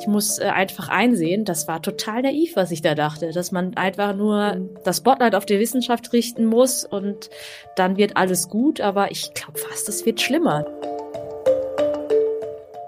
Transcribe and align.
Ich 0.00 0.06
muss 0.06 0.38
äh, 0.38 0.44
einfach 0.44 0.88
einsehen, 0.88 1.44
das 1.44 1.66
war 1.66 1.82
total 1.82 2.22
naiv, 2.22 2.54
was 2.54 2.70
ich 2.70 2.82
da 2.82 2.94
dachte, 2.94 3.32
dass 3.32 3.50
man 3.50 3.76
einfach 3.76 4.14
nur 4.14 4.68
das 4.84 4.98
Spotlight 4.98 5.34
auf 5.34 5.44
die 5.44 5.58
Wissenschaft 5.58 6.12
richten 6.12 6.46
muss 6.46 6.84
und 6.84 7.30
dann 7.74 7.96
wird 7.96 8.16
alles 8.16 8.48
gut, 8.48 8.80
aber 8.80 9.10
ich 9.10 9.34
glaube 9.34 9.58
fast, 9.58 9.88
es 9.88 10.06
wird 10.06 10.20
schlimmer. 10.20 10.64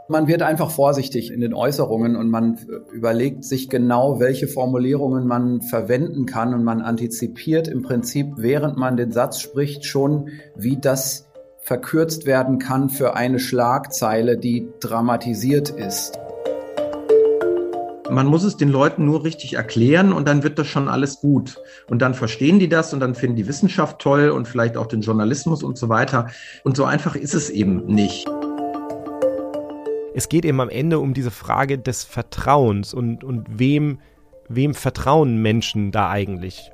Man 0.08 0.26
wird 0.26 0.42
einfach 0.42 0.70
vorsichtig 0.70 1.32
in 1.32 1.40
den 1.40 1.54
Äußerungen 1.54 2.16
und 2.16 2.30
man 2.30 2.58
überlegt 2.92 3.44
sich 3.44 3.68
genau, 3.68 4.18
welche 4.18 4.48
Formulierungen 4.48 5.26
man 5.26 5.62
verwenden 5.62 6.26
kann 6.26 6.52
und 6.54 6.64
man 6.64 6.80
antizipiert 6.80 7.68
im 7.68 7.82
Prinzip, 7.82 8.34
während 8.36 8.76
man 8.76 8.96
den 8.96 9.12
Satz 9.12 9.40
spricht, 9.40 9.84
schon, 9.84 10.30
wie 10.56 10.76
das 10.76 11.28
verkürzt 11.60 12.26
werden 12.26 12.58
kann 12.58 12.88
für 12.88 13.14
eine 13.14 13.38
Schlagzeile, 13.38 14.36
die 14.36 14.68
dramatisiert 14.80 15.70
ist. 15.70 16.19
Man 18.10 18.26
muss 18.26 18.42
es 18.42 18.56
den 18.56 18.70
Leuten 18.70 19.04
nur 19.04 19.22
richtig 19.22 19.54
erklären 19.54 20.12
und 20.12 20.26
dann 20.26 20.42
wird 20.42 20.58
das 20.58 20.66
schon 20.66 20.88
alles 20.88 21.20
gut. 21.20 21.58
Und 21.88 22.02
dann 22.02 22.14
verstehen 22.14 22.58
die 22.58 22.68
das 22.68 22.92
und 22.92 22.98
dann 22.98 23.14
finden 23.14 23.36
die 23.36 23.46
Wissenschaft 23.46 24.00
toll 24.00 24.30
und 24.30 24.48
vielleicht 24.48 24.76
auch 24.76 24.86
den 24.86 25.00
Journalismus 25.00 25.62
und 25.62 25.78
so 25.78 25.88
weiter. 25.88 26.28
Und 26.64 26.76
so 26.76 26.84
einfach 26.84 27.14
ist 27.14 27.34
es 27.34 27.50
eben 27.50 27.86
nicht. 27.86 28.26
Es 30.12 30.28
geht 30.28 30.44
eben 30.44 30.60
am 30.60 30.70
Ende 30.70 30.98
um 30.98 31.14
diese 31.14 31.30
Frage 31.30 31.78
des 31.78 32.02
Vertrauens 32.02 32.92
und, 32.92 33.22
und 33.22 33.46
wem, 33.60 34.00
wem 34.48 34.74
vertrauen 34.74 35.40
Menschen 35.40 35.92
da 35.92 36.10
eigentlich? 36.10 36.72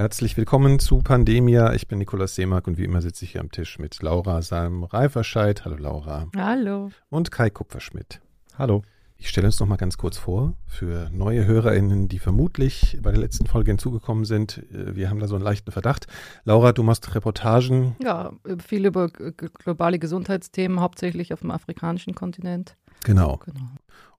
Herzlich 0.00 0.38
willkommen 0.38 0.78
zu 0.78 1.00
Pandemia. 1.00 1.74
Ich 1.74 1.86
bin 1.86 1.98
Nikolaus 1.98 2.34
Seemark 2.34 2.66
und 2.66 2.78
wie 2.78 2.84
immer 2.84 3.02
sitze 3.02 3.26
ich 3.26 3.32
hier 3.32 3.42
am 3.42 3.50
Tisch 3.50 3.78
mit 3.78 4.00
Laura 4.00 4.40
Salm-Reiferscheid. 4.40 5.66
Hallo 5.66 5.76
Laura. 5.76 6.26
Hallo. 6.34 6.90
Und 7.10 7.30
Kai 7.30 7.50
Kupferschmidt. 7.50 8.22
Hallo. 8.56 8.80
Ich 9.18 9.28
stelle 9.28 9.48
uns 9.48 9.60
noch 9.60 9.66
mal 9.66 9.76
ganz 9.76 9.98
kurz 9.98 10.16
vor 10.16 10.54
für 10.66 11.10
neue 11.12 11.44
HörerInnen, 11.44 12.08
die 12.08 12.18
vermutlich 12.18 12.98
bei 13.02 13.10
der 13.10 13.20
letzten 13.20 13.44
Folge 13.44 13.72
hinzugekommen 13.72 14.24
sind. 14.24 14.64
Äh, 14.72 14.96
wir 14.96 15.10
haben 15.10 15.20
da 15.20 15.28
so 15.28 15.34
einen 15.34 15.44
leichten 15.44 15.70
Verdacht. 15.70 16.06
Laura, 16.44 16.72
du 16.72 16.82
machst 16.82 17.14
Reportagen. 17.14 17.94
Ja, 18.02 18.32
viel 18.66 18.86
über 18.86 19.10
globale 19.10 19.98
Gesundheitsthemen, 19.98 20.80
hauptsächlich 20.80 21.34
auf 21.34 21.40
dem 21.40 21.50
afrikanischen 21.50 22.14
Kontinent. 22.14 22.74
Genau. 23.04 23.36
genau. 23.44 23.68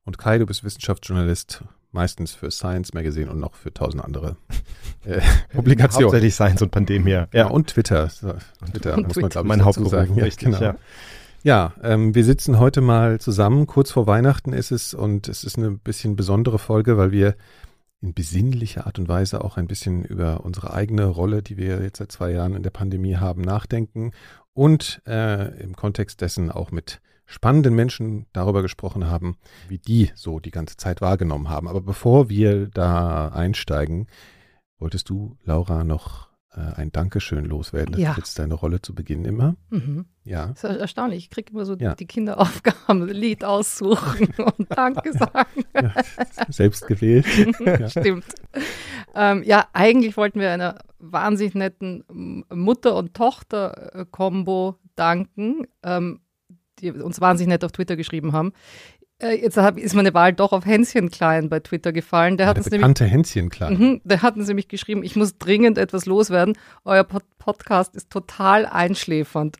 Und 0.06 0.20
Kai, 0.20 0.38
du 0.38 0.46
bist 0.46 0.64
Wissenschaftsjournalist, 0.64 1.64
meistens 1.92 2.34
für 2.34 2.52
Science 2.52 2.94
Magazine 2.94 3.30
und 3.30 3.40
noch 3.40 3.56
für 3.56 3.74
tausend 3.74 4.04
andere 4.04 4.38
äh, 5.06 5.22
Publikationen. 5.54 6.06
Hauptsächlich 6.06 6.34
Science 6.34 6.62
und 6.62 6.72
Pandemie. 6.72 7.12
Ja, 7.12 7.28
ja 7.34 7.48
und 7.48 7.68
Twitter. 7.68 8.10
Twitter 8.10 8.98
und 8.98 9.08
muss 9.08 9.18
man, 9.18 9.30
glaube 9.30 9.48
ich, 9.48 9.50
mein 9.50 9.66
Hauptberuf 9.66 9.92
sagen. 9.92 10.16
Ja, 10.16 10.24
richtig, 10.24 10.46
genau. 10.46 10.62
ja. 10.62 10.76
Ja, 11.44 11.74
ähm, 11.82 12.14
wir 12.14 12.24
sitzen 12.24 12.60
heute 12.60 12.82
mal 12.82 13.20
zusammen. 13.20 13.66
Kurz 13.66 13.90
vor 13.90 14.06
Weihnachten 14.06 14.54
ist 14.54 14.70
es 14.70 14.94
und 14.94 15.28
es 15.28 15.44
ist 15.44 15.58
eine 15.58 15.72
bisschen 15.72 16.16
besondere 16.16 16.60
Folge, 16.60 16.98
weil 16.98 17.12
wir 17.12 17.36
in 18.00 18.14
besinnlicher 18.14 18.86
Art 18.86 19.00
und 19.00 19.08
Weise 19.08 19.44
auch 19.44 19.58
ein 19.58 19.68
bisschen 19.68 20.04
über 20.04 20.44
unsere 20.46 20.74
eigene 20.74 21.06
Rolle, 21.06 21.42
die 21.42 21.58
wir 21.58 21.82
jetzt 21.82 21.98
seit 21.98 22.12
zwei 22.12 22.32
Jahren 22.32 22.56
in 22.56 22.62
der 22.62 22.70
Pandemie 22.70 23.16
haben, 23.16 23.42
nachdenken 23.42 24.12
und 24.54 25.02
äh, 25.08 25.60
im 25.62 25.76
Kontext 25.76 26.22
dessen 26.22 26.52
auch 26.52 26.72
mit 26.72 27.02
spannenden 27.26 27.76
Menschen 27.76 28.26
darüber 28.34 28.62
gesprochen 28.62 29.08
haben, 29.08 29.38
wie 29.68 29.80
die 29.80 30.12
so 30.16 30.40
die 30.40 30.52
ganze 30.52 30.78
Zeit 30.78 31.02
wahrgenommen 31.02 31.50
haben. 31.50 31.68
Aber 31.68 31.82
bevor 31.82 32.30
wir 32.30 32.68
da 32.68 33.30
einsteigen, 33.30 34.08
wolltest 34.80 35.10
du, 35.10 35.38
Laura, 35.44 35.84
noch 35.84 36.32
äh, 36.54 36.60
ein 36.60 36.92
Dankeschön 36.92 37.46
loswerden. 37.46 37.94
Das 37.94 38.02
ja. 38.02 38.12
ist 38.12 38.18
jetzt 38.18 38.40
deine 38.40 38.56
Rolle 38.56 38.82
zu 38.82 38.94
Beginn 38.94 39.24
immer. 39.24 39.56
Mhm. 39.70 40.06
Ja. 40.24 40.48
Das 40.48 40.64
ist 40.66 40.80
erstaunlich. 40.80 41.20
Ich 41.20 41.30
kriege 41.30 41.52
immer 41.54 41.66
so 41.66 41.76
ja. 41.76 41.96
die 41.96 42.08
Kinderaufgaben, 42.08 43.08
Lied 43.08 43.46
aussuchen 43.46 44.34
und 44.58 44.68
Danke 44.70 45.14
sagen. 45.14 45.64
Ja, 45.74 45.94
selbst 46.50 46.88
gewählt. 46.88 47.26
Stimmt. 47.88 48.26
Ähm, 49.16 49.44
ja, 49.44 49.68
eigentlich 49.74 50.18
wollten 50.18 50.40
wir 50.40 50.52
einer 50.52 50.80
wahnsinnig 51.00 51.56
netten 51.56 52.04
Mutter- 52.54 52.96
und 52.96 53.14
Tochter-Kombo 53.14 54.76
danken. 54.96 55.68
Ähm, 55.84 56.20
die 56.82 56.92
uns 56.92 57.22
wahnsinnig 57.22 57.50
nett 57.50 57.64
auf 57.64 57.72
Twitter 57.72 57.96
geschrieben 57.96 58.34
haben. 58.34 58.54
Äh, 59.22 59.42
jetzt 59.42 59.58
ist 59.58 59.96
meine 59.96 60.14
Wahl 60.14 60.34
doch 60.34 60.52
auf 60.52 60.66
Hänschen 60.66 61.12
Klein 61.12 61.50
bei 61.50 61.60
Twitter 61.60 61.94
gefallen. 61.94 62.38
Der, 62.38 62.46
ja, 62.46 62.50
hat 62.50 62.58
der 62.58 62.64
uns 62.64 62.70
bekannte 62.72 63.04
nämlich, 63.04 63.14
Hänschen 63.14 63.50
Klein. 63.50 63.78
Mhm, 63.78 64.02
der 64.04 64.22
hat 64.22 64.36
uns 64.36 64.48
nämlich 64.48 64.68
geschrieben, 64.68 65.04
ich 65.04 65.16
muss 65.16 65.38
dringend 65.38 65.78
etwas 65.78 66.06
loswerden. 66.06 66.58
Euer 66.86 67.04
Pod 67.04 67.24
Podcast 67.38 67.96
ist 67.96 68.12
total 68.12 68.68
einschläfernd. 68.68 69.58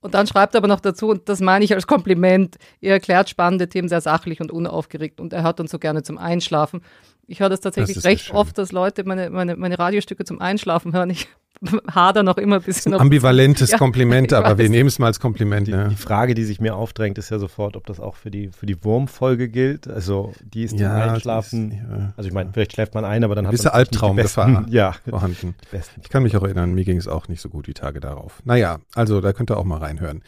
Und 0.00 0.14
dann 0.14 0.26
schreibt 0.26 0.54
er 0.54 0.58
aber 0.58 0.68
noch 0.68 0.80
dazu, 0.80 1.08
und 1.08 1.28
das 1.28 1.40
meine 1.40 1.64
ich 1.64 1.74
als 1.74 1.86
Kompliment, 1.86 2.56
ihr 2.80 2.92
erklärt 2.92 3.28
spannende 3.28 3.68
Themen 3.68 3.88
sehr 3.88 4.00
sachlich 4.00 4.40
und 4.40 4.50
unaufgeregt 4.50 5.20
und 5.20 5.34
er 5.34 5.42
hört 5.42 5.60
uns 5.60 5.70
so 5.70 5.78
gerne 5.78 6.02
zum 6.02 6.16
Einschlafen. 6.16 6.80
Ich 7.26 7.40
höre 7.40 7.50
das 7.50 7.60
tatsächlich 7.60 7.96
das 7.96 8.04
recht 8.04 8.30
oft, 8.32 8.56
dass 8.56 8.72
Leute 8.72 9.04
meine, 9.04 9.28
meine, 9.28 9.56
meine 9.56 9.78
Radiostücke 9.78 10.24
zum 10.24 10.40
Einschlafen 10.40 10.94
hören. 10.94 11.10
Ich 11.10 11.28
hader 11.94 12.22
noch 12.22 12.38
immer 12.38 12.56
ein 12.56 12.62
bisschen. 12.62 12.94
Ein 12.94 13.00
ambivalentes 13.00 13.70
ja, 13.72 13.78
Kompliment, 13.78 14.32
aber 14.32 14.58
wir 14.58 14.68
nehmen 14.68 14.88
es 14.88 14.98
mal 14.98 15.06
als 15.06 15.20
Kompliment. 15.20 15.66
Die, 15.66 15.72
ja. 15.72 15.88
die, 15.88 15.96
Frage, 15.96 16.34
die 16.34 16.44
sich 16.44 16.60
mir 16.60 16.74
aufdrängt, 16.74 17.18
ist 17.18 17.30
ja 17.30 17.38
sofort, 17.38 17.76
ob 17.76 17.86
das 17.86 18.00
auch 18.00 18.16
für 18.16 18.30
die, 18.30 18.48
für 18.48 18.66
die 18.66 18.82
Wurmfolge 18.82 19.48
gilt. 19.48 19.86
Also 19.88 20.32
die 20.42 20.64
ist 20.64 20.78
ja, 20.78 20.90
zum 20.90 21.10
Einschlafen. 21.14 21.72
Ist, 21.72 21.78
also 22.16 22.28
ich 22.28 22.34
meine, 22.34 22.50
vielleicht 22.52 22.72
schläft 22.72 22.94
man 22.94 23.04
ein, 23.04 23.24
aber 23.24 23.34
dann 23.34 23.46
hat 23.46 23.56
man 23.56 23.66
Albtraumgefahr 23.66 24.66
ja, 24.70 24.94
vorhanden. 25.08 25.54
Ich 26.02 26.08
kann 26.08 26.22
mich 26.22 26.36
auch 26.36 26.42
erinnern, 26.42 26.72
mir 26.72 26.84
ging 26.84 26.96
es 26.96 27.08
auch 27.08 27.28
nicht 27.28 27.40
so 27.40 27.48
gut 27.48 27.66
die 27.66 27.74
Tage 27.74 28.00
darauf. 28.00 28.40
Naja, 28.44 28.78
also 28.94 29.20
da 29.20 29.32
könnt 29.32 29.50
ihr 29.50 29.56
auch 29.58 29.64
mal 29.64 29.78
reinhören. 29.78 30.22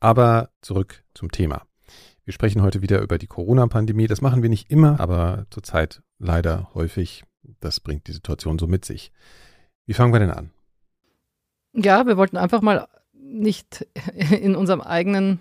Aber 0.00 0.50
zurück 0.60 1.02
zum 1.14 1.32
Thema. 1.32 1.62
Wir 2.24 2.34
sprechen 2.34 2.62
heute 2.62 2.82
wieder 2.82 3.00
über 3.00 3.16
die 3.16 3.26
Corona-Pandemie. 3.26 4.06
Das 4.06 4.20
machen 4.20 4.42
wir 4.42 4.50
nicht 4.50 4.70
immer, 4.70 5.00
aber 5.00 5.46
zurzeit 5.50 6.02
leider 6.18 6.68
häufig. 6.74 7.24
Das 7.60 7.80
bringt 7.80 8.06
die 8.06 8.12
Situation 8.12 8.58
so 8.58 8.66
mit 8.66 8.84
sich. 8.84 9.12
Wie 9.86 9.94
fangen 9.94 10.12
wir 10.12 10.20
denn 10.20 10.30
an? 10.30 10.50
Ja, 11.72 12.06
wir 12.06 12.16
wollten 12.16 12.36
einfach 12.36 12.62
mal 12.62 12.88
nicht 13.12 13.86
in 14.40 14.56
unserem 14.56 14.80
eigenen 14.80 15.40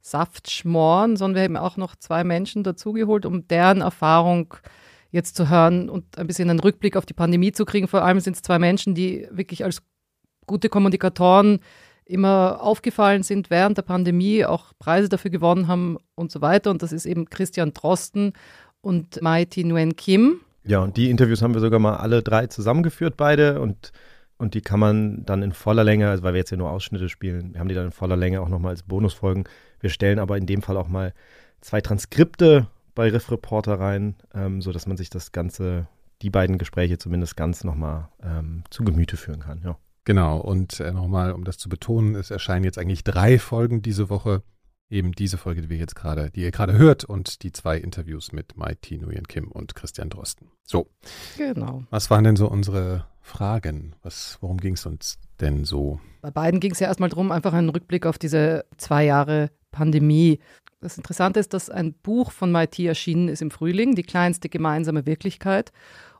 Saft 0.00 0.50
schmoren, 0.50 1.16
sondern 1.16 1.36
wir 1.36 1.44
haben 1.44 1.64
auch 1.64 1.76
noch 1.76 1.94
zwei 1.96 2.24
Menschen 2.24 2.64
dazugeholt, 2.64 3.24
um 3.24 3.46
deren 3.46 3.80
Erfahrung 3.80 4.54
jetzt 5.10 5.36
zu 5.36 5.48
hören 5.48 5.88
und 5.88 6.18
ein 6.18 6.26
bisschen 6.26 6.50
einen 6.50 6.60
Rückblick 6.60 6.96
auf 6.96 7.06
die 7.06 7.14
Pandemie 7.14 7.52
zu 7.52 7.64
kriegen. 7.64 7.86
Vor 7.86 8.02
allem 8.02 8.18
sind 8.18 8.34
es 8.34 8.42
zwei 8.42 8.58
Menschen, 8.58 8.94
die 8.94 9.28
wirklich 9.30 9.64
als 9.64 9.82
gute 10.46 10.68
Kommunikatoren 10.68 11.60
immer 12.04 12.60
aufgefallen 12.60 13.22
sind 13.22 13.48
während 13.48 13.78
der 13.78 13.82
Pandemie, 13.82 14.44
auch 14.44 14.72
Preise 14.78 15.08
dafür 15.08 15.30
gewonnen 15.30 15.68
haben 15.68 15.98
und 16.14 16.32
so 16.32 16.40
weiter. 16.40 16.70
Und 16.70 16.82
das 16.82 16.92
ist 16.92 17.06
eben 17.06 17.26
Christian 17.26 17.72
Drosten 17.72 18.32
und 18.80 19.20
Thi 19.20 19.64
Nguyen 19.64 19.94
Kim. 19.94 20.40
Ja, 20.64 20.80
und 20.80 20.96
die 20.96 21.10
Interviews 21.10 21.42
haben 21.42 21.54
wir 21.54 21.60
sogar 21.60 21.78
mal 21.78 21.96
alle 21.96 22.22
drei 22.22 22.46
zusammengeführt, 22.46 23.16
beide. 23.16 23.60
Und 23.60 23.92
und 24.42 24.54
die 24.54 24.60
kann 24.60 24.80
man 24.80 25.24
dann 25.24 25.40
in 25.40 25.52
voller 25.52 25.84
Länge, 25.84 26.10
also 26.10 26.24
weil 26.24 26.34
wir 26.34 26.38
jetzt 26.38 26.50
ja 26.50 26.56
nur 26.56 26.72
Ausschnitte 26.72 27.08
spielen, 27.08 27.54
wir 27.54 27.60
haben 27.60 27.68
die 27.68 27.76
dann 27.76 27.86
in 27.86 27.92
voller 27.92 28.16
Länge 28.16 28.40
auch 28.40 28.48
nochmal 28.48 28.70
als 28.70 28.82
Bonusfolgen. 28.82 29.44
Wir 29.78 29.88
stellen 29.88 30.18
aber 30.18 30.36
in 30.36 30.46
dem 30.46 30.62
Fall 30.62 30.76
auch 30.76 30.88
mal 30.88 31.14
zwei 31.60 31.80
Transkripte 31.80 32.66
bei 32.96 33.08
Riff 33.08 33.30
Reporter 33.30 33.78
rein, 33.78 34.16
ähm, 34.34 34.60
sodass 34.60 34.88
man 34.88 34.96
sich 34.96 35.10
das 35.10 35.30
Ganze, 35.30 35.86
die 36.22 36.30
beiden 36.30 36.58
Gespräche 36.58 36.98
zumindest 36.98 37.36
ganz 37.36 37.62
nochmal 37.62 38.08
ähm, 38.20 38.64
zu 38.68 38.82
Gemüte 38.82 39.16
führen 39.16 39.38
kann. 39.38 39.62
Ja. 39.64 39.78
Genau, 40.04 40.38
und 40.38 40.80
äh, 40.80 40.90
nochmal, 40.90 41.30
um 41.30 41.44
das 41.44 41.56
zu 41.56 41.68
betonen, 41.68 42.16
es 42.16 42.32
erscheinen 42.32 42.64
jetzt 42.64 42.78
eigentlich 42.78 43.04
drei 43.04 43.38
Folgen 43.38 43.80
diese 43.80 44.10
Woche. 44.10 44.42
Eben 44.92 45.12
diese 45.12 45.38
Folge, 45.38 45.62
die 45.62 45.70
wir 45.70 45.78
jetzt 45.78 45.96
gerade, 45.96 46.30
die 46.30 46.42
ihr 46.42 46.50
gerade 46.50 46.74
hört, 46.74 47.02
und 47.04 47.42
die 47.44 47.50
zwei 47.50 47.78
Interviews 47.78 48.32
mit 48.32 48.58
Mai 48.58 48.74
T. 48.74 48.98
Nguyen 48.98 49.26
Kim 49.26 49.50
und 49.50 49.74
Christian 49.74 50.10
Drosten. 50.10 50.50
So. 50.64 50.90
Genau. 51.38 51.84
Was 51.88 52.10
waren 52.10 52.24
denn 52.24 52.36
so 52.36 52.46
unsere 52.46 53.06
Fragen? 53.22 53.96
Was, 54.02 54.36
worum 54.42 54.58
ging 54.58 54.74
es 54.74 54.84
uns 54.84 55.18
denn 55.40 55.64
so? 55.64 55.98
Bei 56.20 56.30
beiden 56.30 56.60
ging 56.60 56.72
es 56.72 56.78
ja 56.80 56.88
erstmal 56.88 57.08
darum, 57.08 57.32
einfach 57.32 57.54
einen 57.54 57.70
Rückblick 57.70 58.04
auf 58.04 58.18
diese 58.18 58.66
zwei 58.76 59.06
Jahre 59.06 59.50
Pandemie. 59.70 60.40
Das 60.82 60.98
Interessante 60.98 61.40
ist, 61.40 61.54
dass 61.54 61.70
ein 61.70 61.94
Buch 61.94 62.30
von 62.30 62.52
Maiti 62.52 62.86
erschienen 62.86 63.28
ist 63.28 63.40
im 63.40 63.50
Frühling, 63.50 63.94
Die 63.94 64.02
kleinste 64.02 64.50
gemeinsame 64.50 65.06
Wirklichkeit. 65.06 65.72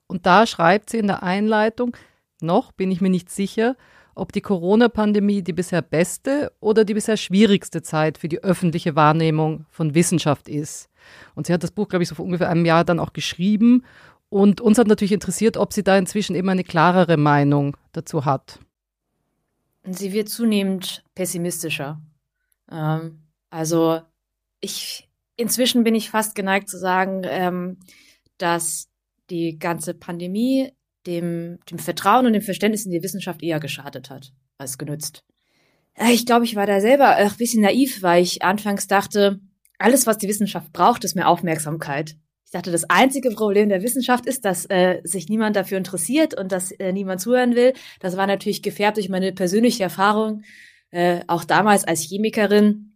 Und 0.07 0.25
da 0.25 0.47
schreibt 0.47 0.89
sie 0.89 0.97
in 0.97 1.09
der 1.09 1.23
Einleitung, 1.23 1.95
noch 2.41 2.73
bin 2.73 2.91
ich 2.91 3.03
mir 3.03 3.11
nicht 3.11 3.29
sicher, 3.29 3.77
ob 4.15 4.33
die 4.33 4.41
Corona-Pandemie 4.41 5.43
die 5.43 5.53
bisher 5.53 5.83
beste 5.83 6.53
oder 6.61 6.85
die 6.85 6.95
bisher 6.95 7.17
schwierigste 7.17 7.83
Zeit 7.83 8.19
für 8.19 8.29
die 8.29 8.43
öffentliche 8.43 8.97
Wahrnehmung 8.97 9.67
von 9.71 9.95
Wissenschaft 9.95 10.49
ist. 10.49 10.89
Und 11.35 11.47
sie 11.47 11.53
hat 11.53 11.63
das 11.63 11.71
Buch, 11.73 11.89
glaube 11.89 12.03
ich, 12.03 12.09
so 12.09 12.15
vor 12.15 12.25
ungefähr 12.25 12.49
einem 12.49 12.65
Jahr 12.65 12.85
dann 12.85 13.01
auch 13.01 13.13
geschrieben 13.13 13.85
und 14.33 14.63
uns 14.63 14.79
hat 14.79 14.87
natürlich 14.87 15.13
interessiert, 15.13 15.59
ob 15.59 15.75
sie 15.75 15.83
da 15.83 15.99
inzwischen 15.99 16.35
immer 16.35 16.53
eine 16.53 16.65
klarere 16.65 17.19
Meinung 17.19 17.77
dazu 17.93 18.25
hat. 18.25 18.61
Sie 19.85 20.15
wird 20.15 20.31
zunehmend 20.31 21.05
pessimistischer. 21.15 22.01
Ähm, 22.71 23.19
also 23.51 24.01
ich 24.61 25.11
inzwischen 25.37 25.85
bin 25.85 25.95
ich 25.95 26.09
fast 26.09 26.35
geneigt 26.35 26.71
zu 26.71 26.79
sagen, 26.79 27.23
ähm, 27.27 27.77
dass 28.39 28.89
die 29.29 29.59
ganze 29.59 29.93
Pandemie 29.93 30.73
dem, 31.07 31.59
dem 31.71 31.79
Vertrauen 31.79 32.27
und 32.27 32.33
dem 32.33 32.43
Verständnis 32.43 32.85
in 32.85 32.93
die 32.93 33.03
Wissenschaft 33.03 33.43
eher 33.43 33.61
geschadet 33.61 34.11
hat 34.11 34.33
als 34.59 34.79
genützt. 34.79 35.25
Ich 36.11 36.25
glaube, 36.25 36.45
ich 36.45 36.57
war 36.57 36.67
da 36.67 36.81
selber 36.81 37.17
ein 37.17 37.31
bisschen 37.37 37.63
naiv, 37.63 38.03
weil 38.03 38.23
ich 38.23 38.43
anfangs 38.43 38.87
dachte, 38.87 39.41
alles, 39.79 40.07
was 40.07 40.19
die 40.19 40.29
Wissenschaft 40.29 40.73
braucht, 40.73 41.05
ist 41.05 41.17
mehr 41.17 41.29
Aufmerksamkeit. 41.29 42.17
Ich 42.47 42.53
dachte, 42.53 42.71
das 42.71 42.89
einzige 42.89 43.31
Problem 43.31 43.69
der 43.69 43.83
Wissenschaft 43.83 44.27
ist, 44.27 44.45
dass 44.45 44.67
äh, 44.67 45.01
sich 45.05 45.29
niemand 45.29 45.57
dafür 45.57 45.79
interessiert 45.79 46.39
und 46.39 46.53
dass 46.53 46.71
äh, 46.73 46.93
niemand 46.93 47.21
zuhören 47.21 47.55
will. 47.55 47.73
Das 48.01 48.17
war 48.17 48.27
natürlich 48.27 48.63
gefärbt 48.63 48.99
durch 48.99 49.09
meine 49.09 49.33
persönliche 49.33 49.83
Erfahrung, 49.83 50.43
äh, 50.91 51.21
auch 51.27 51.45
damals 51.45 51.85
als 51.85 52.03
Chemikerin. 52.03 52.92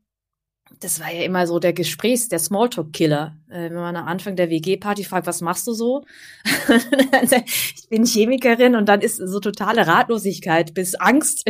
Das 0.81 1.01
war 1.01 1.11
ja 1.13 1.23
immer 1.23 1.47
so 1.47 1.59
der 1.59 1.73
Gesprächs-, 1.73 2.29
der 2.29 2.39
Smalltalk-Killer. 2.39 3.37
Äh, 3.49 3.71
wenn 3.71 3.75
man 3.75 3.97
am 3.97 4.07
Anfang 4.07 4.37
der 4.37 4.51
WG-Party 4.51 5.05
fragt, 5.05 5.27
was 5.27 5.41
machst 5.41 5.67
du 5.67 5.73
so? 5.73 6.05
ich 7.75 7.89
bin 7.89 8.05
Chemikerin 8.05 8.77
und 8.77 8.89
dann 8.89 9.01
ist 9.01 9.17
so 9.17 9.41
totale 9.41 9.87
Ratlosigkeit 9.87 10.75
bis 10.75 10.95
Angst 10.95 11.49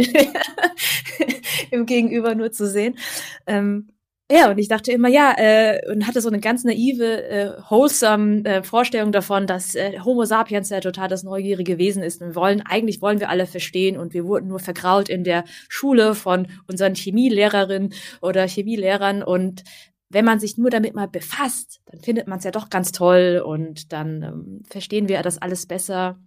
im 1.71 1.87
Gegenüber 1.87 2.35
nur 2.35 2.53
zu 2.53 2.69
sehen. 2.69 2.99
Ähm, 3.47 3.89
ja, 4.31 4.51
und 4.51 4.59
ich 4.59 4.69
dachte 4.69 4.91
immer, 4.91 5.09
ja, 5.09 5.35
äh, 5.37 5.81
und 5.91 6.07
hatte 6.07 6.21
so 6.21 6.29
eine 6.29 6.41
ganz 6.41 6.65
naive, 6.65 7.29
äh, 7.29 7.53
wholesome 7.71 8.45
äh, 8.45 8.63
Vorstellung 8.65 9.13
davon, 9.13 9.47
dass 9.47 9.75
äh, 9.77 10.01
Homo 10.01 10.25
sapiens 10.25 10.71
ja 10.71 10.81
total 10.81 11.09
das 11.09 11.23
neugierige 11.23 11.79
Wesen 11.79 12.03
ist. 12.03 12.21
Und 12.21 12.29
wir 12.29 12.35
wollen, 12.35 12.63
eigentlich 12.63 13.01
wollen 13.01 13.21
wir 13.21 13.31
alle 13.31 13.47
verstehen 13.47 13.97
und 13.97 14.15
wir 14.15 14.25
wurden 14.25 14.49
nur 14.49 14.59
vergrault 14.59 15.09
in 15.09 15.23
der 15.23 15.45
Schule 15.69 16.15
von 16.17 16.49
unseren 16.67 16.97
Chemielehrerinnen 16.97 17.95
oder 18.21 18.49
Chemielehrern 18.49 19.23
und 19.23 19.63
wenn 20.09 20.25
man 20.25 20.39
sich 20.39 20.57
nur 20.57 20.71
damit 20.71 20.95
mal 20.95 21.09
befasst, 21.09 21.81
dann 21.87 22.01
findet 22.01 22.29
man 22.29 22.39
es 22.39 22.45
ja 22.45 22.51
doch 22.51 22.71
ganz 22.71 22.93
toll 22.93 23.43
und 23.45 23.93
dann 23.93 24.23
ähm, 24.23 24.63
verstehen 24.69 25.09
wir 25.09 25.21
das 25.23 25.39
alles 25.39 25.67
besser. 25.67 26.19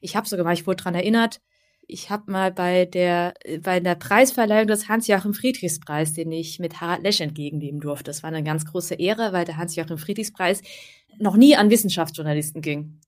Ich 0.00 0.16
habe 0.16 0.28
sogar 0.28 0.44
mal, 0.44 0.54
ich 0.54 0.66
wurde 0.66 0.82
dran 0.82 0.94
erinnert, 0.94 1.40
ich 1.88 2.10
habe 2.10 2.30
mal 2.30 2.52
bei 2.52 2.84
der 2.84 3.34
bei 3.62 3.80
der 3.80 3.94
Preisverleihung 3.94 4.68
des 4.68 4.88
Hans-Joachim 4.88 5.34
Friedrichs-Preis, 5.34 6.12
den 6.12 6.30
ich 6.30 6.58
mit 6.60 6.80
Harald 6.80 7.02
Lesch 7.02 7.20
entgegennehmen 7.20 7.80
durfte. 7.80 8.04
Das 8.04 8.22
war 8.22 8.28
eine 8.28 8.44
ganz 8.44 8.66
große 8.66 8.94
Ehre, 8.94 9.32
weil 9.32 9.46
der 9.46 9.56
Hans-Joachim 9.56 9.98
Friedrichs-Preis 9.98 10.62
noch 11.18 11.36
nie 11.36 11.56
an 11.56 11.70
Wissenschaftsjournalisten 11.70 12.60
ging. 12.60 13.00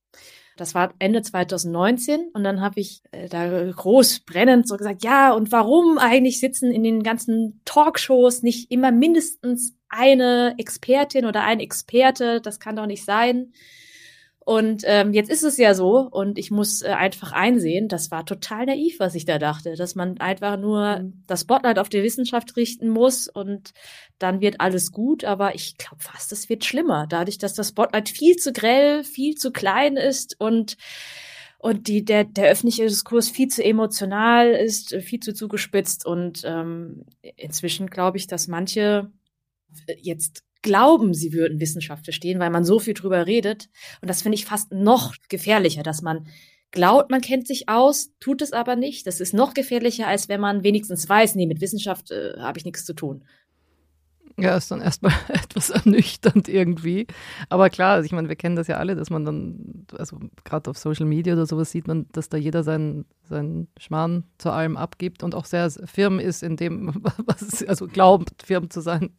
Das 0.56 0.74
war 0.74 0.92
Ende 0.98 1.22
2019 1.22 2.30
und 2.32 2.42
dann 2.42 2.60
habe 2.60 2.80
ich 2.80 3.02
äh, 3.12 3.28
da 3.28 3.70
groß 3.70 4.20
brennend 4.20 4.66
so 4.66 4.76
gesagt, 4.76 5.04
ja, 5.04 5.32
und 5.32 5.52
warum 5.52 5.98
eigentlich 5.98 6.40
sitzen 6.40 6.72
in 6.72 6.82
den 6.82 7.02
ganzen 7.02 7.60
Talkshows 7.64 8.42
nicht 8.42 8.70
immer 8.70 8.92
mindestens 8.92 9.74
eine 9.88 10.54
Expertin 10.58 11.26
oder 11.26 11.44
ein 11.44 11.60
Experte? 11.60 12.40
Das 12.40 12.60
kann 12.60 12.76
doch 12.76 12.86
nicht 12.86 13.04
sein. 13.04 13.52
Und 14.50 14.82
ähm, 14.84 15.12
jetzt 15.12 15.30
ist 15.30 15.44
es 15.44 15.58
ja 15.58 15.74
so, 15.74 16.08
und 16.10 16.36
ich 16.36 16.50
muss 16.50 16.82
äh, 16.82 16.88
einfach 16.88 17.30
einsehen, 17.30 17.86
das 17.86 18.10
war 18.10 18.26
total 18.26 18.66
naiv, 18.66 18.98
was 18.98 19.14
ich 19.14 19.24
da 19.24 19.38
dachte, 19.38 19.76
dass 19.76 19.94
man 19.94 20.18
einfach 20.18 20.58
nur 20.58 20.98
mhm. 20.98 21.22
das 21.28 21.42
Spotlight 21.42 21.78
auf 21.78 21.88
die 21.88 22.02
Wissenschaft 22.02 22.56
richten 22.56 22.88
muss 22.88 23.28
und 23.28 23.70
dann 24.18 24.40
wird 24.40 24.60
alles 24.60 24.90
gut. 24.90 25.22
Aber 25.22 25.54
ich 25.54 25.76
glaube 25.78 26.02
fast, 26.02 26.32
es 26.32 26.48
wird 26.48 26.64
schlimmer, 26.64 27.06
dadurch, 27.08 27.38
dass 27.38 27.54
das 27.54 27.68
Spotlight 27.68 28.08
viel 28.08 28.34
zu 28.38 28.52
grell, 28.52 29.04
viel 29.04 29.36
zu 29.36 29.52
klein 29.52 29.96
ist 29.96 30.34
und 30.40 30.76
und 31.60 31.86
die, 31.86 32.04
der, 32.04 32.24
der 32.24 32.50
öffentliche 32.50 32.82
Diskurs 32.82 33.28
viel 33.28 33.46
zu 33.46 33.62
emotional 33.62 34.50
ist, 34.50 34.96
viel 34.96 35.20
zu 35.20 35.32
zugespitzt. 35.32 36.04
Und 36.04 36.42
ähm, 36.44 37.04
inzwischen 37.36 37.88
glaube 37.88 38.16
ich, 38.16 38.26
dass 38.26 38.48
manche 38.48 39.12
jetzt 39.96 40.42
glauben, 40.62 41.14
sie 41.14 41.32
würden 41.32 41.60
Wissenschaft 41.60 42.04
verstehen, 42.04 42.38
weil 42.38 42.50
man 42.50 42.64
so 42.64 42.78
viel 42.78 42.94
drüber 42.94 43.26
redet. 43.26 43.68
Und 44.00 44.08
das 44.08 44.22
finde 44.22 44.36
ich 44.36 44.44
fast 44.44 44.72
noch 44.72 45.14
gefährlicher, 45.28 45.82
dass 45.82 46.02
man 46.02 46.26
glaubt, 46.70 47.10
man 47.10 47.20
kennt 47.20 47.46
sich 47.46 47.68
aus, 47.68 48.12
tut 48.20 48.42
es 48.42 48.52
aber 48.52 48.76
nicht. 48.76 49.06
Das 49.06 49.20
ist 49.20 49.34
noch 49.34 49.54
gefährlicher, 49.54 50.06
als 50.06 50.28
wenn 50.28 50.40
man 50.40 50.62
wenigstens 50.62 51.08
weiß, 51.08 51.34
nee, 51.34 51.46
mit 51.46 51.60
Wissenschaft 51.60 52.10
äh, 52.10 52.34
habe 52.38 52.58
ich 52.58 52.64
nichts 52.64 52.84
zu 52.84 52.94
tun. 52.94 53.24
Ja, 54.40 54.56
ist 54.56 54.70
dann 54.70 54.80
erstmal 54.80 55.12
etwas 55.28 55.70
ernüchternd 55.70 56.48
irgendwie. 56.48 57.06
Aber 57.48 57.70
klar, 57.70 57.94
also 57.94 58.06
ich 58.06 58.12
meine, 58.12 58.28
wir 58.28 58.36
kennen 58.36 58.56
das 58.56 58.66
ja 58.66 58.76
alle, 58.76 58.96
dass 58.96 59.10
man 59.10 59.24
dann, 59.24 59.86
also 59.96 60.18
gerade 60.44 60.70
auf 60.70 60.78
Social 60.78 61.06
Media 61.06 61.34
oder 61.34 61.46
sowas 61.46 61.70
sieht 61.70 61.86
man, 61.86 62.06
dass 62.12 62.28
da 62.28 62.36
jeder 62.36 62.62
seinen, 62.62 63.04
seinen 63.22 63.68
Schmarrn 63.78 64.24
zu 64.38 64.50
allem 64.50 64.76
abgibt 64.76 65.22
und 65.22 65.34
auch 65.34 65.44
sehr 65.44 65.70
firm 65.70 66.18
ist 66.18 66.42
in 66.42 66.56
dem, 66.56 67.02
was 67.26 67.42
es, 67.42 67.66
also 67.66 67.86
glaubt, 67.86 68.42
firm 68.44 68.70
zu 68.70 68.80
sein. 68.80 69.10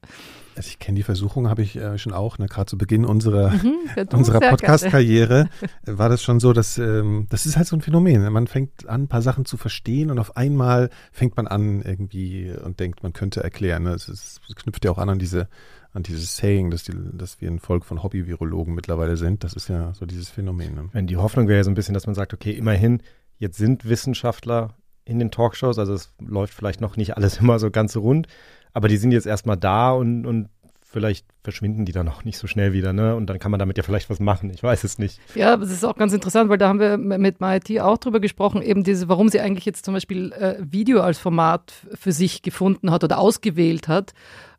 Also 0.56 0.68
ich 0.68 0.80
kenne 0.80 0.98
die 0.98 1.04
Versuchung, 1.04 1.50
habe 1.50 1.62
ich 1.62 1.78
äh, 1.78 1.98
schon 1.98 2.12
auch, 2.12 2.38
ne, 2.38 2.48
gerade 2.48 2.66
zu 2.66 2.78
Beginn 2.78 3.06
unserer, 3.06 3.52
mhm, 3.52 3.78
unserer 4.14 4.40
Podcast-Karriere 4.40 5.50
war 5.86 6.10
das 6.10 6.22
schon 6.22 6.40
so, 6.40 6.52
dass 6.52 6.78
ähm, 6.78 7.28
das 7.30 7.46
ist 7.46 7.58
halt 7.58 7.68
so 7.68 7.76
ein 7.76 7.82
Phänomen. 7.82 8.32
Man 8.32 8.48
fängt 8.48 8.88
an, 8.88 9.04
ein 9.04 9.08
paar 9.08 9.22
Sachen 9.22 9.46
zu 9.46 9.56
verstehen 9.56 10.12
und 10.12 10.20
auf 10.20 10.36
einmal 10.36 10.90
fängt 11.12 11.38
man 11.38 11.48
an 11.48 11.82
irgendwie 11.82 12.52
und 12.52 12.80
denkt, 12.80 13.02
man 13.04 13.14
könnte 13.14 13.44
erklären. 13.44 13.84
Ne? 13.84 13.92
Es, 13.92 14.10
ist, 14.10 14.42
es 14.48 14.56
knüpft 14.56 14.84
ja 14.84 14.92
auch 14.92 14.98
an 14.98 15.10
an 15.12 15.20
diese 15.20 15.48
an 15.94 16.04
dieses 16.04 16.38
Saying, 16.38 16.72
dass, 16.72 16.84
die, 16.84 16.94
dass 17.14 17.42
wir 17.42 17.50
ein 17.50 17.60
Volk 17.60 17.86
von 17.86 18.02
Hobby-Virologen 18.02 18.74
mittlerweile 18.74 19.18
sind. 19.18 19.44
Das 19.44 19.54
ist 19.54 19.68
ja 19.68 19.94
so 19.94 20.06
dieses 20.06 20.30
Phänomen. 20.30 20.74
Ne? 20.74 20.90
Wenn 20.94 21.08
die 21.08 21.18
Hoffnung 21.18 21.48
wäre 21.48 21.58
ja 21.58 21.64
so 21.64 21.72
ein 21.72 21.76
bisschen, 21.76 21.94
dass 21.94 22.06
man 22.06 22.16
sagt, 22.16 22.34
okay, 22.34 22.52
immerhin, 22.52 23.02
jetzt 23.40 23.58
sind 23.58 23.88
Wissenschaftler 23.88 24.76
in 25.04 25.20
den 25.20 25.32
Talkshows, 25.32 25.80
also 25.80 25.94
es 25.94 26.14
läuft 26.20 26.54
vielleicht 26.54 26.80
noch 26.80 26.96
nicht 26.96 27.18
alles 27.18 27.38
immer 27.42 27.60
so 27.60 27.72
ganz 27.72 27.98
rund, 27.98 28.28
aber 28.74 28.88
die 28.88 28.98
sind 28.98 29.12
jetzt 29.12 29.28
erstmal 29.28 29.58
da 29.58 29.92
und, 29.92 30.26
und 30.26 30.50
vielleicht 30.92 31.26
verschwinden 31.44 31.86
die 31.86 31.94
dann 31.94 32.08
auch 32.10 32.26
nicht 32.26 32.38
so 32.38 32.48
schnell 32.48 32.74
wieder, 32.74 32.92
ne? 32.92 33.16
Und 33.16 33.28
dann 33.28 33.40
kann 33.40 33.50
man 33.50 33.60
damit 33.60 33.78
ja 33.78 33.84
vielleicht 33.84 34.10
was 34.10 34.20
machen. 34.20 34.50
Ich 34.50 34.62
weiß 34.62 34.84
es 34.84 35.00
nicht. 35.00 35.20
Ja, 35.36 35.56
das 35.56 35.72
ist 35.72 35.86
auch 35.86 35.96
ganz 35.96 36.12
interessant, 36.12 36.50
weil 36.50 36.58
da 36.58 36.68
haben 36.68 36.80
wir 36.80 36.98
mit 36.98 37.40
MIT 37.40 37.80
auch 37.80 37.98
drüber 37.98 38.20
gesprochen, 38.20 38.62
eben 38.62 38.84
diese, 38.84 39.08
warum 39.08 39.30
sie 39.30 39.40
eigentlich 39.40 39.66
jetzt 39.66 39.86
zum 39.86 39.94
Beispiel 39.94 40.34
äh, 40.34 40.58
Video 40.60 41.00
als 41.00 41.18
Format 41.18 41.74
für 41.94 42.12
sich 42.12 42.42
gefunden 42.42 42.92
hat 42.92 43.06
oder 43.06 43.20
ausgewählt 43.20 43.88
hat. 43.88 44.14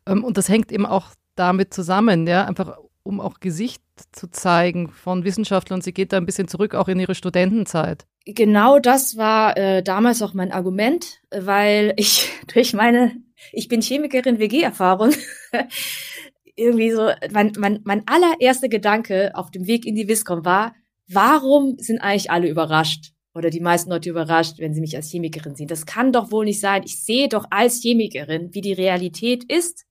Ähm, 0.05 0.23
und 0.23 0.37
das 0.37 0.49
hängt 0.49 0.71
eben 0.71 0.85
auch 0.85 1.11
damit 1.35 1.73
zusammen, 1.73 2.27
ja, 2.27 2.45
einfach 2.45 2.77
um 3.03 3.19
auch 3.19 3.39
Gesicht 3.39 3.83
zu 4.11 4.29
zeigen 4.29 4.89
von 4.89 5.23
Wissenschaftlern. 5.25 5.81
Sie 5.81 5.93
geht 5.93 6.13
da 6.13 6.17
ein 6.17 6.25
bisschen 6.25 6.47
zurück, 6.47 6.73
auch 6.73 6.87
in 6.87 6.99
ihre 6.99 7.15
Studentenzeit. 7.15 8.05
Genau 8.25 8.79
das 8.79 9.17
war 9.17 9.57
äh, 9.57 9.83
damals 9.83 10.21
auch 10.21 10.33
mein 10.33 10.53
Argument, 10.53 11.19
weil 11.31 11.93
ich 11.97 12.29
durch 12.53 12.73
meine 12.73 13.11
ich 13.51 13.67
bin 13.67 13.81
Chemikerin, 13.81 14.39
WG-Erfahrung. 14.39 15.11
Irgendwie 16.55 16.91
so, 16.91 17.09
mein, 17.31 17.51
mein, 17.57 17.79
mein 17.83 18.03
allererster 18.05 18.69
Gedanke 18.69 19.31
auf 19.33 19.49
dem 19.51 19.65
Weg 19.65 19.85
in 19.85 19.95
die 19.95 20.07
Viscom 20.07 20.45
war, 20.45 20.75
warum 21.07 21.77
sind 21.79 21.99
eigentlich 21.99 22.31
alle 22.31 22.47
überrascht? 22.47 23.13
Oder 23.33 23.49
die 23.49 23.59
meisten 23.59 23.89
Leute 23.89 24.11
überrascht, 24.11 24.59
wenn 24.59 24.75
sie 24.75 24.81
mich 24.81 24.95
als 24.95 25.09
Chemikerin 25.09 25.55
sehen. 25.55 25.67
Das 25.67 25.87
kann 25.87 26.13
doch 26.13 26.31
wohl 26.31 26.45
nicht 26.45 26.59
sein. 26.59 26.83
Ich 26.85 27.03
sehe 27.03 27.27
doch 27.27 27.45
als 27.49 27.81
Chemikerin, 27.81 28.53
wie 28.53 28.61
die 28.61 28.73
Realität 28.73 29.43
ist. 29.51 29.85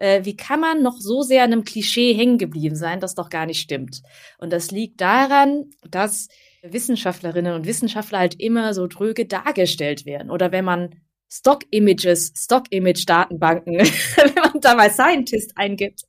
Äh, 0.00 0.24
wie 0.24 0.36
kann 0.36 0.60
man 0.60 0.82
noch 0.82 0.96
so 0.98 1.22
sehr 1.22 1.44
an 1.44 1.52
einem 1.52 1.64
Klischee 1.64 2.14
hängen 2.14 2.38
geblieben 2.38 2.74
sein, 2.74 3.00
das 3.00 3.14
doch 3.14 3.28
gar 3.28 3.46
nicht 3.46 3.60
stimmt? 3.60 4.02
Und 4.38 4.52
das 4.52 4.70
liegt 4.70 5.00
daran, 5.00 5.70
dass 5.88 6.28
Wissenschaftlerinnen 6.62 7.54
und 7.54 7.66
Wissenschaftler 7.66 8.18
halt 8.18 8.40
immer 8.40 8.74
so 8.74 8.86
dröge 8.86 9.26
dargestellt 9.26 10.06
werden. 10.06 10.30
Oder 10.30 10.52
wenn 10.52 10.64
man 10.64 10.96
Stock-Images, 11.30 12.32
Stock-Image-Datenbanken, 12.34 13.78
wenn 14.16 14.34
man 14.34 14.60
da 14.60 14.74
mal 14.74 14.90
Scientist 14.90 15.52
eingibt. 15.56 16.02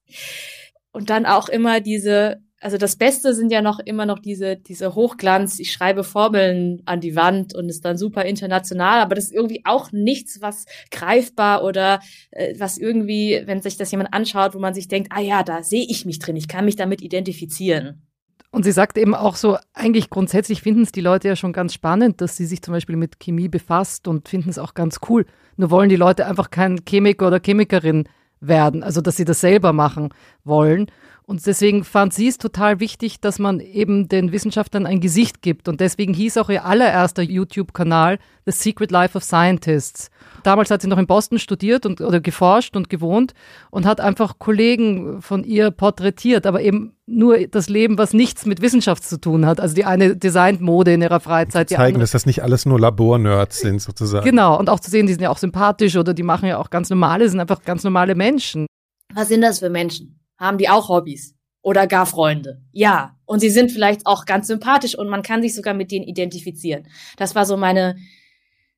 Und 0.93 1.09
dann 1.09 1.25
auch 1.25 1.49
immer 1.49 1.81
diese, 1.81 2.41
also 2.61 2.77
das 2.77 2.95
Beste 2.95 3.33
sind 3.33 3.51
ja 3.51 3.61
noch 3.61 3.79
immer 3.79 4.05
noch 4.05 4.19
diese, 4.19 4.55
diese 4.55 4.93
Hochglanz, 4.93 5.59
ich 5.59 5.71
schreibe 5.71 6.03
Formeln 6.03 6.83
an 6.85 7.01
die 7.01 7.15
Wand 7.15 7.55
und 7.55 7.67
ist 7.69 7.83
dann 7.83 7.97
super 7.97 8.23
international, 8.23 9.01
aber 9.01 9.15
das 9.15 9.25
ist 9.25 9.33
irgendwie 9.33 9.63
auch 9.65 9.91
nichts, 9.91 10.41
was 10.41 10.65
greifbar 10.91 11.63
oder 11.63 11.99
äh, 12.29 12.53
was 12.59 12.77
irgendwie, 12.77 13.41
wenn 13.45 13.61
sich 13.61 13.77
das 13.77 13.89
jemand 13.89 14.13
anschaut, 14.13 14.53
wo 14.53 14.59
man 14.59 14.75
sich 14.75 14.87
denkt, 14.87 15.11
ah 15.11 15.21
ja, 15.21 15.41
da 15.41 15.63
sehe 15.63 15.85
ich 15.89 16.05
mich 16.05 16.19
drin, 16.19 16.35
ich 16.35 16.47
kann 16.47 16.65
mich 16.65 16.75
damit 16.75 17.01
identifizieren. 17.01 18.03
Und 18.51 18.63
sie 18.63 18.73
sagt 18.73 18.97
eben 18.97 19.15
auch 19.15 19.37
so, 19.37 19.57
eigentlich 19.73 20.09
grundsätzlich 20.09 20.61
finden 20.61 20.83
es 20.83 20.91
die 20.91 21.01
Leute 21.01 21.29
ja 21.29 21.35
schon 21.35 21.53
ganz 21.53 21.73
spannend, 21.73 22.21
dass 22.21 22.37
sie 22.37 22.45
sich 22.45 22.61
zum 22.61 22.73
Beispiel 22.73 22.97
mit 22.97 23.19
Chemie 23.19 23.47
befasst 23.47 24.07
und 24.07 24.29
finden 24.29 24.49
es 24.49 24.59
auch 24.59 24.75
ganz 24.75 24.99
cool. 25.09 25.25
Nur 25.55 25.71
wollen 25.71 25.89
die 25.89 25.95
Leute 25.95 26.27
einfach 26.27 26.51
kein 26.51 26.81
Chemiker 26.87 27.27
oder 27.27 27.39
Chemikerin 27.39 28.07
werden, 28.41 28.83
also 28.83 29.01
dass 29.01 29.15
sie 29.15 29.25
das 29.25 29.39
selber 29.39 29.71
machen 29.71 30.09
wollen. 30.43 30.87
Und 31.31 31.45
deswegen 31.45 31.85
fand 31.85 32.13
sie 32.13 32.27
es 32.27 32.37
total 32.37 32.81
wichtig, 32.81 33.21
dass 33.21 33.39
man 33.39 33.61
eben 33.61 34.09
den 34.09 34.33
Wissenschaftlern 34.33 34.85
ein 34.85 34.99
Gesicht 34.99 35.41
gibt. 35.41 35.69
Und 35.69 35.79
deswegen 35.79 36.13
hieß 36.13 36.37
auch 36.37 36.49
ihr 36.49 36.65
allererster 36.65 37.21
YouTube-Kanal 37.21 38.19
The 38.45 38.51
Secret 38.51 38.91
Life 38.91 39.17
of 39.17 39.23
Scientists. 39.23 40.09
Damals 40.43 40.71
hat 40.71 40.81
sie 40.81 40.89
noch 40.89 40.97
in 40.97 41.07
Boston 41.07 41.39
studiert 41.39 41.85
und 41.85 42.01
oder 42.01 42.19
geforscht 42.19 42.75
und 42.75 42.89
gewohnt 42.89 43.33
und 43.69 43.85
hat 43.85 44.01
einfach 44.01 44.39
Kollegen 44.39 45.21
von 45.21 45.45
ihr 45.45 45.71
porträtiert, 45.71 46.45
aber 46.45 46.61
eben 46.61 46.97
nur 47.05 47.47
das 47.47 47.69
Leben, 47.69 47.97
was 47.97 48.13
nichts 48.13 48.45
mit 48.45 48.61
Wissenschaft 48.61 49.05
zu 49.05 49.21
tun 49.21 49.45
hat. 49.45 49.61
Also 49.61 49.73
die 49.73 49.85
eine 49.85 50.17
designt 50.17 50.59
Mode 50.59 50.91
in 50.91 51.01
ihrer 51.01 51.21
Freizeit. 51.21 51.69
Die 51.69 51.75
zeigen, 51.75 52.01
dass 52.01 52.11
das 52.11 52.25
nicht 52.25 52.43
alles 52.43 52.65
nur 52.65 52.77
Labornerds 52.77 53.59
sind 53.59 53.81
sozusagen. 53.81 54.25
Genau, 54.25 54.59
und 54.59 54.69
auch 54.69 54.81
zu 54.81 54.91
sehen, 54.91 55.07
die 55.07 55.13
sind 55.13 55.21
ja 55.21 55.29
auch 55.29 55.37
sympathisch 55.37 55.95
oder 55.95 56.13
die 56.13 56.23
machen 56.23 56.49
ja 56.49 56.57
auch 56.57 56.71
ganz 56.71 56.89
normale, 56.89 57.29
sind 57.29 57.39
einfach 57.39 57.61
ganz 57.61 57.85
normale 57.85 58.15
Menschen. 58.15 58.65
Was 59.13 59.29
sind 59.29 59.41
das 59.41 59.59
für 59.59 59.69
Menschen? 59.69 60.20
Haben 60.41 60.57
die 60.57 60.69
auch 60.69 60.89
Hobbys? 60.89 61.35
Oder 61.61 61.85
gar 61.85 62.07
Freunde? 62.07 62.59
Ja. 62.71 63.15
Und 63.25 63.39
sie 63.39 63.51
sind 63.51 63.71
vielleicht 63.71 64.07
auch 64.07 64.25
ganz 64.25 64.47
sympathisch 64.47 64.97
und 64.97 65.07
man 65.07 65.21
kann 65.21 65.43
sich 65.43 65.53
sogar 65.53 65.75
mit 65.75 65.91
denen 65.91 66.05
identifizieren. 66.05 66.87
Das 67.15 67.35
war 67.35 67.45
so 67.45 67.55
meine, 67.55 67.95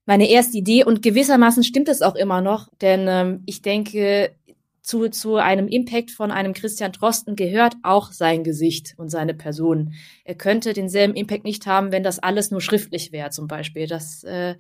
meine 0.05 0.29
erste 0.29 0.57
Idee 0.57 0.83
und 0.83 1.01
gewissermaßen 1.01 1.63
stimmt 1.63 1.87
es 1.87 2.01
auch 2.01 2.15
immer 2.15 2.41
noch, 2.41 2.67
denn 2.81 3.05
ähm, 3.07 3.43
ich 3.45 3.61
denke, 3.61 4.35
zu, 4.81 5.07
zu 5.07 5.37
einem 5.37 5.69
Impact 5.69 6.11
von 6.11 6.29
einem 6.29 6.53
Christian 6.53 6.91
Drosten 6.91 7.37
gehört 7.37 7.75
auch 7.83 8.11
sein 8.11 8.43
Gesicht 8.43 8.95
und 8.97 9.07
seine 9.07 9.33
Person. 9.33 9.93
Er 10.25 10.35
könnte 10.35 10.73
denselben 10.73 11.15
Impact 11.15 11.45
nicht 11.45 11.65
haben, 11.65 11.93
wenn 11.93 12.03
das 12.03 12.19
alles 12.19 12.51
nur 12.51 12.59
schriftlich 12.59 13.13
wäre, 13.13 13.29
zum 13.29 13.47
Beispiel. 13.47 13.87
Das, 13.87 14.25
äh, 14.25 14.55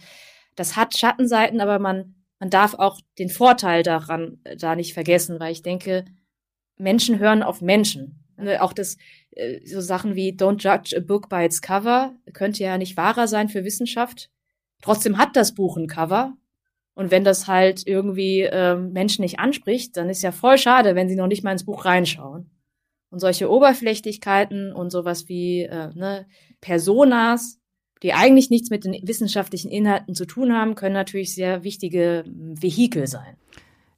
das 0.55 0.77
hat 0.77 0.97
Schattenseiten, 0.97 1.59
aber 1.59 1.77
man, 1.79 2.15
man 2.39 2.49
darf 2.49 2.73
auch 2.75 3.01
den 3.19 3.29
Vorteil 3.29 3.83
daran 3.83 4.39
äh, 4.45 4.55
da 4.55 4.77
nicht 4.77 4.93
vergessen, 4.93 5.41
weil 5.41 5.51
ich 5.51 5.61
denke, 5.61 6.05
Menschen 6.83 7.19
hören 7.19 7.43
auf 7.43 7.61
Menschen. 7.61 8.23
Ne, 8.37 8.61
auch 8.61 8.73
das, 8.73 8.97
äh, 9.31 9.59
so 9.65 9.81
Sachen 9.81 10.15
wie 10.15 10.31
Don't 10.31 10.61
judge 10.61 10.95
a 10.97 10.99
book 10.99 11.29
by 11.29 11.45
its 11.45 11.61
cover 11.61 12.13
könnte 12.33 12.63
ja 12.63 12.77
nicht 12.77 12.97
wahrer 12.97 13.27
sein 13.27 13.49
für 13.49 13.63
Wissenschaft. 13.63 14.29
Trotzdem 14.81 15.17
hat 15.17 15.35
das 15.35 15.53
Buch 15.53 15.77
ein 15.77 15.87
Cover 15.87 16.33
und 16.95 17.11
wenn 17.11 17.23
das 17.23 17.47
halt 17.47 17.87
irgendwie 17.87 18.41
ähm, 18.41 18.93
Menschen 18.93 19.23
nicht 19.23 19.39
anspricht, 19.39 19.97
dann 19.97 20.09
ist 20.09 20.21
ja 20.21 20.31
voll 20.31 20.57
schade, 20.57 20.95
wenn 20.95 21.09
sie 21.09 21.15
noch 21.15 21.27
nicht 21.27 21.43
mal 21.43 21.51
ins 21.51 21.65
Buch 21.65 21.85
reinschauen. 21.85 22.49
Und 23.09 23.19
solche 23.19 23.49
Oberflächlichkeiten 23.49 24.73
und 24.73 24.91
sowas 24.91 25.27
wie 25.27 25.63
äh, 25.63 25.89
ne, 25.95 26.27
Personas, 26.61 27.59
die 28.01 28.13
eigentlich 28.13 28.49
nichts 28.49 28.69
mit 28.69 28.85
den 28.85 29.07
wissenschaftlichen 29.07 29.69
Inhalten 29.69 30.13
zu 30.13 30.25
tun 30.25 30.53
haben, 30.53 30.75
können 30.75 30.93
natürlich 30.93 31.33
sehr 31.33 31.63
wichtige 31.63 32.23
Vehikel 32.27 33.07
sein. 33.07 33.37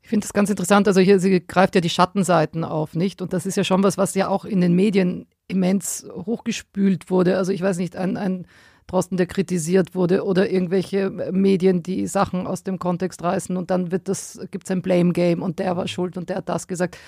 Ich 0.05 0.09
finde 0.09 0.23
das 0.23 0.33
ganz 0.33 0.51
interessant. 0.51 0.87
Also 0.87 1.01
hier, 1.01 1.19
sie 1.19 1.43
greift 1.43 1.73
ja 1.73 1.81
die 1.81 1.89
Schattenseiten 1.89 2.63
auf, 2.63 2.93
nicht? 2.93 3.23
Und 3.23 3.33
das 3.33 3.47
ist 3.47 3.57
ja 3.57 3.63
schon 3.63 3.81
was, 3.81 3.97
was 3.97 4.13
ja 4.13 4.27
auch 4.27 4.45
in 4.45 4.61
den 4.61 4.73
Medien 4.73 5.25
immens 5.47 6.05
hochgespült 6.13 7.09
wurde. 7.09 7.37
Also 7.37 7.51
ich 7.51 7.63
weiß 7.63 7.79
nicht, 7.79 7.95
ein, 7.95 8.15
ein 8.15 8.45
Drosten, 8.85 9.17
der 9.17 9.25
kritisiert 9.25 9.95
wurde 9.95 10.23
oder 10.23 10.47
irgendwelche 10.47 11.09
Medien, 11.09 11.81
die 11.81 12.05
Sachen 12.05 12.45
aus 12.45 12.61
dem 12.61 12.77
Kontext 12.77 13.23
reißen 13.23 13.57
und 13.57 13.71
dann 13.71 13.91
wird 13.91 14.07
das, 14.07 14.39
gibt 14.51 14.65
es 14.65 14.71
ein 14.71 14.83
Blame 14.83 15.11
Game 15.11 15.41
und 15.41 15.57
der 15.57 15.75
war 15.75 15.87
schuld 15.87 16.17
und 16.17 16.29
der 16.29 16.35
hat 16.35 16.49
das 16.49 16.67
gesagt. 16.67 16.99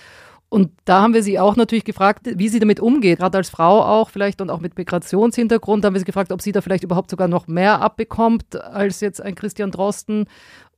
Und 0.49 0.71
da 0.85 1.01
haben 1.01 1.13
wir 1.13 1.23
sie 1.23 1.39
auch 1.39 1.57
natürlich 1.57 1.83
gefragt, 1.83 2.21
wie 2.23 2.47
sie 2.47 2.59
damit 2.59 2.79
umgeht, 2.79 3.19
gerade 3.19 3.37
als 3.37 3.49
Frau 3.49 3.83
auch 3.83 4.09
vielleicht 4.09 4.39
und 4.39 4.49
auch 4.49 4.61
mit 4.61 4.77
Migrationshintergrund. 4.77 5.83
Da 5.83 5.87
haben 5.87 5.93
wir 5.93 5.99
sie 5.99 6.05
gefragt, 6.05 6.31
ob 6.31 6.41
sie 6.41 6.53
da 6.53 6.61
vielleicht 6.61 6.85
überhaupt 6.85 7.11
sogar 7.11 7.27
noch 7.27 7.47
mehr 7.47 7.81
abbekommt 7.81 8.55
als 8.55 9.01
jetzt 9.01 9.21
ein 9.21 9.35
Christian 9.35 9.71
Drosten. 9.71 10.25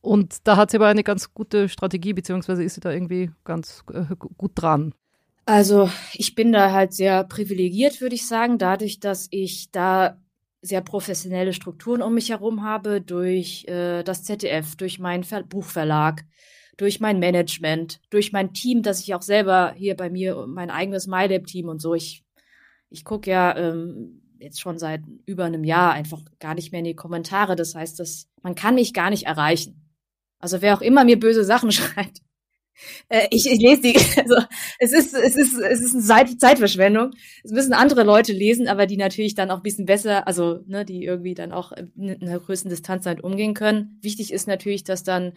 Und 0.01 0.47
da 0.47 0.55
hat 0.55 0.71
sie 0.71 0.77
aber 0.77 0.87
eine 0.87 1.03
ganz 1.03 1.33
gute 1.33 1.67
Strategie, 1.67 2.13
beziehungsweise 2.13 2.63
ist 2.63 2.75
sie 2.75 2.81
da 2.81 2.91
irgendwie 2.91 3.31
ganz 3.43 3.83
äh, 3.93 4.15
gut 4.15 4.51
dran. 4.55 4.93
Also 5.45 5.89
ich 6.13 6.35
bin 6.35 6.51
da 6.51 6.71
halt 6.71 6.93
sehr 6.93 7.23
privilegiert, 7.23 8.01
würde 8.01 8.15
ich 8.15 8.27
sagen, 8.27 8.57
dadurch, 8.57 8.99
dass 8.99 9.27
ich 9.31 9.71
da 9.71 10.17
sehr 10.61 10.81
professionelle 10.81 11.53
Strukturen 11.53 12.01
um 12.01 12.13
mich 12.13 12.29
herum 12.29 12.63
habe, 12.63 13.01
durch 13.01 13.65
äh, 13.67 14.03
das 14.03 14.23
ZDF, 14.23 14.75
durch 14.75 14.99
meinen 14.99 15.23
Ver 15.23 15.43
Buchverlag, 15.43 16.23
durch 16.77 16.99
mein 16.99 17.19
Management, 17.19 17.99
durch 18.09 18.31
mein 18.31 18.53
Team, 18.53 18.83
das 18.83 19.01
ich 19.01 19.15
auch 19.15 19.21
selber 19.21 19.73
hier 19.75 19.95
bei 19.95 20.09
mir, 20.09 20.45
mein 20.47 20.69
eigenes 20.69 21.07
MyLab-Team 21.07 21.67
und 21.67 21.81
so. 21.81 21.93
Ich, 21.93 22.23
ich 22.89 23.03
gucke 23.03 23.29
ja 23.29 23.57
ähm, 23.57 24.21
jetzt 24.39 24.61
schon 24.61 24.77
seit 24.77 25.01
über 25.25 25.45
einem 25.45 25.63
Jahr 25.63 25.93
einfach 25.93 26.21
gar 26.39 26.55
nicht 26.55 26.71
mehr 26.71 26.79
in 26.79 26.85
die 26.85 26.95
Kommentare. 26.95 27.55
Das 27.55 27.75
heißt, 27.75 27.99
dass 27.99 28.29
man 28.41 28.55
kann 28.55 28.75
mich 28.75 28.93
gar 28.93 29.09
nicht 29.09 29.25
erreichen. 29.25 29.88
Also 30.39 30.61
wer 30.61 30.75
auch 30.75 30.81
immer 30.81 31.03
mir 31.03 31.19
böse 31.19 31.43
Sachen 31.43 31.71
schreibt, 31.73 32.21
äh, 33.09 33.27
ich, 33.31 33.45
ich 33.45 33.59
lese 33.59 33.81
die, 33.81 33.95
also 34.17 34.35
es 34.79 34.93
ist, 34.93 35.13
es 35.13 35.35
ist, 35.35 35.57
es 35.57 35.81
ist 35.81 35.93
eine 35.93 36.03
Zeit, 36.03 36.39
Zeitverschwendung. 36.39 37.11
Es 37.43 37.51
müssen 37.51 37.73
andere 37.73 38.03
Leute 38.03 38.33
lesen, 38.33 38.67
aber 38.67 38.85
die 38.85 38.97
natürlich 38.97 39.35
dann 39.35 39.51
auch 39.51 39.57
ein 39.57 39.63
bisschen 39.63 39.85
besser, 39.85 40.27
also 40.27 40.61
ne, 40.67 40.85
die 40.85 41.03
irgendwie 41.03 41.33
dann 41.33 41.51
auch 41.51 41.71
in 41.71 42.21
einer 42.21 42.39
größten 42.39 42.69
Distanz 42.69 43.03
damit 43.03 43.23
umgehen 43.23 43.53
können. 43.53 43.99
Wichtig 44.01 44.31
ist 44.33 44.47
natürlich, 44.47 44.83
dass 44.83 45.03
dann 45.03 45.33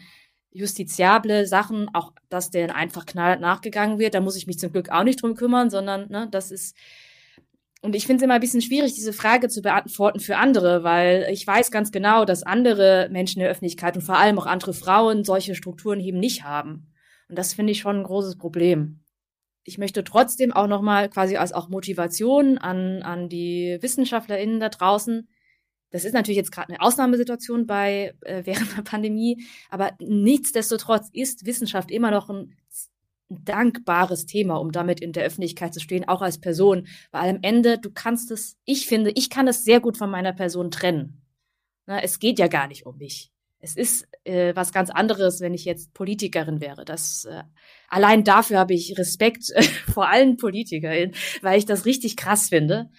justiziable 0.50 1.47
Sachen, 1.47 1.88
auch 1.94 2.12
dass 2.28 2.50
denen 2.50 2.71
einfach 2.71 3.06
knallhart 3.06 3.40
nachgegangen 3.40 3.99
wird. 3.99 4.14
Da 4.14 4.21
muss 4.21 4.37
ich 4.37 4.47
mich 4.47 4.59
zum 4.59 4.71
Glück 4.73 4.90
auch 4.90 5.04
nicht 5.04 5.23
drum 5.23 5.35
kümmern, 5.35 5.71
sondern 5.71 6.11
ne, 6.11 6.28
das 6.30 6.50
ist 6.50 6.76
und 7.82 7.96
ich 7.96 8.06
finde 8.06 8.22
es 8.22 8.24
immer 8.24 8.34
ein 8.34 8.40
bisschen 8.40 8.62
schwierig, 8.62 8.94
diese 8.94 9.12
Frage 9.12 9.48
zu 9.48 9.60
beantworten 9.60 10.20
für 10.20 10.36
andere, 10.36 10.84
weil 10.84 11.26
ich 11.32 11.44
weiß 11.44 11.72
ganz 11.72 11.90
genau, 11.90 12.24
dass 12.24 12.44
andere 12.44 13.08
Menschen 13.10 13.38
in 13.38 13.42
der 13.42 13.50
Öffentlichkeit 13.50 13.96
und 13.96 14.02
vor 14.02 14.16
allem 14.16 14.38
auch 14.38 14.46
andere 14.46 14.72
Frauen 14.72 15.24
solche 15.24 15.56
Strukturen 15.56 15.98
eben 15.98 16.20
nicht 16.20 16.44
haben. 16.44 16.92
Und 17.28 17.36
das 17.36 17.54
finde 17.54 17.72
ich 17.72 17.80
schon 17.80 17.96
ein 17.96 18.04
großes 18.04 18.38
Problem. 18.38 19.00
Ich 19.64 19.78
möchte 19.78 20.04
trotzdem 20.04 20.52
auch 20.52 20.68
nochmal 20.68 21.08
quasi 21.08 21.36
als 21.36 21.52
auch 21.52 21.68
Motivation 21.68 22.56
an, 22.56 23.02
an 23.02 23.28
die 23.28 23.78
WissenschaftlerInnen 23.80 24.60
da 24.60 24.68
draußen. 24.68 25.28
Das 25.90 26.04
ist 26.04 26.12
natürlich 26.14 26.36
jetzt 26.36 26.52
gerade 26.52 26.68
eine 26.68 26.80
Ausnahmesituation 26.80 27.66
bei 27.66 28.14
äh, 28.20 28.42
während 28.46 28.76
der 28.76 28.82
Pandemie, 28.82 29.44
aber 29.70 29.90
nichtsdestotrotz 29.98 31.08
ist 31.12 31.46
Wissenschaft 31.46 31.90
immer 31.90 32.12
noch 32.12 32.30
ein, 32.30 32.56
dankbares 33.44 34.26
Thema, 34.26 34.56
um 34.56 34.72
damit 34.72 35.00
in 35.00 35.12
der 35.12 35.24
Öffentlichkeit 35.24 35.74
zu 35.74 35.80
stehen, 35.80 36.08
auch 36.08 36.22
als 36.22 36.38
Person. 36.40 36.86
Weil 37.10 37.30
am 37.30 37.38
Ende, 37.42 37.78
du 37.78 37.90
kannst 37.90 38.30
es, 38.30 38.56
ich 38.64 38.86
finde, 38.86 39.10
ich 39.14 39.30
kann 39.30 39.48
es 39.48 39.64
sehr 39.64 39.80
gut 39.80 39.96
von 39.96 40.10
meiner 40.10 40.32
Person 40.32 40.70
trennen. 40.70 41.22
Na, 41.86 42.00
es 42.00 42.18
geht 42.18 42.38
ja 42.38 42.48
gar 42.48 42.68
nicht 42.68 42.86
um 42.86 42.96
mich 42.98 43.32
es 43.62 43.76
ist 43.76 44.08
äh, 44.24 44.54
was 44.56 44.72
ganz 44.72 44.90
anderes, 44.90 45.40
wenn 45.40 45.54
ich 45.54 45.64
jetzt 45.64 45.94
Politikerin 45.94 46.60
wäre. 46.60 46.84
Das 46.84 47.24
äh, 47.24 47.44
allein 47.88 48.24
dafür 48.24 48.58
habe 48.58 48.74
ich 48.74 48.98
Respekt 48.98 49.50
äh, 49.50 49.62
vor 49.92 50.08
allen 50.08 50.36
Politikerinnen, 50.36 51.14
weil 51.40 51.58
ich 51.58 51.64
das 51.64 51.86
richtig 51.86 52.16
krass 52.16 52.48
finde. 52.48 52.90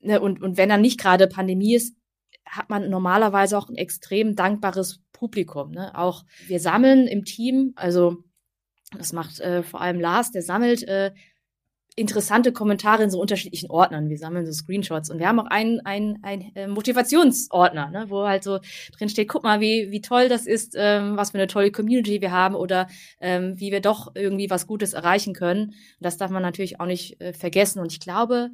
Ne, 0.00 0.20
und, 0.20 0.42
und 0.42 0.56
wenn 0.56 0.70
dann 0.70 0.80
nicht 0.80 0.98
gerade 0.98 1.28
Pandemie 1.28 1.74
ist, 1.74 1.94
hat 2.46 2.70
man 2.70 2.88
normalerweise 2.88 3.58
auch 3.58 3.68
ein 3.68 3.76
extrem 3.76 4.34
dankbares 4.34 5.02
Publikum. 5.12 5.72
Ne? 5.72 5.96
Auch 5.96 6.24
wir 6.46 6.60
sammeln 6.60 7.06
im 7.06 7.26
Team, 7.26 7.74
also 7.76 8.24
das 8.96 9.12
macht 9.12 9.40
äh, 9.40 9.62
vor 9.62 9.80
allem 9.80 10.00
Lars, 10.00 10.30
der 10.30 10.42
sammelt 10.42 10.82
äh, 10.84 11.12
interessante 11.98 12.52
Kommentare 12.52 13.02
in 13.02 13.10
so 13.10 13.20
unterschiedlichen 13.20 13.70
Ordnern. 13.70 14.08
Wir 14.08 14.18
sammeln 14.18 14.46
so 14.46 14.52
Screenshots 14.52 15.10
und 15.10 15.18
wir 15.18 15.26
haben 15.26 15.40
auch 15.40 15.46
einen, 15.46 15.80
einen, 15.80 16.22
einen 16.22 16.54
äh, 16.54 16.68
Motivationsordner, 16.68 17.90
ne, 17.90 18.06
wo 18.08 18.26
halt 18.26 18.44
so 18.44 18.60
drin 18.96 19.08
steht, 19.08 19.28
guck 19.28 19.42
mal, 19.42 19.60
wie, 19.60 19.90
wie 19.90 20.00
toll 20.00 20.28
das 20.28 20.46
ist, 20.46 20.74
ähm, 20.76 21.16
was 21.16 21.32
für 21.32 21.38
eine 21.38 21.48
tolle 21.48 21.72
Community 21.72 22.20
wir 22.20 22.30
haben 22.30 22.54
oder 22.54 22.86
ähm, 23.20 23.58
wie 23.58 23.72
wir 23.72 23.80
doch 23.80 24.12
irgendwie 24.14 24.48
was 24.48 24.66
Gutes 24.66 24.92
erreichen 24.92 25.34
können. 25.34 25.70
Und 25.70 25.74
das 26.00 26.16
darf 26.16 26.30
man 26.30 26.42
natürlich 26.42 26.78
auch 26.80 26.86
nicht 26.86 27.20
äh, 27.20 27.32
vergessen. 27.32 27.80
Und 27.80 27.92
ich 27.92 28.00
glaube, 28.00 28.50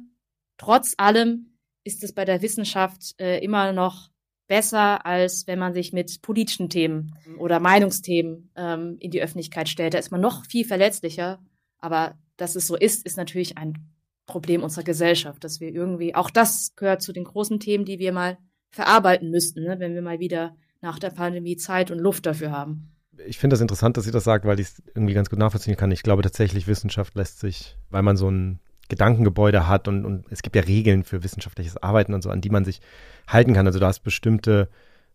trotz 0.57 0.95
allem 0.97 1.57
ist 1.83 2.03
es 2.03 2.13
bei 2.13 2.25
der 2.25 2.41
Wissenschaft 2.41 3.13
äh, 3.19 3.43
immer 3.43 3.71
noch 3.71 4.09
besser, 4.47 5.05
als 5.05 5.47
wenn 5.47 5.59
man 5.59 5.73
sich 5.73 5.93
mit 5.93 6.21
politischen 6.21 6.69
Themen 6.69 7.17
oder 7.37 7.59
Meinungsthemen 7.59 8.51
ähm, 8.55 8.97
in 8.99 9.11
die 9.11 9.21
Öffentlichkeit 9.21 9.69
stellt. 9.69 9.93
Da 9.93 9.97
ist 9.97 10.11
man 10.11 10.21
noch 10.21 10.45
viel 10.45 10.65
verletzlicher. 10.65 11.39
Aber 11.79 12.15
dass 12.37 12.55
es 12.55 12.67
so 12.67 12.75
ist, 12.75 13.05
ist 13.05 13.17
natürlich 13.17 13.57
ein 13.57 13.91
Problem 14.25 14.63
unserer 14.63 14.83
Gesellschaft, 14.83 15.43
dass 15.43 15.59
wir 15.59 15.69
irgendwie, 15.69 16.15
auch 16.15 16.29
das 16.29 16.75
gehört 16.75 17.01
zu 17.01 17.13
den 17.13 17.25
großen 17.25 17.59
Themen, 17.59 17.85
die 17.85 17.99
wir 17.99 18.11
mal 18.11 18.37
verarbeiten 18.71 19.29
müssten, 19.29 19.63
ne, 19.63 19.79
wenn 19.79 19.93
wir 19.93 20.01
mal 20.01 20.19
wieder 20.19 20.55
nach 20.81 20.99
der 20.99 21.11
Pandemie 21.11 21.57
Zeit 21.57 21.91
und 21.91 21.99
Luft 21.99 22.25
dafür 22.25 22.51
haben. 22.51 22.91
Ich 23.27 23.37
finde 23.37 23.53
das 23.53 23.61
interessant, 23.61 23.95
dass 23.95 24.03
sie 24.03 24.11
das 24.11 24.25
sagt, 24.25 24.45
weil 24.45 24.59
ich 24.59 24.67
es 24.67 24.83
irgendwie 24.93 25.13
ganz 25.13 25.29
gut 25.29 25.39
nachvollziehen 25.39 25.77
kann. 25.77 25.91
Ich 25.91 26.03
glaube 26.03 26.21
tatsächlich, 26.21 26.67
Wissenschaft 26.67 27.15
lässt 27.15 27.39
sich, 27.39 27.77
weil 27.89 28.01
man 28.01 28.17
so 28.17 28.29
ein 28.29 28.59
Gedankengebäude 28.89 29.67
hat 29.67 29.87
und, 29.87 30.05
und 30.05 30.25
es 30.29 30.41
gibt 30.41 30.55
ja 30.55 30.61
Regeln 30.61 31.03
für 31.03 31.23
wissenschaftliches 31.23 31.77
Arbeiten 31.77 32.13
und 32.13 32.21
so, 32.21 32.29
an 32.29 32.41
die 32.41 32.49
man 32.49 32.65
sich 32.65 32.81
halten 33.27 33.53
kann. 33.53 33.67
Also 33.67 33.79
du 33.79 33.85
hast 33.85 33.99
bestimmte 33.99 34.69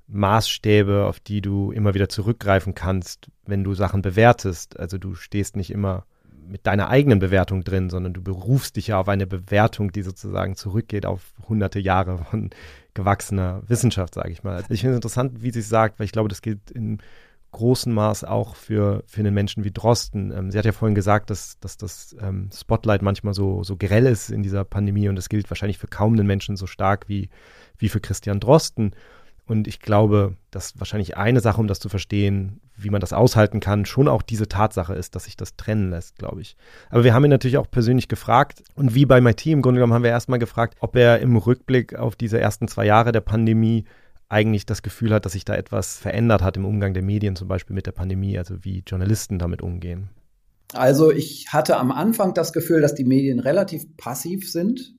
Maßstäbe, 0.08 1.04
auf 1.06 1.20
die 1.20 1.40
du 1.40 1.70
immer 1.70 1.94
wieder 1.94 2.08
zurückgreifen 2.08 2.74
kannst, 2.74 3.28
wenn 3.46 3.64
du 3.64 3.74
Sachen 3.74 4.02
bewertest. 4.02 4.78
Also 4.78 4.98
du 4.98 5.14
stehst 5.14 5.56
nicht 5.56 5.70
immer 5.70 6.04
mit 6.50 6.66
deiner 6.66 6.88
eigenen 6.88 7.20
Bewertung 7.20 7.62
drin, 7.62 7.90
sondern 7.90 8.12
du 8.12 8.22
berufst 8.22 8.76
dich 8.76 8.88
ja 8.88 8.98
auf 8.98 9.08
eine 9.08 9.26
Bewertung, 9.26 9.92
die 9.92 10.02
sozusagen 10.02 10.56
zurückgeht 10.56 11.06
auf 11.06 11.32
hunderte 11.48 11.78
Jahre 11.78 12.18
von 12.18 12.50
gewachsener 12.94 13.62
Wissenschaft, 13.68 14.14
sage 14.14 14.30
ich 14.30 14.42
mal. 14.42 14.56
Also 14.56 14.74
ich 14.74 14.80
finde 14.80 14.94
es 14.94 14.98
interessant, 14.98 15.42
wie 15.42 15.52
sie 15.52 15.60
es 15.60 15.68
sagt, 15.68 15.98
weil 15.98 16.06
ich 16.06 16.12
glaube, 16.12 16.28
das 16.28 16.42
gilt 16.42 16.70
in 16.72 16.98
großem 17.52 17.92
Maß 17.92 18.24
auch 18.24 18.54
für, 18.54 19.02
für 19.06 19.20
einen 19.20 19.34
Menschen 19.34 19.64
wie 19.64 19.70
Drosten. 19.70 20.32
Ähm, 20.32 20.50
sie 20.50 20.58
hat 20.58 20.64
ja 20.64 20.72
vorhin 20.72 20.94
gesagt, 20.94 21.30
dass, 21.30 21.58
dass 21.60 21.76
das 21.76 22.16
ähm, 22.20 22.50
Spotlight 22.54 23.02
manchmal 23.02 23.34
so, 23.34 23.62
so 23.62 23.76
grell 23.76 24.06
ist 24.06 24.30
in 24.30 24.42
dieser 24.42 24.64
Pandemie 24.64 25.08
und 25.08 25.16
das 25.16 25.28
gilt 25.28 25.50
wahrscheinlich 25.50 25.78
für 25.78 25.88
kaum 25.88 26.14
einen 26.14 26.26
Menschen 26.26 26.56
so 26.56 26.66
stark 26.66 27.08
wie, 27.08 27.28
wie 27.78 27.88
für 27.88 28.00
Christian 28.00 28.40
Drosten. 28.40 28.94
Und 29.50 29.66
ich 29.66 29.80
glaube, 29.80 30.36
dass 30.52 30.78
wahrscheinlich 30.78 31.16
eine 31.16 31.40
Sache, 31.40 31.60
um 31.60 31.66
das 31.66 31.80
zu 31.80 31.88
verstehen, 31.88 32.60
wie 32.76 32.88
man 32.88 33.00
das 33.00 33.12
aushalten 33.12 33.58
kann, 33.58 33.84
schon 33.84 34.06
auch 34.06 34.22
diese 34.22 34.46
Tatsache 34.46 34.94
ist, 34.94 35.16
dass 35.16 35.24
sich 35.24 35.36
das 35.36 35.56
trennen 35.56 35.90
lässt, 35.90 36.18
glaube 36.18 36.40
ich. 36.40 36.56
Aber 36.88 37.02
wir 37.02 37.14
haben 37.14 37.24
ihn 37.24 37.30
natürlich 37.30 37.58
auch 37.58 37.68
persönlich 37.68 38.06
gefragt. 38.06 38.62
Und 38.76 38.94
wie 38.94 39.06
bei 39.06 39.20
MIT 39.20 39.46
im 39.46 39.60
Grunde 39.60 39.80
genommen 39.80 39.94
haben 39.94 40.04
wir 40.04 40.10
erstmal 40.10 40.38
gefragt, 40.38 40.76
ob 40.78 40.94
er 40.94 41.18
im 41.18 41.36
Rückblick 41.36 41.96
auf 41.96 42.14
diese 42.14 42.40
ersten 42.40 42.68
zwei 42.68 42.86
Jahre 42.86 43.10
der 43.10 43.22
Pandemie 43.22 43.86
eigentlich 44.30 44.64
das 44.64 44.82
Gefühl 44.82 45.12
hat, 45.12 45.26
dass 45.26 45.32
sich 45.32 45.44
da 45.44 45.54
etwas 45.54 45.98
verändert 45.98 46.42
hat 46.42 46.56
im 46.56 46.64
Umgang 46.64 46.94
der 46.94 47.02
Medien, 47.02 47.36
zum 47.36 47.48
Beispiel 47.48 47.74
mit 47.74 47.86
der 47.86 47.92
Pandemie, 47.92 48.38
also 48.38 48.64
wie 48.64 48.82
Journalisten 48.86 49.38
damit 49.38 49.60
umgehen. 49.60 50.08
Also 50.72 51.10
ich 51.10 51.48
hatte 51.50 51.76
am 51.76 51.90
Anfang 51.90 52.32
das 52.32 52.52
Gefühl, 52.52 52.80
dass 52.80 52.94
die 52.94 53.04
Medien 53.04 53.40
relativ 53.40 53.96
passiv 53.96 54.50
sind 54.50 54.94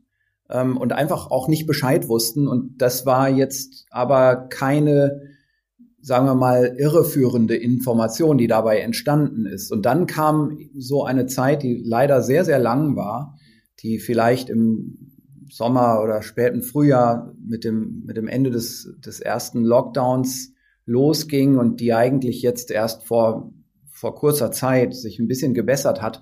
ähm, 0.50 0.78
und 0.78 0.92
einfach 0.92 1.32
auch 1.32 1.48
nicht 1.48 1.66
Bescheid 1.66 2.10
wussten. 2.10 2.48
Und 2.48 2.82
das 2.82 3.06
war 3.06 3.30
jetzt 3.30 3.86
aber 3.90 4.48
keine 4.50 5.32
sagen 6.02 6.26
wir 6.26 6.36
mal, 6.36 6.76
irreführende 6.78 7.56
Information, 7.56 8.38
die 8.38 8.48
dabei 8.48 8.80
entstanden 8.80 9.46
ist. 9.46 9.72
Und 9.72 9.86
dann 9.86 10.08
kam 10.08 10.58
so 10.76 11.04
eine 11.06 11.28
Zeit, 11.28 11.64
die 11.64 11.82
leider 11.86 12.24
sehr, 12.24 12.44
sehr 12.44 12.60
lang 12.60 12.96
war, 12.96 13.38
die 13.82 14.00
vielleicht 14.00 14.50
im 14.50 15.11
Sommer 15.52 16.02
oder 16.02 16.22
späten 16.22 16.64
Frühjahr 16.64 17.36
mit 17.46 17.66
dem, 17.66 18.04
mit 18.06 18.16
dem 18.16 18.28
Ende 18.28 18.52
des, 18.52 18.96
des 19.06 19.20
ersten 19.20 19.64
Lockdowns 19.66 20.54
losging 20.86 21.58
und 21.58 21.82
die 21.82 21.94
eigentlich 21.94 22.42
jetzt 22.42 22.72
erst 22.72 23.04
vor, 23.04 23.54
vor 23.92 24.16
kurzer 24.16 24.52
Zeit 24.52 24.96
sich 24.96 25.20
ein 25.20 25.28
bisschen 25.28 25.54
gebessert 25.54 26.02
hat, 26.02 26.22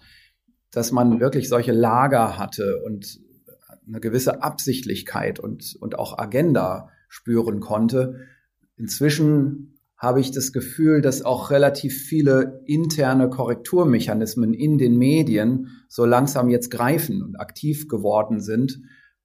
dass 0.72 0.92
man 0.92 1.20
wirklich 1.20 1.48
solche 1.48 1.72
Lager 1.72 2.40
hatte 2.40 2.82
und 2.84 3.20
eine 3.88 4.00
gewisse 4.00 4.42
Absichtlichkeit 4.42 5.40
und, 5.40 5.76
und 5.80 5.98
auch 5.98 6.18
Agenda 6.18 6.90
spüren 7.08 7.60
konnte. 7.60 8.28
Inzwischen 8.78 9.80
habe 9.96 10.22
ich 10.22 10.32
das 10.32 10.54
Gefühl, 10.54 11.02
dass 11.02 11.24
auch 11.24 11.52
relativ 11.52 12.02
viele 12.02 12.62
interne 12.66 13.30
Korrekturmechanismen 13.30 14.54
in 14.54 14.78
den 14.80 14.98
Medien 14.98 15.68
so 15.88 16.06
langsam 16.06 16.50
jetzt 16.50 16.72
greifen 16.72 17.22
und 17.22 17.40
aktiv 17.40 17.88
geworden 17.88 18.40
sind 18.40 18.80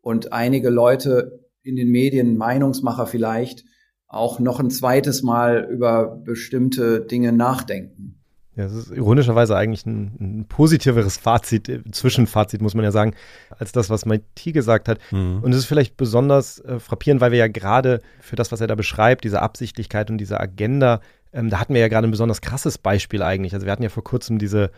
und 0.04 0.32
einige 0.32 0.68
Leute 0.68 1.40
in 1.62 1.76
den 1.76 1.90
Medien, 1.90 2.37
Meinungsmacher 2.37 3.06
vielleicht, 3.06 3.64
auch 4.06 4.38
noch 4.38 4.61
ein 4.61 4.70
zweites 4.70 5.23
Mal 5.23 5.66
über 5.70 6.06
bestimmte 6.25 7.00
Dinge 7.00 7.32
nachdenken. 7.32 8.20
Ja, 8.54 8.66
es 8.66 8.75
ist 8.75 8.90
ironischerweise 8.92 9.56
eigentlich 9.56 9.84
ein, 9.87 10.16
ein 10.20 10.44
positiveres 10.46 11.16
Fazit, 11.16 11.68
äh, 11.68 11.82
Zwischenfazit 11.90 12.61
muss 12.61 12.75
man 12.75 12.84
ja 12.84 12.92
sagen, 12.92 13.14
als 13.58 13.73
das, 13.73 13.90
was 13.90 14.06
Maiti 14.06 14.52
gesagt 14.52 14.88
hat. 14.88 15.00
Mhm. 15.11 15.40
Und 15.42 15.52
es 15.52 15.58
ist 15.58 15.64
vielleicht 15.64 15.96
besonders 15.96 16.61
äh, 16.61 16.78
frappierend, 16.78 17.20
weil 17.20 17.32
wir 17.32 17.38
ja 17.38 17.49
gerade 17.49 18.00
für 18.20 18.37
das, 18.37 18.52
was 18.52 18.61
er 18.61 18.68
da 18.68 18.76
beschreibt, 18.76 19.25
diese 19.25 19.42
Absichtlichkeit 19.42 20.11
und 20.11 20.18
diese 20.18 20.38
Agenda, 20.38 21.00
ähm, 21.32 21.50
da 21.50 21.58
hatten 21.58 21.75
wir 21.75 21.80
ja 21.80 21.88
gerade 21.88 22.06
ein 22.06 22.12
besonders 22.12 22.42
krasses 22.42 22.78
Beispiel 22.78 23.23
eigentlich. 23.23 23.54
Also 23.54 23.66
wir 23.66 23.73
hatten 23.73 23.82
ja 23.82 23.88
vor 23.88 24.04
kurzem 24.04 24.38
diese 24.38 24.70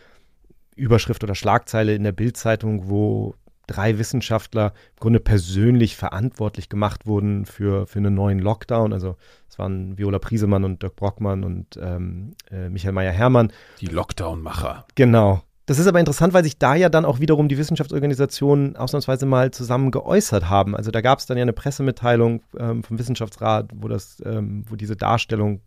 Überschrift 0.77 1.23
oder 1.25 1.35
Schlagzeile 1.35 1.95
in 1.95 2.05
der 2.05 2.13
Bildzeitung, 2.13 2.89
wo 2.89 3.35
drei 3.67 3.99
Wissenschaftler 3.99 4.73
im 4.95 5.01
Grunde 5.01 5.21
persönlich 5.21 5.97
verantwortlich 5.97 6.69
gemacht 6.69 7.07
wurden 7.07 7.47
für, 7.47 7.87
für 7.87 7.99
einen 7.99 8.15
neuen 8.15 8.39
Lockdown. 8.39 8.93
Also 8.93 9.17
es 9.49 9.59
waren 9.59 9.99
Viola 9.99 10.19
Priesemann 10.19 10.65
und 10.65 10.83
Dirk 10.83 10.97
Brockmann 10.97 11.45
und 11.45 11.79
ähm, 11.81 12.35
äh, 12.51 12.69
Michael 12.69 12.93
Meyer-Hermann. 12.93 13.53
Die 13.81 13.87
Lockdown-Macher. 13.87 14.87
Genau. 14.95 15.43
Das 15.67 15.81
ist 15.81 15.89
aber 15.89 15.99
interessant, 15.99 16.33
weil 16.33 16.45
sich 16.45 16.59
da 16.59 16.77
ja 16.77 16.89
dann 16.89 17.05
auch 17.05 17.19
wiederum 17.19 17.49
die 17.49 17.59
Wissenschaftsorganisationen 17.59 18.77
ausnahmsweise 18.77 19.27
mal 19.27 19.51
zusammen 19.51 19.91
geäußert 19.91 20.49
haben. 20.49 20.77
Also 20.77 20.93
da 20.93 21.01
gab 21.01 21.19
es 21.19 21.27
dann 21.27 21.37
ja 21.37 21.43
eine 21.43 21.53
Pressemitteilung 21.53 22.43
ähm, 22.57 22.85
vom 22.85 23.01
Wissenschaftsrat, 23.01 23.71
wo 23.75 23.89
das, 23.89 24.23
ähm, 24.25 24.65
wo 24.69 24.77
diese 24.77 24.95
Darstellung 24.95 25.61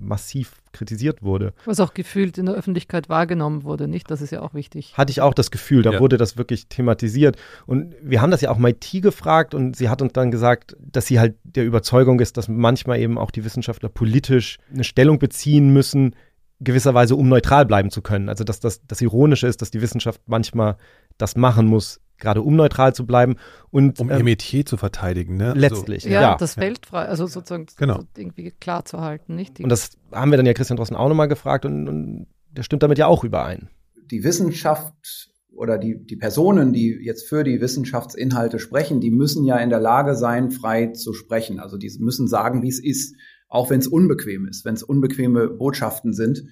massiv 0.00 0.62
kritisiert 0.72 1.22
wurde. 1.22 1.52
Was 1.64 1.80
auch 1.80 1.94
gefühlt 1.94 2.38
in 2.38 2.46
der 2.46 2.54
Öffentlichkeit 2.54 3.08
wahrgenommen 3.08 3.64
wurde, 3.64 3.88
nicht? 3.88 4.10
Das 4.10 4.20
ist 4.20 4.30
ja 4.30 4.42
auch 4.42 4.54
wichtig. 4.54 4.94
Hatte 4.96 5.10
ich 5.10 5.20
auch 5.20 5.34
das 5.34 5.50
Gefühl, 5.50 5.82
da 5.82 5.92
ja. 5.92 6.00
wurde 6.00 6.16
das 6.16 6.36
wirklich 6.36 6.68
thematisiert. 6.68 7.36
Und 7.66 7.94
wir 8.02 8.20
haben 8.20 8.30
das 8.30 8.40
ja 8.40 8.50
auch 8.50 8.58
Maiti 8.58 9.00
gefragt 9.00 9.54
und 9.54 9.76
sie 9.76 9.88
hat 9.88 10.02
uns 10.02 10.12
dann 10.12 10.30
gesagt, 10.30 10.76
dass 10.78 11.06
sie 11.06 11.18
halt 11.18 11.36
der 11.44 11.64
Überzeugung 11.64 12.20
ist, 12.20 12.36
dass 12.36 12.48
manchmal 12.48 13.00
eben 13.00 13.18
auch 13.18 13.30
die 13.30 13.44
Wissenschaftler 13.44 13.88
politisch 13.88 14.58
eine 14.72 14.84
Stellung 14.84 15.18
beziehen 15.18 15.72
müssen, 15.72 16.14
gewisserweise 16.60 17.16
um 17.16 17.28
neutral 17.28 17.66
bleiben 17.66 17.90
zu 17.90 18.02
können. 18.02 18.28
Also 18.28 18.44
dass 18.44 18.60
das, 18.60 18.86
das 18.86 19.00
Ironische 19.00 19.46
ist, 19.46 19.62
dass 19.62 19.70
die 19.70 19.82
Wissenschaft 19.82 20.20
manchmal 20.26 20.76
das 21.18 21.36
machen 21.36 21.66
muss, 21.66 22.00
gerade 22.18 22.42
um 22.42 22.56
neutral 22.56 22.94
zu 22.94 23.06
bleiben 23.06 23.36
und 23.70 24.00
um 24.00 24.10
ähm, 24.10 24.18
ihr 24.18 24.24
Metier 24.24 24.64
zu 24.64 24.76
verteidigen, 24.76 25.36
ne? 25.36 25.48
Also 25.48 25.60
letztlich, 25.60 26.04
ja, 26.04 26.20
ja, 26.20 26.36
das 26.36 26.54
Feld 26.54 26.86
frei, 26.86 27.06
also 27.06 27.26
sozusagen 27.26 27.66
genau. 27.76 28.00
so 28.00 28.06
irgendwie 28.16 28.50
klar 28.50 28.84
zu 28.84 29.00
halten, 29.00 29.34
nicht? 29.34 29.58
Die 29.58 29.62
und 29.62 29.68
das 29.68 29.90
haben 30.12 30.30
wir 30.30 30.36
dann 30.36 30.46
ja 30.46 30.54
Christian 30.54 30.76
Drossen 30.76 30.96
auch 30.96 31.08
nochmal 31.08 31.28
gefragt 31.28 31.64
und, 31.64 31.88
und 31.88 32.26
der 32.50 32.62
stimmt 32.62 32.82
damit 32.82 32.98
ja 32.98 33.06
auch 33.06 33.24
überein. 33.24 33.68
Die 34.10 34.24
Wissenschaft 34.24 35.30
oder 35.56 35.78
die, 35.78 36.04
die 36.04 36.16
Personen, 36.16 36.72
die 36.72 36.98
jetzt 37.02 37.28
für 37.28 37.42
die 37.42 37.60
Wissenschaftsinhalte 37.60 38.58
sprechen, 38.58 39.00
die 39.00 39.10
müssen 39.10 39.44
ja 39.44 39.56
in 39.56 39.70
der 39.70 39.80
Lage 39.80 40.14
sein, 40.14 40.50
frei 40.50 40.88
zu 40.88 41.12
sprechen. 41.12 41.60
Also 41.60 41.76
die 41.76 41.90
müssen 41.98 42.28
sagen, 42.28 42.62
wie 42.62 42.68
es 42.68 42.82
ist, 42.82 43.16
auch 43.48 43.70
wenn 43.70 43.80
es 43.80 43.86
unbequem 43.86 44.46
ist, 44.46 44.64
wenn 44.64 44.74
es 44.74 44.82
unbequeme 44.82 45.48
Botschaften 45.48 46.12
sind. 46.12 46.44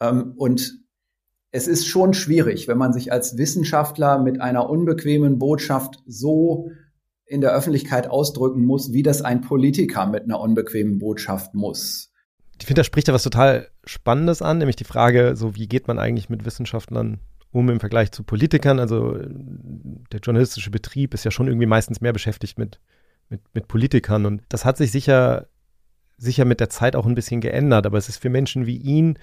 Ähm, 0.00 0.34
und 0.36 0.78
es 1.52 1.68
ist 1.68 1.86
schon 1.86 2.12
schwierig, 2.12 2.68
wenn 2.68 2.78
man 2.78 2.92
sich 2.92 3.12
als 3.12 3.38
Wissenschaftler 3.38 4.18
mit 4.18 4.40
einer 4.40 4.68
unbequemen 4.68 5.38
Botschaft 5.38 6.02
so 6.06 6.70
in 7.26 7.40
der 7.40 7.52
Öffentlichkeit 7.52 8.08
ausdrücken 8.08 8.64
muss, 8.64 8.92
wie 8.92 9.02
das 9.02 9.22
ein 9.22 9.40
Politiker 9.40 10.06
mit 10.06 10.24
einer 10.24 10.40
unbequemen 10.40 10.98
Botschaft 10.98 11.54
muss. 11.54 12.12
Ich 12.58 12.66
finde, 12.66 12.80
da 12.80 12.84
spricht 12.84 13.08
ja 13.08 13.14
was 13.14 13.22
total 13.22 13.68
Spannendes 13.84 14.42
an, 14.42 14.58
nämlich 14.58 14.76
die 14.76 14.84
Frage, 14.84 15.34
so 15.36 15.54
wie 15.56 15.66
geht 15.66 15.88
man 15.88 15.98
eigentlich 15.98 16.28
mit 16.28 16.44
Wissenschaftlern 16.44 17.20
um 17.50 17.68
im 17.68 17.80
Vergleich 17.80 18.12
zu 18.12 18.22
Politikern? 18.22 18.78
Also 18.78 19.16
der 20.12 20.20
journalistische 20.20 20.70
Betrieb 20.70 21.14
ist 21.14 21.24
ja 21.24 21.30
schon 21.30 21.48
irgendwie 21.48 21.66
meistens 21.66 22.00
mehr 22.00 22.12
beschäftigt 22.12 22.58
mit, 22.58 22.80
mit, 23.28 23.40
mit 23.54 23.68
Politikern 23.68 24.26
und 24.26 24.42
das 24.48 24.64
hat 24.64 24.76
sich 24.76 24.90
sicher, 24.90 25.48
sicher 26.16 26.44
mit 26.44 26.60
der 26.60 26.70
Zeit 26.70 26.96
auch 26.96 27.06
ein 27.06 27.14
bisschen 27.14 27.40
geändert, 27.40 27.86
aber 27.86 27.98
es 27.98 28.08
ist 28.08 28.18
für 28.18 28.30
Menschen 28.30 28.66
wie 28.66 28.76
ihn 28.76 29.18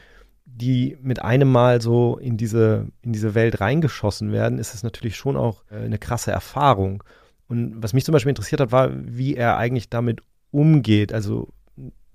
die 0.46 0.98
mit 1.02 1.22
einem 1.22 1.52
Mal 1.52 1.82
so 1.82 2.18
in 2.18 2.38
diese, 2.38 2.88
in 3.02 3.14
diese 3.14 3.36
Welt 3.36 3.62
reingeschossen 3.62 4.32
werden, 4.32 4.60
ist 4.60 4.74
es 4.74 4.84
natürlich 4.84 5.16
schon 5.16 5.38
auch 5.38 5.64
äh, 5.72 5.78
eine 5.78 5.98
krasse 5.98 6.32
Erfahrung. 6.32 7.04
Und 7.48 7.82
was 7.82 7.94
mich 7.94 8.06
zum 8.06 8.14
Beispiel 8.14 8.30
interessiert 8.30 8.62
hat, 8.62 8.72
war, 8.72 8.92
wie 8.94 9.36
er 9.36 9.58
eigentlich 9.58 9.90
damit 9.90 10.22
umgeht. 10.52 11.14
Also 11.14 11.50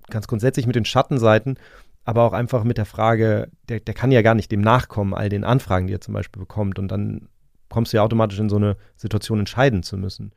ganz 0.09 0.27
grundsätzlich 0.27 0.67
mit 0.67 0.77
den 0.77 0.85
Schattenseiten, 0.85 1.59
aber 2.05 2.23
auch 2.23 2.33
einfach 2.33 2.65
mit 2.65 2.79
der 2.79 2.87
Frage, 2.87 3.51
der, 3.69 3.81
der 3.81 3.95
kann 3.95 4.11
ja 4.11 4.23
gar 4.23 4.35
nicht 4.35 4.51
dem 4.51 4.61
nachkommen, 4.61 5.15
all 5.15 5.29
den 5.29 5.45
Anfragen, 5.45 5.87
die 5.87 5.95
er 5.95 6.01
zum 6.01 6.15
Beispiel 6.15 6.41
bekommt. 6.41 6.79
Und 6.79 6.89
dann 6.89 7.29
kommst 7.69 7.93
du 7.93 7.99
ja 7.99 8.03
automatisch 8.03 8.39
in 8.39 8.49
so 8.49 8.57
eine 8.57 8.77
Situation 8.97 9.41
entscheiden 9.41 9.83
zu 9.83 9.99
müssen. 9.99 10.33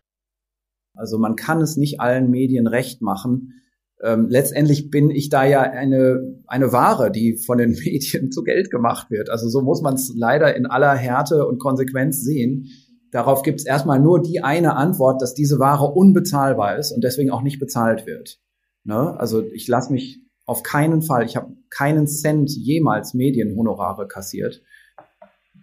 Also 0.97 1.17
man 1.17 1.35
kann 1.35 1.61
es 1.61 1.77
nicht 1.77 2.01
allen 2.01 2.29
Medien 2.29 2.67
recht 2.67 3.01
machen 3.01 3.53
ähm, 4.03 4.27
letztendlich 4.29 4.89
bin 4.89 5.11
ich 5.11 5.29
da 5.29 5.45
ja 5.45 5.61
eine, 5.61 6.41
eine 6.47 6.71
Ware, 6.71 7.11
die 7.11 7.37
von 7.37 7.57
den 7.57 7.71
Medien 7.85 8.31
zu 8.31 8.43
Geld 8.43 8.71
gemacht 8.71 9.11
wird. 9.11 9.29
Also 9.29 9.47
so 9.49 9.61
muss 9.61 9.81
man 9.81 9.95
es 9.95 10.11
leider 10.15 10.55
in 10.55 10.65
aller 10.65 10.95
Härte 10.95 11.45
und 11.45 11.59
Konsequenz 11.59 12.21
sehen. 12.21 12.67
Darauf 13.11 13.43
gibt 13.43 13.59
es 13.59 13.65
erstmal 13.65 13.99
nur 13.99 14.21
die 14.21 14.41
eine 14.43 14.75
Antwort, 14.75 15.21
dass 15.21 15.33
diese 15.33 15.59
Ware 15.59 15.91
unbezahlbar 15.91 16.77
ist 16.77 16.91
und 16.91 17.03
deswegen 17.03 17.29
auch 17.29 17.41
nicht 17.41 17.59
bezahlt 17.59 18.07
wird. 18.07 18.39
Ne? 18.83 19.19
Also 19.19 19.43
ich 19.43 19.67
lasse 19.67 19.91
mich 19.91 20.21
auf 20.45 20.63
keinen 20.63 21.01
Fall, 21.01 21.25
ich 21.25 21.35
habe 21.35 21.53
keinen 21.69 22.07
Cent 22.07 22.49
jemals 22.51 23.13
Medienhonorare 23.13 24.07
kassiert. 24.07 24.61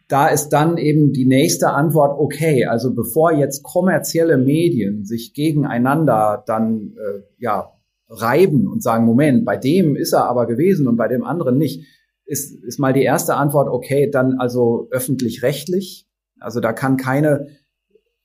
Da 0.06 0.28
ist 0.28 0.50
dann 0.50 0.78
eben 0.78 1.12
die 1.12 1.26
nächste 1.26 1.70
Antwort, 1.70 2.18
okay, 2.18 2.64
also 2.64 2.94
bevor 2.94 3.32
jetzt 3.32 3.62
kommerzielle 3.62 4.38
Medien 4.38 5.04
sich 5.04 5.34
gegeneinander 5.34 6.42
dann 6.46 6.94
äh, 6.96 7.22
ja 7.38 7.72
reiben 8.08 8.66
und 8.66 8.82
sagen, 8.82 9.04
Moment, 9.04 9.44
bei 9.44 9.56
dem 9.56 9.96
ist 9.96 10.12
er 10.12 10.24
aber 10.24 10.46
gewesen 10.46 10.88
und 10.88 10.96
bei 10.96 11.08
dem 11.08 11.24
anderen 11.24 11.58
nicht, 11.58 11.86
ist, 12.24 12.62
ist 12.62 12.78
mal 12.78 12.92
die 12.92 13.02
erste 13.02 13.34
Antwort, 13.36 13.68
okay, 13.68 14.10
dann 14.10 14.38
also 14.38 14.88
öffentlich-rechtlich. 14.90 16.06
Also 16.40 16.60
da 16.60 16.72
kann 16.72 16.96
keine 16.96 17.48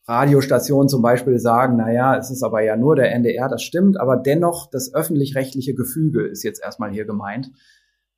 Radiostation 0.06 0.90
zum 0.90 1.02
Beispiel 1.02 1.40
sagen, 1.40 1.78
na 1.78 1.92
ja, 1.92 2.18
es 2.18 2.30
ist 2.30 2.44
aber 2.44 2.62
ja 2.62 2.76
nur 2.76 2.96
der 2.96 3.14
NDR, 3.14 3.48
das 3.48 3.64
stimmt, 3.64 4.00
aber 4.00 4.18
dennoch 4.18 4.70
das 4.70 4.94
öffentlich-rechtliche 4.94 5.74
Gefüge 5.74 6.28
ist 6.28 6.44
jetzt 6.44 6.62
erstmal 6.62 6.92
hier 6.92 7.06
gemeint. 7.06 7.52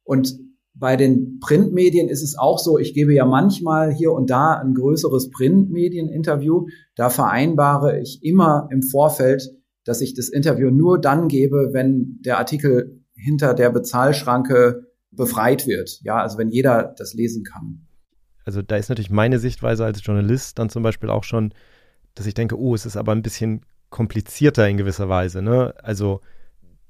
Und 0.04 0.40
bei 0.74 0.98
den 0.98 1.40
Printmedien 1.40 2.10
ist 2.10 2.24
es 2.24 2.38
auch 2.38 2.60
so, 2.60 2.78
ich 2.78 2.94
gebe 2.94 3.14
ja 3.14 3.26
manchmal 3.26 3.94
hier 3.94 4.12
und 4.12 4.30
da 4.30 4.56
ein 4.56 4.74
größeres 4.74 5.30
Printmedieninterview. 5.30 6.66
Da 6.96 7.10
vereinbare 7.10 8.00
ich 8.00 8.20
immer 8.24 8.68
im 8.72 8.82
Vorfeld, 8.82 9.56
dass 9.86 10.02
ich 10.02 10.14
das 10.14 10.30
Interview 10.30 10.72
nur 10.72 11.00
dann 11.00 11.28
gebe, 11.28 11.70
wenn 11.72 12.20
der 12.22 12.38
Artikel 12.38 13.02
hinter 13.16 13.54
der 13.54 13.70
Bezahlschranke 13.70 14.88
befreit 15.12 15.68
wird. 15.68 16.02
Ja, 16.04 16.18
also 16.18 16.38
wenn 16.38 16.50
jeder 16.50 16.94
das 16.98 17.14
lesen 17.14 17.44
kann. 17.44 17.88
Also 18.44 18.62
da 18.62 18.76
ist 18.76 18.90
natürlich 18.90 19.10
meine 19.10 19.40
Sichtweise 19.40 19.86
als 19.86 20.06
Journalist 20.06 20.60
dann 20.60 20.70
zum 20.70 20.84
Beispiel 20.84 21.10
auch 21.10 21.24
schon, 21.24 21.54
dass 22.14 22.26
ich 22.26 22.34
denke, 22.34 22.60
oh, 22.60 22.76
es 22.76 22.86
ist 22.86 22.98
aber 22.98 23.14
ein 23.14 23.22
bisschen 23.22 23.62
komplizierter 23.90 24.68
in 24.68 24.78
gewisser 24.78 25.08
Weise. 25.08 25.42
Ne? 25.42 25.74
Also 25.82 26.22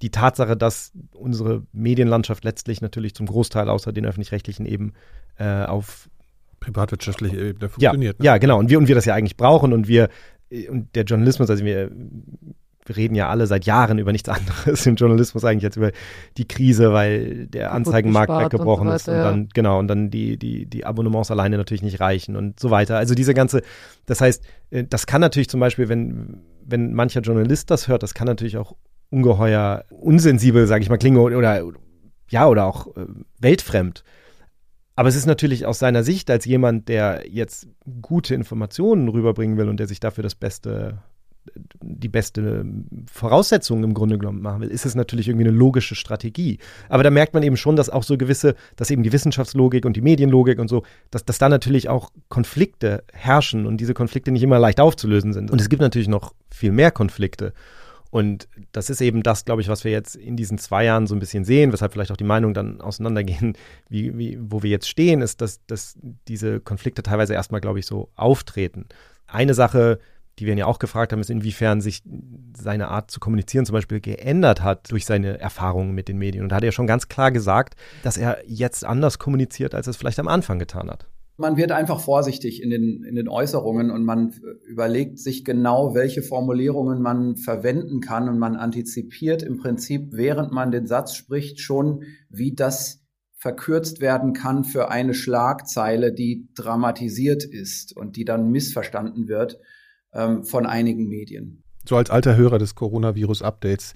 die 0.02 0.10
Tatsache, 0.10 0.58
dass 0.58 0.92
unsere 1.14 1.66
Medienlandschaft 1.72 2.44
letztlich 2.44 2.82
natürlich 2.82 3.16
zum 3.16 3.28
Großteil 3.28 3.70
außer 3.70 3.94
den 3.94 4.06
öffentlich-rechtlichen 4.06 4.66
eben 4.66 4.94
äh, 5.38 5.64
auf 5.64 6.10
privatwirtschaftliche 6.60 7.38
Ebene 7.38 7.70
funktioniert. 7.70 8.18
Ja, 8.18 8.24
ne? 8.24 8.26
ja, 8.26 8.38
genau. 8.38 8.60
Und 8.60 8.70
wir, 8.70 8.78
und 8.78 8.88
wir 8.88 8.96
das 8.96 9.06
ja 9.06 9.14
eigentlich 9.14 9.38
brauchen 9.38 9.72
und 9.72 9.88
wir, 9.88 10.10
und 10.70 10.94
der 10.96 11.04
Journalismus, 11.04 11.50
also 11.50 11.64
wir, 11.64 11.92
wir 12.86 12.96
reden 12.96 13.16
ja 13.16 13.30
alle 13.30 13.48
seit 13.48 13.66
Jahren 13.66 13.98
über 13.98 14.12
nichts 14.12 14.30
anderes 14.30 14.86
im 14.86 14.96
Journalismus 14.96 15.44
eigentlich 15.44 15.64
jetzt 15.64 15.78
über 15.78 15.92
die 16.38 16.48
Krise, 16.48 16.94
weil 16.94 17.48
der 17.48 17.74
Anzeigenmarkt 17.74 18.32
weggebrochen 18.32 18.88
und 18.88 19.02
so 19.02 19.12
weiter, 19.12 19.18
ist 19.18 19.18
und 19.18 19.24
dann, 19.24 19.42
ja. 19.44 19.50
genau, 19.54 19.80
und 19.80 19.88
dann 19.88 20.10
die, 20.10 20.38
die, 20.38 20.66
die 20.66 20.86
Abonnements 20.86 21.32
alleine 21.32 21.58
natürlich 21.58 21.84
nicht 21.84 22.00
reichen 22.00 22.36
und 22.36 22.60
so 22.60 22.70
weiter. 22.70 22.98
Also 22.98 23.16
diese 23.16 23.34
ganze, 23.34 23.62
das 24.06 24.22
heißt, 24.22 24.44
äh, 24.70 24.84
das 24.84 25.08
kann 25.08 25.22
natürlich 25.22 25.50
zum 25.50 25.60
Beispiel, 25.60 25.90
wenn, 25.90 26.42
wenn 26.64 26.94
mancher 26.94 27.22
Journalist 27.22 27.72
das 27.72 27.88
hört, 27.88 28.04
das 28.04 28.14
kann 28.14 28.28
natürlich 28.28 28.58
auch 28.58 28.76
ungeheuer 29.10 29.86
unsensibel, 29.90 30.68
sage 30.68 30.84
ich 30.84 30.90
mal, 30.90 30.98
klingen 30.98 31.18
oder 31.18 31.64
ja, 32.30 32.48
oder 32.48 32.66
auch 32.66 32.88
äh, 32.96 33.06
weltfremd. 33.40 34.04
Aber 34.96 35.10
es 35.10 35.16
ist 35.16 35.26
natürlich 35.26 35.66
aus 35.66 35.80
seiner 35.80 36.04
Sicht 36.04 36.30
als 36.30 36.46
jemand, 36.46 36.88
der 36.88 37.24
jetzt 37.30 37.68
gute 38.02 38.34
Informationen 38.34 39.10
rüberbringen 39.10 39.58
will 39.58 39.68
und 39.68 39.78
der 39.78 39.88
sich 39.88 40.00
dafür 40.00 40.24
das 40.24 40.36
beste 40.36 41.00
die 41.82 42.10
beste 42.10 42.66
Voraussetzung 43.12 43.84
im 43.84 43.94
Grunde 43.94 44.18
genommen 44.18 44.42
machen 44.42 44.62
will, 44.62 44.70
ist 44.70 44.86
es 44.86 44.96
natürlich 44.96 45.28
irgendwie 45.28 45.48
eine 45.48 45.58
logische 45.58 45.96
Strategie. 45.96 46.60
Aber 46.90 47.04
da 47.04 47.10
merkt 47.10 47.34
man 47.34 47.44
eben 47.44 47.58
schon, 47.58 47.76
dass 47.76 47.90
auch 47.90 48.04
so 48.04 48.18
gewisse, 48.18 48.56
dass 48.76 48.90
eben 48.90 49.04
die 49.04 49.12
Wissenschaftslogik 49.12 49.86
und 49.86 49.96
die 49.96 50.02
Medienlogik 50.02 50.60
und 50.60 50.68
so, 50.68 50.84
dass, 51.12 51.26
dass 51.26 51.38
da 51.38 51.50
natürlich 51.50 51.90
auch 51.90 52.12
Konflikte 52.30 53.04
herrschen 53.14 53.66
und 53.66 53.78
diese 53.78 53.94
Konflikte 53.94 54.32
nicht 54.32 54.44
immer 54.44 54.60
leicht 54.60 54.80
aufzulösen 54.80 55.34
sind. 55.34 55.52
Und 55.52 55.62
es 55.62 55.70
gibt 55.70 55.82
natürlich 55.82 56.08
noch 56.08 56.34
viel 56.50 56.72
mehr 56.72 56.92
Konflikte. 56.92 57.54
Und 58.16 58.48
das 58.72 58.90
ist 58.90 59.02
eben 59.02 59.24
das, 59.24 59.44
glaube 59.44 59.62
ich, 59.62 59.68
was 59.68 59.84
wir 59.84 59.92
jetzt 59.92 60.16
in 60.16 60.38
diesen 60.38 60.58
zwei 60.58 60.86
Jahren 60.86 61.06
so 61.06 61.14
ein 61.16 61.20
bisschen 61.20 61.44
sehen, 61.44 61.74
weshalb 61.74 61.92
vielleicht 61.92 62.14
auch 62.14 62.18
die 62.18 62.24
Meinungen 62.24 62.54
dann 62.54 62.80
auseinandergehen, 62.80 63.58
wie, 63.90 64.18
wie, 64.18 64.38
wo 64.40 64.64
wir 64.64 64.70
jetzt 64.70 64.88
stehen, 64.88 65.22
ist, 65.22 65.42
dass, 65.42 65.60
dass 65.68 65.98
diese 66.30 66.62
Konflikte 66.62 67.04
teilweise 67.04 67.34
erstmal, 67.34 67.60
glaube 67.60 67.80
ich, 67.80 67.86
so 67.86 68.10
auftreten. 68.16 68.86
Eine 69.28 69.54
Sache, 69.54 70.00
die 70.40 70.46
wir 70.46 70.56
ja 70.56 70.66
auch 70.66 70.80
gefragt 70.80 71.12
haben, 71.12 71.22
ist, 71.22 71.30
inwiefern 71.30 71.82
sich 71.82 72.04
seine 72.58 72.90
Art 72.90 73.10
zu 73.12 73.20
kommunizieren 73.20 73.66
zum 73.66 73.74
Beispiel 73.74 74.02
geändert 74.02 74.62
hat 74.62 74.92
durch 74.92 75.06
seine 75.06 75.40
Erfahrungen 75.40 75.94
mit 75.94 76.08
den 76.08 76.18
Medien. 76.18 76.44
Und 76.44 76.50
da 76.50 76.58
hat 76.58 76.64
er 76.64 76.72
schon 76.72 76.88
ganz 76.88 77.08
klar 77.08 77.32
gesagt, 77.32 77.76
dass 78.04 78.18
er 78.18 78.40
jetzt 78.46 78.86
anders 78.86 79.20
kommuniziert, 79.20 79.74
als 79.74 79.88
er 79.88 79.92
es 79.92 79.98
vielleicht 79.98 80.20
am 80.20 80.28
Anfang 80.28 80.60
getan 80.60 80.90
hat. 80.90 81.08
Man 81.38 81.58
wird 81.58 81.74
einfach 81.74 82.00
vorsichtig 82.00 82.64
in 82.64 82.70
den, 82.70 83.04
in 83.04 83.16
den 83.16 83.28
Äußerungen 83.28 83.92
und 83.92 84.06
man 84.06 84.34
überlegt 84.66 85.20
sich 85.20 85.44
genau, 85.44 85.94
welche 85.94 86.22
Formulierungen 86.22 87.02
man 87.02 87.36
verwenden 87.36 88.00
kann 88.00 88.30
und 88.30 88.40
man 88.40 88.56
antizipiert 88.56 89.44
im 89.44 89.58
Prinzip, 89.58 90.14
während 90.14 90.54
man 90.54 90.72
den 90.72 90.88
Satz 90.88 91.14
spricht, 91.14 91.60
schon, 91.60 92.04
wie 92.30 92.54
das 92.54 93.02
verkürzt 93.34 94.00
werden 94.00 94.32
kann 94.32 94.64
für 94.64 94.90
eine 94.90 95.14
Schlagzeile, 95.14 96.14
die 96.14 96.48
dramatisiert 96.56 97.44
ist 97.44 97.96
und 97.96 98.16
die 98.16 98.24
dann 98.24 98.50
missverstanden 98.50 99.28
wird 99.28 99.60
ähm, 100.16 100.44
von 100.44 100.66
einigen 100.66 101.08
Medien. 101.08 101.64
So 101.88 101.98
als 101.98 102.10
alter 102.10 102.36
Hörer 102.36 102.58
des 102.58 102.74
Coronavirus-Updates 102.74 103.94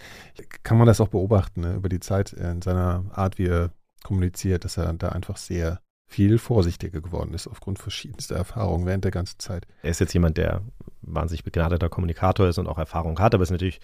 kann 0.62 0.78
man 0.78 0.86
das 0.86 1.02
auch 1.02 1.08
beobachten, 1.08 1.62
ne, 1.62 1.74
über 1.74 1.90
die 1.90 2.00
Zeit 2.00 2.34
in 2.34 2.62
seiner 2.62 3.06
Art, 3.12 3.40
wie 3.40 3.48
er 3.48 3.72
kommuniziert, 4.04 4.64
dass 4.64 4.78
er 4.78 4.94
da 4.94 5.10
einfach 5.10 5.38
sehr 5.38 5.80
viel 6.08 6.38
vorsichtiger 6.38 7.02
geworden 7.02 7.34
ist 7.34 7.48
aufgrund 7.48 7.80
verschiedenster 7.80 8.36
Erfahrungen 8.36 8.86
während 8.86 9.04
der 9.04 9.12
ganzen 9.12 9.40
Zeit. 9.40 9.68
Er 9.84 9.92
ist 9.92 10.00
jetzt 10.00 10.14
jemand, 10.14 10.38
der 10.38 10.62
wahnsinnig 11.02 11.44
begnadeter 11.44 11.90
Kommunikator 11.90 12.48
ist 12.48 12.58
und 12.58 12.68
auch 12.68 12.80
Erfahrung 12.80 13.20
hat, 13.20 13.34
aber 13.34 13.44
es 13.44 13.50
ist 13.50 13.54
natürlich 13.54 13.80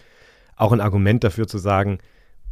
auch 0.56 0.72
ein 0.72 0.82
Argument 0.82 1.24
dafür 1.24 1.48
zu 1.48 1.58
sagen, 1.58 2.00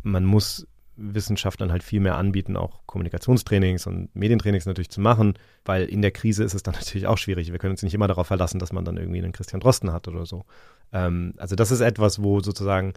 man 0.03 0.25
muss 0.25 0.67
Wissenschaftlern 0.95 1.71
halt 1.71 1.83
viel 1.83 1.99
mehr 1.99 2.17
anbieten, 2.17 2.55
auch 2.55 2.81
Kommunikationstrainings 2.85 3.87
und 3.87 4.15
Medientrainings 4.15 4.65
natürlich 4.65 4.89
zu 4.89 5.01
machen, 5.01 5.33
weil 5.65 5.85
in 5.85 6.01
der 6.01 6.11
Krise 6.11 6.43
ist 6.43 6.53
es 6.53 6.63
dann 6.63 6.73
natürlich 6.79 7.07
auch 7.07 7.17
schwierig. 7.17 7.51
Wir 7.51 7.59
können 7.59 7.71
uns 7.71 7.83
nicht 7.83 7.93
immer 7.93 8.07
darauf 8.07 8.27
verlassen, 8.27 8.59
dass 8.59 8.73
man 8.73 8.85
dann 8.85 8.97
irgendwie 8.97 9.19
einen 9.19 9.31
Christian 9.31 9.59
Drosten 9.59 9.91
hat 9.91 10.07
oder 10.07 10.25
so. 10.25 10.45
Ähm, 10.91 11.33
also 11.37 11.55
das 11.55 11.71
ist 11.71 11.81
etwas, 11.81 12.21
wo 12.21 12.41
sozusagen 12.41 12.93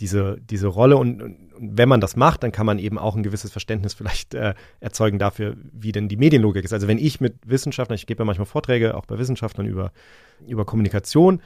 diese, 0.00 0.38
diese 0.40 0.66
Rolle 0.66 0.96
und, 0.96 1.22
und, 1.22 1.36
wenn 1.58 1.88
man 1.88 2.00
das 2.00 2.16
macht, 2.16 2.42
dann 2.42 2.52
kann 2.52 2.64
man 2.64 2.78
eben 2.78 2.98
auch 2.98 3.16
ein 3.16 3.22
gewisses 3.22 3.52
Verständnis 3.52 3.92
vielleicht 3.92 4.34
äh, 4.34 4.54
erzeugen 4.80 5.18
dafür, 5.18 5.56
wie 5.72 5.92
denn 5.92 6.08
die 6.08 6.16
Medienlogik 6.16 6.64
ist. 6.64 6.72
Also 6.72 6.88
wenn 6.88 6.96
ich 6.98 7.20
mit 7.20 7.36
Wissenschaftlern, 7.46 7.96
ich 7.96 8.06
gebe 8.06 8.22
ja 8.22 8.24
manchmal 8.24 8.46
Vorträge 8.46 8.94
auch 8.94 9.04
bei 9.04 9.18
Wissenschaftlern 9.18 9.66
über, 9.66 9.92
über 10.46 10.64
Kommunikation 10.64 11.42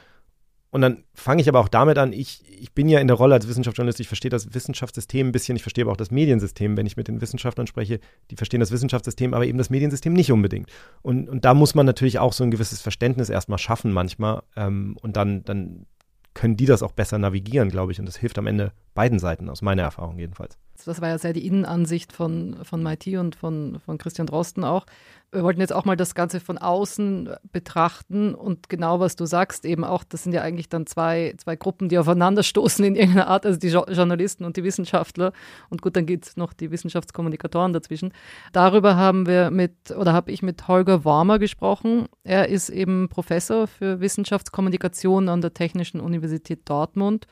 und 0.74 0.80
dann 0.80 1.04
fange 1.14 1.40
ich 1.40 1.48
aber 1.48 1.60
auch 1.60 1.68
damit 1.68 1.98
an, 1.98 2.12
ich, 2.12 2.42
ich 2.60 2.72
bin 2.72 2.88
ja 2.88 2.98
in 2.98 3.06
der 3.06 3.16
Rolle 3.16 3.36
als 3.36 3.46
Wissenschaftsjournalist, 3.46 4.00
ich 4.00 4.08
verstehe 4.08 4.28
das 4.28 4.54
Wissenschaftssystem 4.54 5.28
ein 5.28 5.30
bisschen, 5.30 5.54
ich 5.54 5.62
verstehe 5.62 5.84
aber 5.84 5.92
auch 5.92 5.96
das 5.96 6.10
Mediensystem, 6.10 6.76
wenn 6.76 6.84
ich 6.84 6.96
mit 6.96 7.06
den 7.06 7.20
Wissenschaftlern 7.20 7.68
spreche, 7.68 8.00
die 8.32 8.34
verstehen 8.34 8.58
das 8.58 8.72
Wissenschaftssystem, 8.72 9.34
aber 9.34 9.46
eben 9.46 9.56
das 9.56 9.70
Mediensystem 9.70 10.12
nicht 10.12 10.32
unbedingt. 10.32 10.68
Und, 11.00 11.28
und 11.28 11.44
da 11.44 11.54
muss 11.54 11.76
man 11.76 11.86
natürlich 11.86 12.18
auch 12.18 12.32
so 12.32 12.42
ein 12.42 12.50
gewisses 12.50 12.80
Verständnis 12.80 13.28
erstmal 13.28 13.60
schaffen 13.60 13.92
manchmal 13.92 14.42
ähm, 14.56 14.96
und 15.00 15.16
dann, 15.16 15.44
dann 15.44 15.86
können 16.34 16.56
die 16.56 16.66
das 16.66 16.82
auch 16.82 16.90
besser 16.90 17.18
navigieren, 17.18 17.68
glaube 17.68 17.92
ich. 17.92 18.00
Und 18.00 18.06
das 18.06 18.16
hilft 18.16 18.36
am 18.38 18.48
Ende 18.48 18.72
beiden 18.94 19.20
Seiten, 19.20 19.48
aus 19.48 19.62
meiner 19.62 19.82
Erfahrung 19.82 20.18
jedenfalls. 20.18 20.58
Das 20.84 21.00
war 21.00 21.08
ja 21.08 21.18
sehr 21.18 21.32
die 21.32 21.46
Innenansicht 21.46 22.12
von, 22.12 22.56
von 22.64 22.82
MIT 22.82 23.06
und 23.16 23.36
von, 23.36 23.78
von 23.78 23.96
Christian 23.96 24.26
Drosten 24.26 24.64
auch. 24.64 24.86
Wir 25.34 25.42
wollten 25.42 25.60
jetzt 25.60 25.72
auch 25.72 25.84
mal 25.84 25.96
das 25.96 26.14
Ganze 26.14 26.40
von 26.40 26.58
außen 26.58 27.30
betrachten 27.52 28.34
und 28.34 28.68
genau 28.68 29.00
was 29.00 29.16
du 29.16 29.26
sagst, 29.26 29.64
eben 29.64 29.84
auch, 29.84 30.04
das 30.04 30.22
sind 30.22 30.32
ja 30.32 30.42
eigentlich 30.42 30.68
dann 30.68 30.86
zwei, 30.86 31.34
zwei 31.38 31.56
Gruppen, 31.56 31.88
die 31.88 31.98
aufeinanderstoßen 31.98 32.84
in 32.84 32.94
irgendeiner 32.94 33.26
Art, 33.26 33.44
also 33.44 33.58
die 33.58 33.68
jo 33.68 33.84
Journalisten 33.86 34.44
und 34.44 34.56
die 34.56 34.64
Wissenschaftler. 34.64 35.32
Und 35.68 35.82
gut, 35.82 35.96
dann 35.96 36.06
gibt 36.06 36.26
es 36.26 36.36
noch 36.36 36.52
die 36.52 36.70
Wissenschaftskommunikatoren 36.70 37.72
dazwischen. 37.72 38.12
Darüber 38.52 38.96
haben 38.96 39.26
wir 39.26 39.50
mit, 39.50 39.90
oder 39.90 40.12
habe 40.12 40.30
ich 40.30 40.42
mit 40.42 40.68
Holger 40.68 41.04
Warmer 41.04 41.38
gesprochen. 41.38 42.06
Er 42.22 42.48
ist 42.48 42.70
eben 42.70 43.08
Professor 43.08 43.66
für 43.66 44.00
Wissenschaftskommunikation 44.00 45.28
an 45.28 45.40
der 45.40 45.52
Technischen 45.52 46.00
Universität 46.00 46.60
Dortmund 46.64 47.26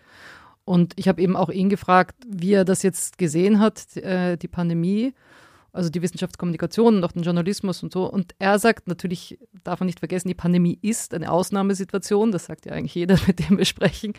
und 0.64 0.92
ich 0.96 1.08
habe 1.08 1.20
eben 1.20 1.36
auch 1.36 1.50
ihn 1.50 1.68
gefragt, 1.68 2.14
wie 2.26 2.52
er 2.52 2.64
das 2.64 2.82
jetzt 2.82 3.18
gesehen 3.18 3.58
hat, 3.58 3.96
äh, 3.96 4.36
die 4.36 4.48
Pandemie, 4.48 5.14
also 5.72 5.88
die 5.88 6.02
Wissenschaftskommunikation 6.02 6.96
und 6.96 7.04
auch 7.04 7.12
den 7.12 7.22
Journalismus 7.22 7.82
und 7.82 7.92
so. 7.92 8.04
Und 8.04 8.34
er 8.38 8.58
sagt 8.58 8.88
natürlich, 8.88 9.38
darf 9.64 9.80
man 9.80 9.86
nicht 9.86 10.00
vergessen, 10.00 10.28
die 10.28 10.34
Pandemie 10.34 10.78
ist 10.82 11.14
eine 11.14 11.32
Ausnahmesituation, 11.32 12.30
das 12.30 12.44
sagt 12.44 12.66
ja 12.66 12.72
eigentlich 12.72 12.94
jeder, 12.94 13.16
mit 13.26 13.38
dem 13.38 13.56
wir 13.56 13.64
sprechen. 13.64 14.12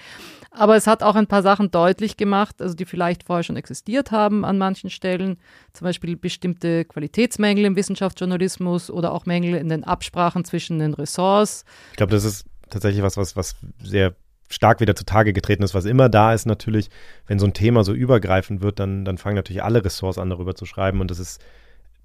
Aber 0.50 0.76
es 0.76 0.88
hat 0.88 1.04
auch 1.04 1.16
ein 1.16 1.28
paar 1.28 1.44
Sachen 1.44 1.70
deutlich 1.70 2.18
gemacht, 2.18 2.62
also 2.62 2.74
die 2.74 2.86
vielleicht 2.86 3.24
vorher 3.24 3.44
schon 3.44 3.56
existiert 3.56 4.12
haben 4.12 4.46
an 4.46 4.58
manchen 4.58 4.90
Stellen, 4.90 5.38
zum 5.74 5.86
Beispiel 5.86 6.16
bestimmte 6.16 6.86
Qualitätsmängel 6.86 7.66
im 7.66 7.76
Wissenschaftsjournalismus 7.76 8.90
oder 8.90 9.12
auch 9.12 9.26
Mängel 9.26 9.56
in 9.56 9.70
den 9.70 9.84
Absprachen 9.84 10.46
zwischen 10.46 10.80
den 10.80 10.94
Ressorts. 10.94 11.66
Ich 11.92 11.98
glaube, 11.98 12.12
das 12.12 12.24
ist 12.24 12.46
tatsächlich 12.70 13.04
was, 13.04 13.18
was, 13.18 13.36
was 13.36 13.56
sehr 13.84 14.16
stark 14.50 14.80
wieder 14.80 14.96
zutage 14.96 15.34
getreten 15.34 15.64
ist, 15.64 15.74
was 15.74 15.86
immer 15.86 16.10
da 16.10 16.34
ist 16.34 16.46
natürlich, 16.46 16.90
wenn 17.28 17.40
so 17.40 17.46
ein 17.46 17.54
Thema 17.54 17.84
so 17.84 17.94
übergreifend 17.94 18.62
wird, 18.62 18.80
dann, 18.80 19.06
dann 19.06 19.18
fangen 19.18 19.36
natürlich 19.36 19.64
alle 19.64 19.84
Ressorts 19.84 20.18
an, 20.18 20.30
darüber 20.30 20.56
zu 20.56 20.66
schreiben 20.66 21.02
und 21.02 21.10
das 21.10 21.20
ist 21.20 21.42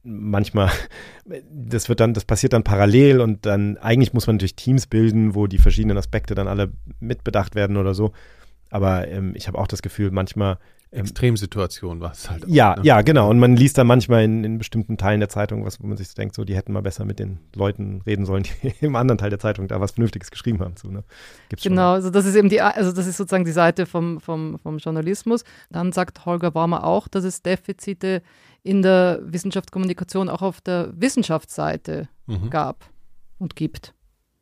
manchmal, 0.02 0.70
das 1.50 1.88
wird 1.88 2.00
dann, 2.00 2.14
das 2.14 2.24
passiert 2.24 2.52
dann 2.52 2.64
parallel 2.64 3.20
und 3.20 3.46
dann 3.46 3.76
eigentlich 3.78 4.12
muss 4.12 4.26
man 4.26 4.36
natürlich 4.36 4.56
Teams 4.56 4.86
bilden, 4.86 5.34
wo 5.34 5.46
die 5.46 5.58
verschiedenen 5.58 5.98
Aspekte 5.98 6.34
dann 6.34 6.48
alle 6.48 6.72
mitbedacht 7.00 7.54
werden 7.54 7.76
oder 7.76 7.94
so. 7.94 8.12
Aber 8.70 9.08
ähm, 9.08 9.32
ich 9.34 9.48
habe 9.48 9.58
auch 9.58 9.66
das 9.66 9.82
Gefühl, 9.82 10.10
manchmal 10.10 10.58
Extremsituation 10.90 12.00
war 12.00 12.12
es 12.12 12.30
halt. 12.30 12.44
Auch, 12.44 12.48
ja, 12.48 12.76
ne? 12.76 12.82
ja, 12.82 13.02
genau. 13.02 13.28
Und 13.28 13.38
man 13.38 13.56
liest 13.56 13.76
da 13.76 13.84
manchmal 13.84 14.24
in, 14.24 14.42
in, 14.42 14.58
bestimmten 14.58 14.96
Teilen 14.96 15.20
der 15.20 15.28
Zeitung, 15.28 15.64
was, 15.66 15.82
wo 15.82 15.86
man 15.86 15.98
sich 15.98 16.14
denkt, 16.14 16.34
so, 16.34 16.44
die 16.44 16.56
hätten 16.56 16.72
mal 16.72 16.80
besser 16.80 17.04
mit 17.04 17.18
den 17.18 17.40
Leuten 17.54 18.00
reden 18.06 18.24
sollen, 18.24 18.44
die 18.44 18.72
im 18.80 18.96
anderen 18.96 19.18
Teil 19.18 19.30
der 19.30 19.38
Zeitung 19.38 19.68
da 19.68 19.80
was 19.80 19.92
Vernünftiges 19.92 20.30
geschrieben 20.30 20.60
haben. 20.60 20.74
So, 20.76 20.88
ne? 20.88 21.04
Gibt's 21.50 21.64
genau, 21.64 21.92
also 21.92 22.08
das 22.08 22.24
ist 22.24 22.34
eben 22.36 22.48
die, 22.48 22.62
also 22.62 22.92
das 22.92 23.06
ist 23.06 23.18
sozusagen 23.18 23.44
die 23.44 23.52
Seite 23.52 23.84
vom, 23.84 24.20
vom, 24.20 24.58
vom 24.58 24.78
Journalismus. 24.78 25.44
Dann 25.70 25.92
sagt 25.92 26.24
Holger 26.24 26.54
Warmer 26.54 26.84
auch, 26.84 27.06
dass 27.06 27.24
es 27.24 27.42
Defizite 27.42 28.22
in 28.62 28.80
der 28.82 29.20
Wissenschaftskommunikation 29.22 30.30
auch 30.30 30.42
auf 30.42 30.60
der 30.62 30.92
Wissenschaftsseite 30.96 32.08
mhm. 32.26 32.48
gab 32.48 32.86
und 33.38 33.56
gibt. 33.56 33.94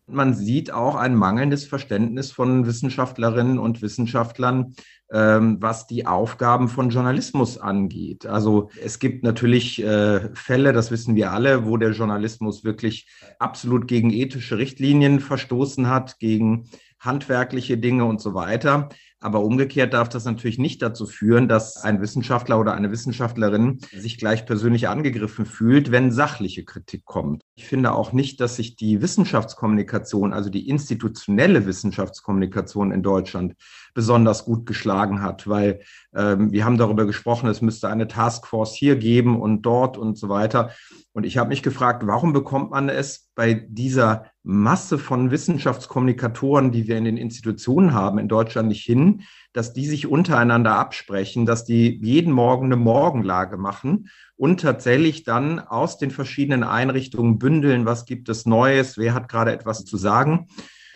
Man 0.09 0.35
sieht 0.35 0.73
auch 0.73 0.95
ein 0.95 1.17
mangelndes 1.17 1.67
Verständnis 1.67 2.31
von 2.31 2.67
Wissenschaftlerinnen 2.67 3.59
und 3.59 3.83
Wissenschaftlern 3.83 4.75
ähm, 5.13 5.59
was 5.61 5.87
die 5.87 6.07
Aufgaben 6.07 6.69
von 6.69 6.91
Journalismus 6.91 7.59
angeht. 7.59 8.27
Also 8.27 8.71
es 8.83 8.99
gibt 8.99 9.23
natürlich 9.23 9.81
äh, 9.81 10.35
Fälle, 10.35 10.73
das 10.73 10.91
wissen 10.91 11.15
wir 11.15 11.31
alle, 11.31 11.65
wo 11.65 11.77
der 11.77 11.93
Journalismus 11.93 12.65
wirklich 12.65 13.09
absolut 13.39 13.87
gegen 13.87 14.11
ethische 14.11 14.59
Richtlinien 14.59 15.21
verstoßen 15.21 15.89
hat, 15.89 16.19
gegen 16.19 16.69
handwerkliche 16.99 17.79
Dinge 17.79 18.05
und 18.05 18.21
so 18.21 18.35
weiter. 18.35 18.89
Aber 19.21 19.43
umgekehrt 19.43 19.95
darf 19.95 20.09
das 20.09 20.25
natürlich 20.25 20.59
nicht 20.59 20.83
dazu 20.83 21.07
führen, 21.07 21.47
dass 21.47 21.77
ein 21.77 22.01
Wissenschaftler 22.01 22.59
oder 22.59 22.75
eine 22.75 22.91
Wissenschaftlerin 22.91 23.79
sich 23.93 24.19
gleich 24.19 24.45
persönlich 24.45 24.89
angegriffen 24.89 25.47
fühlt, 25.47 25.93
wenn 25.93 26.11
sachliche 26.11 26.65
Kritik 26.65 27.05
kommt. 27.05 27.46
Ich 27.59 27.65
finde 27.65 27.93
auch 27.93 28.13
nicht, 28.13 28.41
dass 28.43 28.57
sich 28.57 28.77
die 28.77 29.01
Wissenschaftskommunikation, 29.01 30.35
also 30.35 30.51
die 30.51 30.69
institutionelle 30.69 31.65
Wissenschaftskommunikation 31.65 32.93
in 32.93 33.03
Deutschland 33.03 33.55
besonders 33.95 34.45
gut 34.45 34.67
geschlagen 34.67 35.23
hat, 35.23 35.49
weil 35.49 35.81
ähm, 36.15 36.53
wir 36.53 36.67
haben 36.67 36.77
darüber 36.77 37.07
gesprochen, 37.07 37.49
es 37.49 37.63
müsste 37.63 37.89
eine 37.89 38.09
Taskforce 38.09 38.75
hier 38.75 38.97
geben 38.97 39.41
und 39.41 39.63
dort 39.63 39.97
und 39.97 40.19
so 40.19 40.29
weiter. 40.29 40.71
Und 41.15 41.25
ich 41.25 41.39
habe 41.39 41.49
mich 41.49 41.63
gefragt, 41.63 42.07
warum 42.07 42.35
bekommt 42.35 42.73
man 42.73 42.91
es 42.91 43.31
bei 43.35 43.55
dieser 43.55 44.27
Masse 44.43 44.99
von 44.99 45.31
Wissenschaftskommunikatoren, 45.31 46.73
die 46.73 46.87
wir 46.89 46.99
in 46.99 47.05
den 47.05 47.17
Institutionen 47.17 47.95
haben, 47.95 48.19
in 48.19 48.29
Deutschland 48.29 48.69
nicht 48.69 48.85
hin, 48.85 49.23
dass 49.57 49.73
die 49.73 49.87
sich 49.87 50.07
untereinander 50.07 50.75
absprechen, 50.77 51.47
dass 51.47 51.65
die 51.65 51.99
jeden 52.03 52.31
Morgen 52.31 52.67
eine 52.67 52.77
Morgenlage 52.77 53.57
machen 53.57 54.11
und 54.37 54.61
tatsächlich 54.61 55.25
dann 55.25 55.59
aus 55.61 55.97
den 55.97 56.11
verschiedenen 56.11 56.63
Einrichtungen 56.63 57.39
bündeln, 57.39 57.87
was 57.87 58.05
gibt 58.05 58.29
es 58.29 58.45
Neues, 58.45 58.99
wer 58.99 59.15
hat 59.15 59.31
gerade 59.31 59.53
etwas 59.53 59.87
zu 59.87 59.97
sagen. 59.97 60.49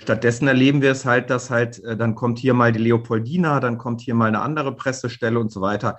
Stattdessen 0.03 0.47
erleben 0.47 0.83
wir 0.83 0.91
es 0.91 1.07
halt, 1.07 1.31
dass 1.31 1.49
halt, 1.49 1.83
äh, 1.85 1.97
dann 1.97 2.15
kommt 2.15 2.39
hier 2.39 2.53
mal 2.53 2.71
die 2.71 2.81
Leopoldina, 2.81 3.61
dann 3.61 3.79
kommt 3.79 4.03
hier 4.03 4.15
mal 4.15 4.29
eine 4.29 4.43
andere 4.43 4.77
Pressestelle 4.77 5.39
und 5.39 5.51
so 5.51 5.63
weiter. 5.63 5.97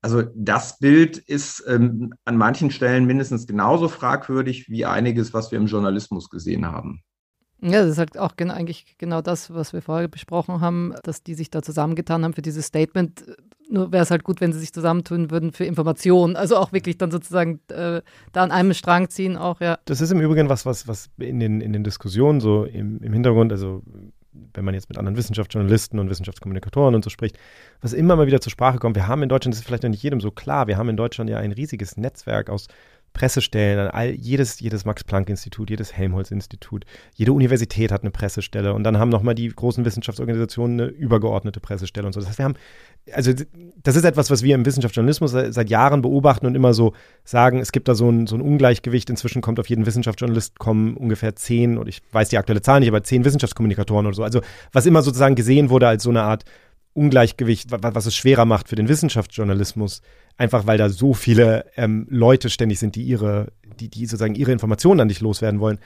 Also 0.00 0.22
das 0.36 0.78
Bild 0.78 1.18
ist 1.18 1.64
ähm, 1.66 2.14
an 2.24 2.36
manchen 2.36 2.70
Stellen 2.70 3.06
mindestens 3.06 3.48
genauso 3.48 3.88
fragwürdig 3.88 4.68
wie 4.68 4.86
einiges, 4.86 5.34
was 5.34 5.50
wir 5.50 5.58
im 5.58 5.66
Journalismus 5.66 6.30
gesehen 6.30 6.66
haben. 6.66 7.02
Ja, 7.64 7.80
das 7.80 7.92
ist 7.92 7.98
halt 7.98 8.18
auch 8.18 8.36
gen 8.36 8.50
eigentlich 8.50 8.94
genau 8.98 9.22
das, 9.22 9.52
was 9.54 9.72
wir 9.72 9.80
vorher 9.80 10.08
besprochen 10.08 10.60
haben, 10.60 10.94
dass 11.02 11.22
die 11.22 11.34
sich 11.34 11.50
da 11.50 11.62
zusammengetan 11.62 12.22
haben 12.22 12.34
für 12.34 12.42
dieses 12.42 12.66
Statement. 12.66 13.24
Nur 13.70 13.90
wäre 13.90 14.02
es 14.02 14.10
halt 14.10 14.22
gut, 14.22 14.42
wenn 14.42 14.52
sie 14.52 14.58
sich 14.58 14.74
zusammentun 14.74 15.30
würden 15.30 15.50
für 15.50 15.64
Informationen. 15.64 16.36
Also 16.36 16.58
auch 16.58 16.72
wirklich 16.72 16.98
dann 16.98 17.10
sozusagen 17.10 17.60
äh, 17.68 18.02
da 18.32 18.42
an 18.42 18.50
einem 18.50 18.74
Strang 18.74 19.08
ziehen, 19.08 19.38
auch, 19.38 19.60
ja. 19.62 19.78
Das 19.86 20.02
ist 20.02 20.10
im 20.10 20.20
Übrigen 20.20 20.50
was, 20.50 20.66
was, 20.66 20.86
was 20.86 21.08
in 21.18 21.40
den, 21.40 21.62
in 21.62 21.72
den 21.72 21.84
Diskussionen 21.84 22.40
so 22.40 22.64
im, 22.64 23.00
im 23.02 23.12
Hintergrund, 23.14 23.50
also 23.50 23.82
wenn 24.52 24.64
man 24.64 24.74
jetzt 24.74 24.88
mit 24.88 24.98
anderen 24.98 25.16
Wissenschaftsjournalisten 25.16 25.98
und 25.98 26.10
Wissenschaftskommunikatoren 26.10 26.94
und 26.94 27.04
so 27.04 27.08
spricht, 27.08 27.38
was 27.80 27.92
immer 27.92 28.16
mal 28.16 28.26
wieder 28.26 28.40
zur 28.40 28.50
Sprache 28.50 28.78
kommt. 28.78 28.96
Wir 28.96 29.06
haben 29.06 29.22
in 29.22 29.28
Deutschland, 29.28 29.54
das 29.54 29.60
ist 29.60 29.66
vielleicht 29.66 29.84
noch 29.84 29.90
nicht 29.90 30.02
jedem 30.02 30.20
so 30.20 30.30
klar, 30.30 30.66
wir 30.66 30.76
haben 30.76 30.88
in 30.88 30.96
Deutschland 30.96 31.30
ja 31.30 31.38
ein 31.38 31.52
riesiges 31.52 31.96
Netzwerk 31.96 32.50
aus 32.50 32.66
Pressestellen, 33.14 33.88
all, 33.88 34.10
jedes, 34.10 34.58
jedes 34.60 34.84
Max-Planck-Institut, 34.84 35.70
jedes 35.70 35.96
Helmholtz-Institut, 35.96 36.84
jede 37.14 37.32
Universität 37.32 37.92
hat 37.92 38.02
eine 38.02 38.10
Pressestelle 38.10 38.74
und 38.74 38.82
dann 38.82 38.98
haben 38.98 39.08
nochmal 39.08 39.36
die 39.36 39.48
großen 39.48 39.84
Wissenschaftsorganisationen 39.84 40.80
eine 40.80 40.90
übergeordnete 40.90 41.60
Pressestelle 41.60 42.06
und 42.06 42.12
so. 42.12 42.20
Das 42.20 42.28
heißt, 42.28 42.38
wir 42.38 42.44
haben, 42.44 42.56
also 43.12 43.32
das 43.82 43.94
ist 43.94 44.04
etwas, 44.04 44.30
was 44.30 44.42
wir 44.42 44.56
im 44.56 44.66
Wissenschaftsjournalismus 44.66 45.30
seit 45.30 45.70
Jahren 45.70 46.02
beobachten 46.02 46.46
und 46.46 46.56
immer 46.56 46.74
so 46.74 46.92
sagen, 47.22 47.60
es 47.60 47.70
gibt 47.70 47.86
da 47.86 47.94
so 47.94 48.10
ein, 48.10 48.26
so 48.26 48.36
ein 48.36 48.40
Ungleichgewicht. 48.40 49.08
Inzwischen 49.08 49.42
kommt 49.42 49.60
auf 49.60 49.68
jeden 49.68 49.86
Wissenschaftsjournalist 49.86 50.58
kommen 50.58 50.96
ungefähr 50.96 51.36
zehn, 51.36 51.78
und 51.78 51.88
ich 51.88 52.02
weiß 52.10 52.30
die 52.30 52.38
aktuelle 52.38 52.62
Zahl 52.62 52.80
nicht, 52.80 52.88
aber 52.88 53.04
zehn 53.04 53.24
Wissenschaftskommunikatoren 53.24 54.06
oder 54.06 54.16
so. 54.16 54.24
Also 54.24 54.40
was 54.72 54.86
immer 54.86 55.02
sozusagen 55.02 55.36
gesehen 55.36 55.70
wurde 55.70 55.86
als 55.86 56.02
so 56.02 56.10
eine 56.10 56.22
Art 56.22 56.44
Ungleichgewicht, 56.94 57.70
was 57.70 58.06
es 58.06 58.16
schwerer 58.16 58.44
macht 58.44 58.68
für 58.68 58.76
den 58.76 58.88
Wissenschaftsjournalismus, 58.88 60.00
einfach 60.36 60.66
weil 60.66 60.78
da 60.78 60.88
so 60.88 61.12
viele 61.12 61.66
ähm, 61.76 62.06
Leute 62.08 62.50
ständig 62.50 62.78
sind, 62.78 62.94
die 62.94 63.02
ihre, 63.02 63.52
die, 63.80 63.88
die 63.88 64.06
sozusagen 64.06 64.36
ihre 64.36 64.52
Informationen 64.52 65.00
an 65.00 65.08
dich 65.08 65.20
loswerden 65.20 65.60
wollen. 65.60 65.78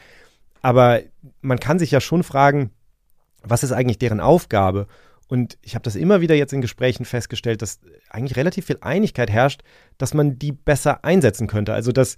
Aber 0.62 1.00
man 1.40 1.58
kann 1.58 1.78
sich 1.78 1.90
ja 1.90 2.00
schon 2.00 2.22
fragen, 2.22 2.70
was 3.42 3.62
ist 3.62 3.72
eigentlich 3.72 3.98
deren 3.98 4.20
Aufgabe? 4.20 4.86
Und 5.28 5.58
ich 5.62 5.74
habe 5.74 5.82
das 5.82 5.94
immer 5.94 6.20
wieder 6.20 6.34
jetzt 6.34 6.52
in 6.52 6.60
Gesprächen 6.60 7.04
festgestellt, 7.04 7.62
dass 7.62 7.80
eigentlich 8.08 8.36
relativ 8.36 8.66
viel 8.66 8.78
Einigkeit 8.80 9.30
herrscht, 9.30 9.62
dass 9.98 10.14
man 10.14 10.38
die 10.38 10.52
besser 10.52 11.04
einsetzen 11.04 11.46
könnte. 11.46 11.74
Also 11.74 11.92
dass 11.92 12.16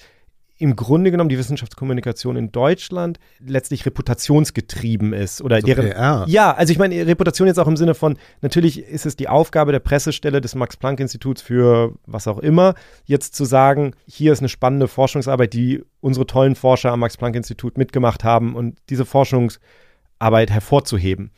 im 0.61 0.77
Grunde 0.77 1.11
genommen 1.11 1.31
die 1.31 1.39
Wissenschaftskommunikation 1.39 2.37
in 2.37 2.53
Deutschland 2.53 3.19
letztlich 3.41 3.87
reputationsgetrieben 3.87 5.15
ist 5.15 5.41
oder 5.41 5.57
also 5.57 5.67
deren 5.67 5.91
PR. 5.91 6.25
ja, 6.29 6.53
also 6.53 6.71
ich 6.71 6.79
meine 6.79 7.07
Reputation 7.07 7.49
jetzt 7.49 7.59
auch 7.59 7.67
im 7.67 7.79
Sinne 7.79 7.95
von 7.95 8.19
natürlich 8.43 8.87
ist 8.87 9.07
es 9.07 9.17
die 9.17 9.29
Aufgabe 9.29 9.73
der 9.73 9.79
Pressestelle 9.79 10.43
des 10.43 10.55
Max 10.55 10.77
Planck 10.77 11.01
Instituts 11.01 11.41
für 11.41 11.95
was 12.07 12.29
auch 12.29 12.39
immer 12.39 12.75
jetzt 13.07 13.35
zu 13.35 13.47
sagen, 13.47 13.95
hier 14.07 14.33
ist 14.33 14.41
eine 14.41 14.51
spannende 14.51 14.87
Forschungsarbeit, 14.87 15.55
die 15.55 15.83
unsere 16.01 16.27
tollen 16.27 16.55
Forscher 16.55 16.93
am 16.93 17.01
Max 17.01 17.17
Planck 17.17 17.37
Institut 17.37 17.79
mitgemacht 17.79 18.23
haben 18.23 18.55
und 18.55 18.79
diese 18.91 19.07
Forschungsarbeit 19.07 20.51
hervorzuheben 20.51 21.31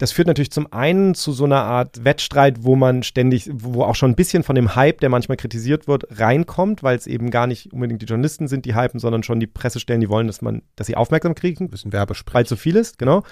das 0.00 0.12
führt 0.12 0.28
natürlich 0.28 0.50
zum 0.50 0.72
einen 0.72 1.14
zu 1.14 1.32
so 1.32 1.44
einer 1.44 1.62
Art 1.62 2.04
Wettstreit, 2.04 2.64
wo 2.64 2.74
man 2.74 3.02
ständig, 3.02 3.50
wo 3.52 3.82
auch 3.82 3.94
schon 3.94 4.12
ein 4.12 4.16
bisschen 4.16 4.42
von 4.42 4.56
dem 4.56 4.74
Hype, 4.74 4.98
der 5.00 5.10
manchmal 5.10 5.36
kritisiert 5.36 5.88
wird, 5.88 6.18
reinkommt, 6.18 6.82
weil 6.82 6.96
es 6.96 7.06
eben 7.06 7.30
gar 7.30 7.46
nicht 7.46 7.70
unbedingt 7.74 8.00
die 8.00 8.06
Journalisten 8.06 8.48
sind, 8.48 8.64
die 8.64 8.74
hypen, 8.74 8.98
sondern 8.98 9.22
schon 9.22 9.40
die 9.40 9.46
Pressestellen, 9.46 10.00
die 10.00 10.08
wollen, 10.08 10.26
dass 10.26 10.40
man, 10.40 10.62
dass 10.74 10.86
sie 10.86 10.96
aufmerksam 10.96 11.34
kriegen. 11.34 11.64
Ein 11.64 11.70
bisschen 11.70 11.92
Werbesprech. 11.92 12.34
Weil 12.34 12.46
zu 12.46 12.56
viel 12.56 12.76
ist, 12.76 12.98
genau. 12.98 13.24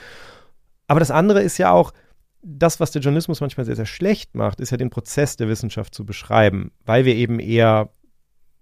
Aber 0.89 1.01
das 1.01 1.11
andere 1.11 1.41
ist 1.41 1.57
ja 1.57 1.73
auch, 1.73 1.95
das, 2.43 2.81
was 2.81 2.91
der 2.91 3.01
Journalismus 3.01 3.41
manchmal 3.41 3.65
sehr, 3.65 3.77
sehr 3.77 3.87
schlecht 3.87 4.35
macht, 4.35 4.61
ist 4.61 4.71
ja 4.71 4.77
den 4.77 4.91
Prozess 4.91 5.37
der 5.37 5.49
Wissenschaft 5.49 5.95
zu 5.95 6.05
beschreiben, 6.05 6.73
weil 6.85 7.07
wir 7.07 7.15
eben 7.15 7.41
eher 7.41 7.89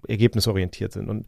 ergebnisorientiert 0.06 0.92
sind. 0.92 1.08
Und 1.08 1.26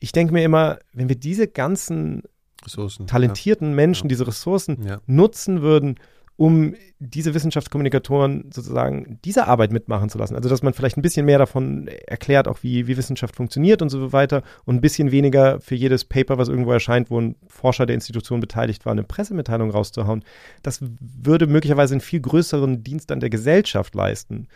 ich 0.00 0.12
denke 0.12 0.32
mir 0.32 0.42
immer, 0.42 0.78
wenn 0.94 1.10
wir 1.10 1.16
diese 1.16 1.48
ganzen 1.48 2.22
Ressourcen, 2.64 3.06
talentierten 3.06 3.68
ja. 3.70 3.74
Menschen, 3.74 4.08
diese 4.08 4.26
Ressourcen 4.26 4.82
Ja. 4.86 5.00
nutzen 5.06 5.60
würden, 5.60 5.96
um 6.36 6.74
diese 6.98 7.34
Wissenschaftskommunikatoren 7.34 8.50
sozusagen 8.52 9.20
diese 9.24 9.46
Arbeit 9.46 9.72
mitmachen 9.72 10.08
zu 10.08 10.18
lassen. 10.18 10.34
Also 10.34 10.48
dass 10.48 10.62
man 10.62 10.74
vielleicht 10.74 10.96
ein 10.96 11.02
bisschen 11.02 11.26
mehr 11.26 11.38
davon 11.38 11.88
erklärt, 12.06 12.48
auch 12.48 12.62
wie, 12.62 12.86
wie 12.88 12.96
Wissenschaft 12.96 13.36
funktioniert 13.36 13.82
und 13.82 13.88
so 13.88 14.12
weiter 14.12 14.42
und 14.64 14.76
ein 14.76 14.80
bisschen 14.80 15.12
weniger 15.12 15.60
für 15.60 15.76
jedes 15.76 16.04
Paper, 16.04 16.36
was 16.38 16.48
irgendwo 16.48 16.72
erscheint, 16.72 17.10
wo 17.10 17.20
ein 17.20 17.36
Forscher 17.46 17.86
der 17.86 17.94
Institution 17.94 18.40
beteiligt 18.40 18.84
war, 18.84 18.92
eine 18.92 19.04
Pressemitteilung 19.04 19.70
rauszuhauen. 19.70 20.24
Das 20.62 20.80
würde 21.00 21.46
möglicherweise 21.46 21.94
einen 21.94 22.00
viel 22.00 22.20
größeren 22.20 22.82
Dienst 22.82 23.12
an 23.12 23.20
der 23.20 23.30
Gesellschaft 23.30 23.94
leisten. 23.94 24.48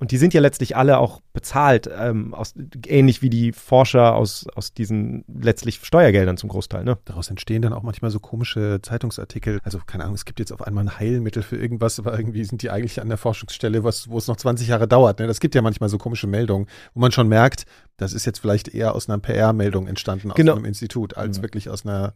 Und 0.00 0.10
die 0.12 0.16
sind 0.16 0.32
ja 0.32 0.40
letztlich 0.40 0.76
alle 0.78 0.98
auch 0.98 1.20
bezahlt, 1.34 1.88
ähm, 1.94 2.32
aus, 2.32 2.54
ähnlich 2.86 3.20
wie 3.20 3.28
die 3.28 3.52
Forscher 3.52 4.14
aus, 4.16 4.46
aus 4.54 4.72
diesen 4.72 5.24
letztlich 5.28 5.78
Steuergeldern 5.84 6.38
zum 6.38 6.48
Großteil. 6.48 6.84
Ne? 6.84 6.96
Daraus 7.04 7.28
entstehen 7.28 7.60
dann 7.60 7.74
auch 7.74 7.82
manchmal 7.82 8.10
so 8.10 8.18
komische 8.18 8.80
Zeitungsartikel. 8.80 9.60
Also 9.62 9.78
keine 9.86 10.04
Ahnung, 10.04 10.14
es 10.14 10.24
gibt 10.24 10.40
jetzt 10.40 10.52
auf 10.52 10.62
einmal 10.66 10.84
ein 10.84 10.98
Heilmittel 10.98 11.42
für 11.42 11.56
irgendwas, 11.56 11.98
aber 11.98 12.16
irgendwie 12.18 12.44
sind 12.44 12.62
die 12.62 12.70
eigentlich 12.70 13.00
an 13.00 13.08
der 13.10 13.18
Forschungsstelle, 13.18 13.84
was, 13.84 14.08
wo 14.08 14.16
es 14.16 14.26
noch 14.26 14.36
20 14.36 14.68
Jahre 14.68 14.88
dauert. 14.88 15.18
Ne? 15.20 15.26
Das 15.26 15.38
gibt 15.38 15.54
ja 15.54 15.60
manchmal 15.60 15.90
so 15.90 15.98
komische 15.98 16.26
Meldungen, 16.26 16.66
wo 16.94 17.00
man 17.00 17.12
schon 17.12 17.28
merkt, 17.28 17.66
das 17.98 18.14
ist 18.14 18.24
jetzt 18.24 18.38
vielleicht 18.38 18.68
eher 18.68 18.94
aus 18.94 19.06
einer 19.08 19.18
PR-Meldung 19.18 19.86
entstanden 19.86 20.30
aus 20.30 20.36
Genau. 20.36 20.54
einem 20.56 20.64
Institut, 20.64 21.18
als 21.18 21.38
Mhm. 21.38 21.42
wirklich 21.42 21.68
aus 21.68 21.84
einer 21.84 22.14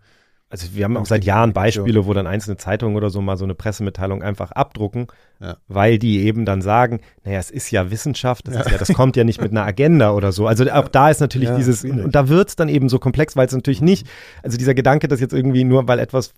Also 0.51 0.69
wir 0.75 0.85
haben 0.85 0.97
auch 0.97 1.07
seit 1.07 1.25
Jahren. 1.25 1.53
Beispiele, 1.53 2.07
wo 2.07 2.13
dann 2.13 2.27
einzelne 2.29 2.57
Zeitungen 2.57 2.97
oder 2.97 3.11
so 3.11 3.21
mal 3.21 3.37
so 3.37 3.45
eine 3.45 3.55
Pressemitteilung 3.55 4.23
einfach 4.23 4.53
abdrucken, 4.53 5.09
Ja. 5.41 5.57
weil 5.67 5.99
die 5.99 6.21
eben 6.21 6.45
dann 6.45 6.63
sagen, 6.63 7.01
naja, 7.25 7.39
es 7.41 7.51
ist 7.51 7.71
ja 7.73 7.91
Wissenschaft, 7.91 8.47
das, 8.47 8.55
Ja. 8.55 8.61
Ist 8.61 8.71
ja, 8.71 8.79
das 8.79 8.93
kommt 8.93 9.17
ja 9.17 9.25
nicht 9.25 9.41
mit 9.41 9.51
einer 9.51 9.65
Agenda 9.65 10.13
oder 10.13 10.31
so. 10.31 10.47
Also 10.47 10.71
auch 10.71 10.89
da 10.89 11.11
ist 11.11 11.21
natürlich 11.21 11.49
Ja, 11.49 11.57
dieses, 11.57 11.81
schwierig. 11.81 12.05
und 12.05 12.15
da 12.15 12.29
wird 12.29 12.51
es 12.51 12.57
dann 12.57 12.69
eben 12.69 12.89
so 12.89 12.99
komplex, 13.01 13.35
weil 13.37 13.47
es 13.47 13.53
natürlich 13.53 13.81
nicht, 13.83 14.07
also 14.43 14.57
dieser 14.57 14.75
Gedanke, 14.75 15.09
dass 15.09 15.19
jetzt 15.21 15.33
irgendwie 15.35 15.65
nur, 15.65 15.89
weil 15.89 15.99
etwas 15.99 16.35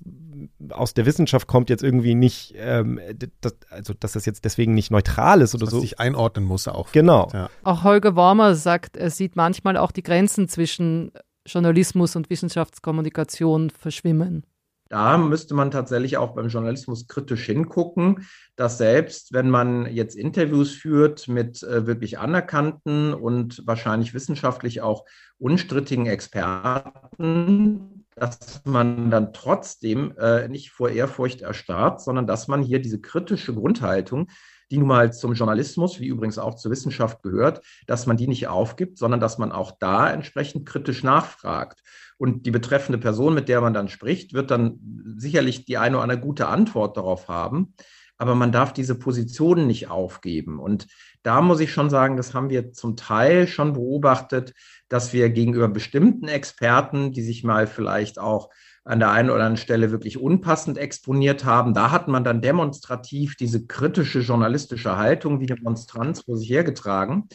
aus 0.70 0.94
der 0.94 1.04
Wissenschaft 1.06 1.46
kommt, 1.46 1.68
jetzt 1.70 1.82
irgendwie 1.82 2.14
nicht, 2.14 2.54
ähm, 2.56 2.98
das, 3.40 3.54
also 3.70 3.92
dass 3.98 4.12
das 4.12 4.24
jetzt 4.24 4.44
deswegen 4.44 4.74
nicht 4.74 4.90
neutral 4.90 5.40
ist 5.42 5.54
oder 5.54 5.64
was 5.66 5.70
so. 5.72 5.80
sich 5.80 6.00
einordnen 6.00 6.44
muss 6.46 6.68
auch. 6.68 6.92
Genau. 6.92 7.28
Ja. 7.34 7.50
Auch 7.64 7.84
Holger 7.84 8.16
Wormer 8.16 8.54
sagt, 8.54 8.96
er 8.96 9.10
sieht 9.10 9.36
manchmal 9.36 9.76
auch 9.76 9.92
die 9.92 10.02
Grenzen 10.02 10.48
zwischen 10.48 11.12
Journalismus 11.46 12.16
und 12.16 12.30
Wissenschaftskommunikation 12.30 13.70
verschwimmen. 13.70 14.44
Da 14.88 15.18
müsste 15.18 15.54
man 15.54 15.72
tatsächlich 15.72 16.16
auch 16.16 16.34
beim 16.34 16.48
Journalismus 16.48 17.08
kritisch 17.08 17.44
hingucken, 17.46 18.26
dass 18.54 18.78
selbst 18.78 19.32
wenn 19.32 19.50
man 19.50 19.86
jetzt 19.92 20.14
Interviews 20.14 20.74
führt 20.74 21.26
mit 21.26 21.62
äh, 21.64 21.86
wirklich 21.86 22.18
anerkannten 22.20 23.12
und 23.12 23.66
wahrscheinlich 23.66 24.14
wissenschaftlich 24.14 24.82
auch 24.82 25.04
unstrittigen 25.38 26.06
Experten, 26.06 28.04
dass 28.14 28.62
man 28.64 29.10
dann 29.10 29.32
trotzdem 29.32 30.14
äh, 30.18 30.48
nicht 30.48 30.70
vor 30.70 30.88
Ehrfurcht 30.88 31.42
erstarrt, 31.42 32.00
sondern 32.00 32.28
dass 32.28 32.46
man 32.46 32.62
hier 32.62 32.80
diese 32.80 33.00
kritische 33.00 33.54
Grundhaltung, 33.54 34.28
die 34.70 34.78
nun 34.78 34.88
mal 34.88 35.12
zum 35.12 35.34
Journalismus, 35.34 36.00
wie 36.00 36.08
übrigens 36.08 36.38
auch 36.38 36.56
zur 36.56 36.70
Wissenschaft 36.70 37.22
gehört, 37.22 37.64
dass 37.86 38.06
man 38.06 38.16
die 38.16 38.28
nicht 38.28 38.48
aufgibt, 38.48 38.98
sondern 38.98 39.20
dass 39.20 39.38
man 39.38 39.52
auch 39.52 39.72
da 39.78 40.10
entsprechend 40.10 40.66
kritisch 40.66 41.02
nachfragt. 41.02 41.82
Und 42.18 42.46
die 42.46 42.50
betreffende 42.50 42.98
Person, 42.98 43.34
mit 43.34 43.48
der 43.48 43.60
man 43.60 43.74
dann 43.74 43.88
spricht, 43.88 44.32
wird 44.32 44.50
dann 44.50 44.80
sicherlich 45.16 45.64
die 45.66 45.78
eine 45.78 45.96
oder 45.96 46.04
andere 46.04 46.20
gute 46.20 46.48
Antwort 46.48 46.96
darauf 46.96 47.28
haben. 47.28 47.74
Aber 48.18 48.34
man 48.34 48.50
darf 48.50 48.72
diese 48.72 48.98
Positionen 48.98 49.66
nicht 49.66 49.90
aufgeben. 49.90 50.58
Und 50.58 50.86
da 51.22 51.42
muss 51.42 51.60
ich 51.60 51.72
schon 51.72 51.90
sagen, 51.90 52.16
das 52.16 52.32
haben 52.32 52.48
wir 52.48 52.72
zum 52.72 52.96
Teil 52.96 53.46
schon 53.46 53.74
beobachtet, 53.74 54.54
dass 54.88 55.12
wir 55.12 55.28
gegenüber 55.28 55.68
bestimmten 55.68 56.26
Experten, 56.26 57.12
die 57.12 57.22
sich 57.22 57.44
mal 57.44 57.66
vielleicht 57.66 58.18
auch 58.18 58.48
an 58.86 59.00
der 59.00 59.10
einen 59.10 59.28
oder 59.28 59.44
anderen 59.44 59.56
Stelle 59.56 59.90
wirklich 59.90 60.18
unpassend 60.18 60.78
exponiert 60.78 61.44
haben, 61.44 61.74
da 61.74 61.90
hat 61.90 62.08
man 62.08 62.24
dann 62.24 62.40
demonstrativ 62.40 63.36
diese 63.36 63.66
kritische 63.66 64.20
journalistische 64.20 64.96
Haltung 64.96 65.40
wie 65.40 65.50
eine 65.50 65.60
Monstranz 65.60 66.22
vor 66.22 66.36
sich 66.38 66.48
hergetragen 66.48 67.28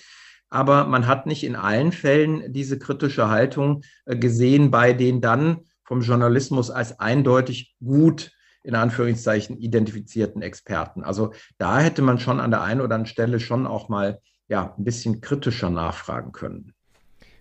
aber 0.51 0.85
man 0.85 1.07
hat 1.07 1.25
nicht 1.25 1.43
in 1.43 1.55
allen 1.55 1.93
Fällen 1.93 2.53
diese 2.53 2.77
kritische 2.77 3.29
Haltung 3.29 3.83
äh, 4.05 4.15
gesehen 4.17 4.69
bei 4.69 4.93
den 4.93 5.21
dann 5.21 5.61
vom 5.83 6.01
Journalismus 6.01 6.69
als 6.69 6.99
eindeutig 6.99 7.75
gut 7.83 8.31
in 8.63 8.75
Anführungszeichen 8.75 9.57
identifizierten 9.57 10.43
Experten. 10.43 11.03
Also 11.03 11.33
da 11.57 11.79
hätte 11.79 12.03
man 12.03 12.19
schon 12.19 12.39
an 12.39 12.51
der 12.51 12.61
einen 12.61 12.81
oder 12.81 12.95
anderen 12.95 13.07
Stelle 13.07 13.39
schon 13.39 13.65
auch 13.65 13.89
mal 13.89 14.19
ja 14.47 14.75
ein 14.77 14.83
bisschen 14.83 15.21
kritischer 15.21 15.69
nachfragen 15.69 16.31
können. 16.31 16.73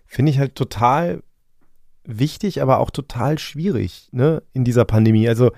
Finde 0.07 0.31
ich 0.31 0.39
halt 0.39 0.55
total 0.55 1.21
wichtig, 2.03 2.61
aber 2.61 2.79
auch 2.79 2.89
total 2.89 3.37
schwierig, 3.39 4.09
ne, 4.11 4.43
in 4.53 4.63
dieser 4.63 4.85
Pandemie. 4.85 5.27
Also 5.27 5.51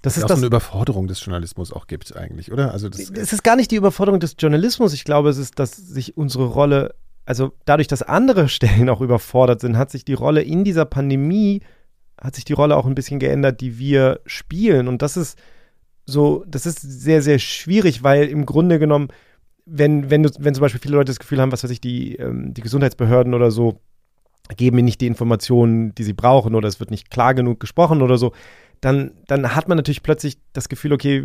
das 0.00 0.16
ist 0.16 0.24
auch 0.24 0.28
das, 0.28 0.38
so 0.38 0.40
eine 0.40 0.46
Überforderung 0.46 1.06
des 1.06 1.24
Journalismus 1.24 1.72
auch 1.72 1.86
gibt 1.86 2.16
eigentlich, 2.16 2.50
oder? 2.50 2.72
Also 2.72 2.88
das, 2.88 3.10
es 3.10 3.32
ist 3.32 3.44
gar 3.44 3.56
nicht 3.56 3.70
die 3.70 3.76
Überforderung 3.76 4.18
des 4.18 4.36
Journalismus. 4.38 4.92
Ich 4.94 5.04
glaube, 5.04 5.28
es 5.28 5.38
ist, 5.38 5.58
dass 5.58 5.76
sich 5.76 6.16
unsere 6.16 6.46
Rolle, 6.46 6.94
also 7.24 7.52
dadurch, 7.64 7.88
dass 7.88 8.02
andere 8.02 8.48
Stellen 8.50 8.88
auch 8.88 9.00
überfordert 9.00 9.60
sind, 9.60 9.76
hat 9.76 9.90
sich 9.90 10.04
die 10.04 10.14
Rolle 10.14 10.42
in 10.42 10.64
dieser 10.64 10.84
Pandemie 10.84 11.62
hat 12.22 12.36
sich 12.36 12.44
die 12.44 12.52
Rolle 12.52 12.76
auch 12.76 12.86
ein 12.86 12.94
bisschen 12.94 13.18
geändert, 13.18 13.60
die 13.60 13.78
wir 13.78 14.20
spielen. 14.26 14.86
Und 14.86 15.02
das 15.02 15.16
ist 15.16 15.36
so, 16.06 16.44
das 16.46 16.66
ist 16.66 16.80
sehr, 16.80 17.20
sehr 17.20 17.38
schwierig, 17.38 18.02
weil 18.02 18.28
im 18.28 18.46
Grunde 18.46 18.78
genommen, 18.78 19.08
wenn, 19.66 20.08
wenn, 20.08 20.22
du, 20.22 20.30
wenn 20.38 20.54
zum 20.54 20.62
Beispiel 20.62 20.80
viele 20.80 20.96
Leute 20.96 21.10
das 21.10 21.18
Gefühl 21.18 21.40
haben, 21.40 21.52
was 21.52 21.64
weiß 21.64 21.70
ich, 21.70 21.80
die, 21.80 22.16
ähm, 22.16 22.54
die 22.54 22.60
Gesundheitsbehörden 22.60 23.34
oder 23.34 23.50
so 23.50 23.80
geben 24.56 24.78
ihnen 24.78 24.86
nicht 24.86 25.00
die 25.00 25.06
Informationen, 25.06 25.94
die 25.94 26.04
sie 26.04 26.12
brauchen 26.12 26.54
oder 26.54 26.68
es 26.68 26.80
wird 26.80 26.90
nicht 26.90 27.10
klar 27.10 27.34
genug 27.34 27.60
gesprochen 27.60 28.02
oder 28.02 28.18
so, 28.18 28.32
dann, 28.80 29.12
dann 29.28 29.54
hat 29.54 29.68
man 29.68 29.76
natürlich 29.76 30.02
plötzlich 30.02 30.38
das 30.52 30.68
Gefühl, 30.68 30.92
okay, 30.92 31.24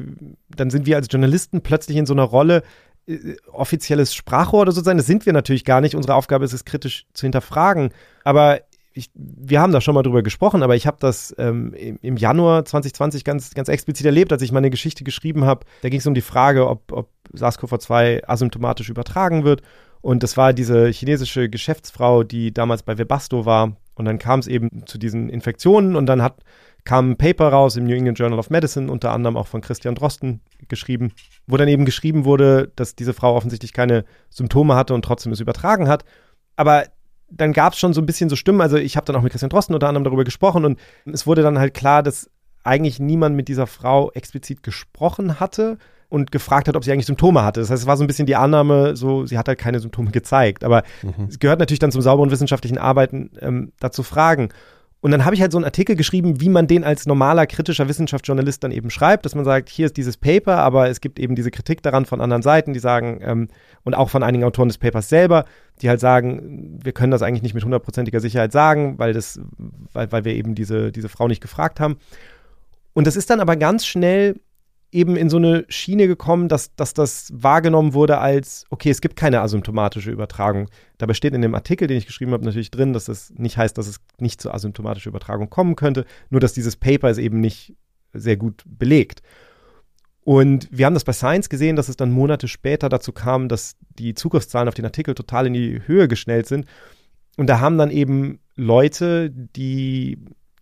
dann 0.50 0.70
sind 0.70 0.86
wir 0.86 0.96
als 0.96 1.08
Journalisten 1.10 1.62
plötzlich 1.62 1.98
in 1.98 2.06
so 2.06 2.14
einer 2.14 2.24
Rolle, 2.24 2.62
äh, 3.08 3.36
offizielles 3.52 4.14
Sprachrohr 4.14 4.62
oder 4.62 4.72
so 4.72 4.82
sein. 4.82 4.98
Das 4.98 5.08
sind 5.08 5.26
wir 5.26 5.34
natürlich 5.34 5.66
gar 5.66 5.82
nicht. 5.82 5.96
Unsere 5.96 6.14
Aufgabe 6.14 6.46
ist 6.46 6.54
es, 6.54 6.66
kritisch 6.66 7.08
zu 7.14 7.26
hinterfragen. 7.26 7.90
Aber 8.24 8.62
ich, 8.94 9.10
wir 9.16 9.62
haben 9.62 9.72
da 9.72 9.82
schon 9.82 9.96
mal 9.96 10.04
drüber 10.04 10.24
gesprochen, 10.24 10.64
aber 10.64 10.76
ich 10.76 10.88
habe 10.88 10.98
das 11.00 11.34
ähm, 11.38 11.74
im, 11.74 12.18
Januar 12.18 12.66
2020 12.66 13.24
ganz, 13.24 13.54
ganz 13.54 13.70
explizit 13.70 14.06
erlebt, 14.06 14.32
als 14.32 14.42
ich 14.42 14.52
meine 14.52 14.70
Geschichte 14.70 15.04
geschrieben 15.04 15.46
habe. 15.46 15.66
Da 15.82 15.90
ging 15.90 16.00
es 16.00 16.08
um 16.08 16.14
die 16.14 16.22
Frage, 16.22 16.68
ob, 16.68 16.92
ob 16.92 17.10
SARS-CoV-2 17.34 18.28
asymptomatisch 18.28 18.90
übertragen 18.90 19.44
wird. 19.44 19.62
Und 20.08 20.24
das 20.24 20.38
war 20.38 20.54
diese 20.54 20.88
chinesische 20.88 21.50
Geschäftsfrau, 21.50 22.24
die 22.24 22.54
damals 22.54 22.82
bei 22.82 22.98
Webasto 22.98 23.46
war. 23.46 23.76
Und 23.94 24.06
dann 24.06 24.20
kam 24.20 24.40
es 24.40 24.48
eben 24.48 24.86
zu 24.86 24.98
diesen 24.98 25.28
Infektionen 25.28 25.98
und 25.98 26.06
dann 26.06 26.22
hat, 26.22 26.46
kam 26.86 27.12
ein 27.12 27.18
Paper 27.18 27.50
raus 27.50 27.76
im 27.76 27.84
New 27.84 27.94
England 27.94 28.18
Journal 28.18 28.40
of 28.40 28.50
Medicine, 28.50 28.90
unter 28.90 29.12
anderem 29.12 29.36
auch 29.36 29.48
von 29.48 29.60
Christian 29.60 29.96
Drosten 29.96 30.40
geschrieben, 30.70 31.12
wo 31.46 31.58
dann 31.58 31.68
eben 31.68 31.84
geschrieben 31.84 32.24
wurde, 32.24 32.72
dass 32.78 32.96
diese 32.96 33.14
Frau 33.14 33.36
offensichtlich 33.36 33.74
keine 33.74 34.06
Symptome 34.30 34.76
hatte 34.76 34.94
und 34.94 35.04
trotzdem 35.04 35.34
es 35.34 35.42
übertragen 35.42 35.90
hat. 35.90 36.06
Aber 36.56 36.86
dann 37.30 37.52
gab 37.52 37.74
es 37.74 37.80
schon 37.80 37.94
so 37.94 38.00
ein 38.00 38.06
bisschen 38.06 38.30
so 38.30 38.38
Stimmen. 38.38 38.62
Also 38.62 38.78
ich 38.78 38.96
habe 38.96 39.06
dann 39.06 39.18
auch 39.18 39.24
mit 39.24 39.34
Christian 39.34 39.50
Drosten 39.50 39.76
unter 39.76 39.90
anderem 39.90 40.06
darüber 40.06 40.24
gesprochen 40.24 40.64
und 40.64 40.80
es 41.04 41.28
wurde 41.28 41.42
dann 41.42 41.60
halt 41.60 41.74
klar, 41.74 42.02
dass 42.02 42.32
eigentlich 42.64 43.02
niemand 43.02 43.36
mit 43.36 43.50
dieser 43.50 43.68
Frau 43.68 44.10
explizit 44.14 44.64
gesprochen 44.64 45.42
hatte 45.42 45.78
und 46.10 46.32
gefragt 46.32 46.68
hat, 46.68 46.76
ob 46.76 46.84
sie 46.84 46.92
eigentlich 46.92 47.06
Symptome 47.06 47.44
hatte. 47.44 47.60
Das 47.60 47.70
heißt, 47.70 47.84
es 47.84 47.88
war 47.88 47.98
so 47.98 48.04
ein 48.04 48.08
bisschen 48.08 48.26
die 48.26 48.36
Annahme, 48.36 48.96
so 48.96 49.26
sie 49.26 49.38
hat 49.38 49.48
halt 49.48 49.60
keine 49.60 49.80
Symptome 49.80 50.12
gezeigt. 50.12 50.64
Aber 50.64 50.84
mhm. 51.02 51.26
es 51.28 51.40
gehört 51.40 51.60
natürlich 51.60 51.80
dann 51.80 51.92
zum 51.92 52.02
sauberen 52.02 52.32
wissenschaftlichen 52.32 52.78
Arbeiten, 52.78 53.32
ähm, 53.42 53.72
dazu 53.80 54.04
fragen. 54.04 54.50
Und 55.00 55.12
dann 55.12 55.26
habe 55.26 55.36
ich 55.36 55.42
halt 55.42 55.52
so 55.52 55.60
einen 55.60 55.66
Artikel 55.66 55.96
geschrieben, 55.96 56.42
wie 56.42 56.50
man 56.50 56.66
den 56.66 56.84
als 56.84 57.06
normaler 57.06 57.46
kritischer 57.46 57.88
Wissenschaftsjournalist 57.88 58.64
dann 58.64 58.72
eben 58.72 58.90
schreibt, 58.90 59.26
dass 59.26 59.36
man 59.36 59.46
sagt, 59.46 59.70
hier 59.70 59.86
ist 59.86 59.96
dieses 59.96 60.18
Paper, 60.18 60.58
aber 60.58 60.90
es 60.90 61.02
gibt 61.02 61.20
eben 61.20 61.36
diese 61.36 61.52
Kritik 61.52 61.84
daran 61.84 62.06
von 62.06 62.20
anderen 62.20 62.42
Seiten, 62.42 62.74
die 62.74 62.80
sagen, 62.80 63.20
ähm, 63.22 63.48
und 63.84 63.94
auch 63.94 64.10
von 64.10 64.24
einigen 64.24 64.44
Autoren 64.44 64.70
des 64.70 64.80
Papers 64.80 65.08
selber, 65.08 65.46
die 65.82 65.90
halt 65.90 66.00
sagen, 66.00 66.80
wir 66.84 66.94
können 66.94 67.12
das 67.12 67.22
eigentlich 67.22 67.44
nicht 67.44 67.54
mit 67.54 67.64
hundertprozentiger 67.64 68.20
Sicherheit 68.20 68.52
sagen, 68.52 68.98
weil 68.98 69.14
das, 69.14 69.40
weil, 69.94 70.12
weil 70.12 70.26
wir 70.26 70.34
eben 70.34 70.56
diese, 70.56 70.92
diese 70.92 71.10
Frau 71.10 71.28
nicht 71.28 71.42
gefragt 71.42 71.80
haben. 71.80 71.98
Und 72.94 73.06
das 73.06 73.16
ist 73.16 73.30
dann 73.30 73.40
aber 73.40 73.56
ganz 73.56 73.86
schnell 73.86 74.40
eben 74.92 75.16
in 75.16 75.30
so 75.30 75.38
eine 75.38 75.66
Schiene 75.68 76.08
gekommen, 76.08 76.48
dass, 76.48 76.74
dass 76.76 76.94
das 76.94 77.30
wahrgenommen 77.34 77.94
wurde 77.94 78.20
als, 78.20 78.66
okay, 78.70 78.90
es 78.90 79.02
gibt 79.02 79.16
keine 79.16 79.42
asymptomatische 79.42 80.12
Übertragung. 80.12 80.70
Dabei 80.98 81.14
steht 81.14 81.34
in 81.34 81.42
dem 81.42 81.56
Artikel, 81.56 81.88
den 81.88 81.98
ich 81.98 82.06
geschrieben 82.06 82.32
habe, 82.32 82.46
natürlich 82.46 82.72
drin, 82.72 82.94
dass 82.94 83.06
das 83.06 83.34
nicht 83.36 83.58
heißt, 83.58 83.78
dass 83.78 83.88
es 83.88 84.00
nicht 84.20 84.42
zur 84.42 84.54
asymptomatischen 84.54 85.10
Übertragung 85.10 85.50
kommen 85.50 85.76
könnte, 85.76 86.06
nur 86.30 86.40
dass 86.40 86.54
dieses 86.54 86.78
Paper 86.78 87.10
es 87.10 87.18
eben 87.18 87.42
nicht 87.42 87.76
sehr 88.14 88.38
gut 88.38 88.64
belegt. 88.66 89.22
Und 90.24 90.68
wir 90.72 90.86
haben 90.86 90.94
das 90.94 91.06
bei 91.06 91.14
Science 91.14 91.50
gesehen, 91.50 91.76
dass 91.76 91.90
es 91.90 91.96
dann 91.96 92.12
Monate 92.12 92.48
später 92.48 92.90
dazu 92.90 93.14
kam, 93.14 93.48
dass 93.48 93.78
die 93.98 94.14
Zugriffszahlen 94.14 94.68
auf 94.68 94.74
den 94.74 94.86
Artikel 94.86 95.16
total 95.16 95.48
in 95.48 95.54
die 95.54 95.82
Höhe 95.86 96.08
geschnellt 96.08 96.48
sind. 96.48 96.66
Und 97.38 97.48
da 97.48 97.60
haben 97.60 97.78
dann 97.78 97.92
eben 97.92 98.40
Leute, 98.56 99.30
die 99.30 100.18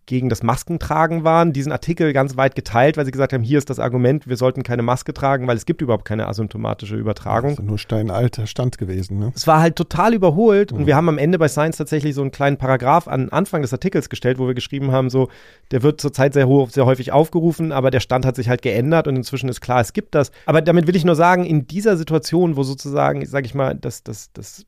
gegen 0.06 0.28
das 0.28 0.42
Maskentragen 0.42 1.24
waren, 1.24 1.52
diesen 1.52 1.72
Artikel 1.72 2.12
ganz 2.12 2.36
weit 2.36 2.54
geteilt, 2.54 2.96
weil 2.96 3.04
sie 3.04 3.10
gesagt 3.10 3.32
haben, 3.32 3.42
hier 3.42 3.58
ist 3.58 3.68
das 3.68 3.80
Argument, 3.80 4.28
wir 4.28 4.36
sollten 4.36 4.62
keine 4.62 4.82
Maske 4.82 5.12
tragen, 5.12 5.48
weil 5.48 5.56
es 5.56 5.66
gibt 5.66 5.82
überhaupt 5.82 6.04
keine 6.04 6.28
asymptomatische 6.28 6.96
Übertragung. 6.96 7.50
Das 7.50 7.58
ist 7.58 7.66
nur 7.66 7.78
steinalter 7.78 8.46
Stand 8.46 8.78
gewesen. 8.78 9.18
Ne? 9.18 9.32
Es 9.34 9.46
war 9.48 9.60
halt 9.60 9.74
total 9.74 10.14
überholt 10.14 10.72
mhm. 10.72 10.78
und 10.78 10.86
wir 10.86 10.94
haben 10.94 11.08
am 11.08 11.18
Ende 11.18 11.38
bei 11.38 11.48
Science 11.48 11.76
tatsächlich 11.76 12.14
so 12.14 12.22
einen 12.22 12.30
kleinen 12.30 12.56
Paragraph 12.56 13.08
an 13.08 13.28
Anfang 13.30 13.62
des 13.62 13.72
Artikels 13.72 14.08
gestellt, 14.08 14.38
wo 14.38 14.46
wir 14.46 14.54
geschrieben 14.54 14.92
haben, 14.92 15.10
so, 15.10 15.28
der 15.72 15.82
wird 15.82 16.00
zurzeit 16.00 16.34
sehr, 16.34 16.46
sehr 16.68 16.86
häufig 16.86 17.10
aufgerufen, 17.10 17.72
aber 17.72 17.90
der 17.90 18.00
Stand 18.00 18.24
hat 18.24 18.36
sich 18.36 18.48
halt 18.48 18.62
geändert 18.62 19.08
und 19.08 19.16
inzwischen 19.16 19.48
ist 19.48 19.60
klar, 19.60 19.80
es 19.80 19.92
gibt 19.92 20.14
das. 20.14 20.30
Aber 20.46 20.62
damit 20.62 20.86
will 20.86 20.94
ich 20.94 21.04
nur 21.04 21.16
sagen, 21.16 21.44
in 21.44 21.66
dieser 21.66 21.96
Situation, 21.96 22.56
wo 22.56 22.62
sozusagen, 22.62 23.26
sage 23.26 23.46
ich 23.46 23.54
mal, 23.54 23.74
das, 23.74 24.04
das, 24.04 24.32
das 24.32 24.66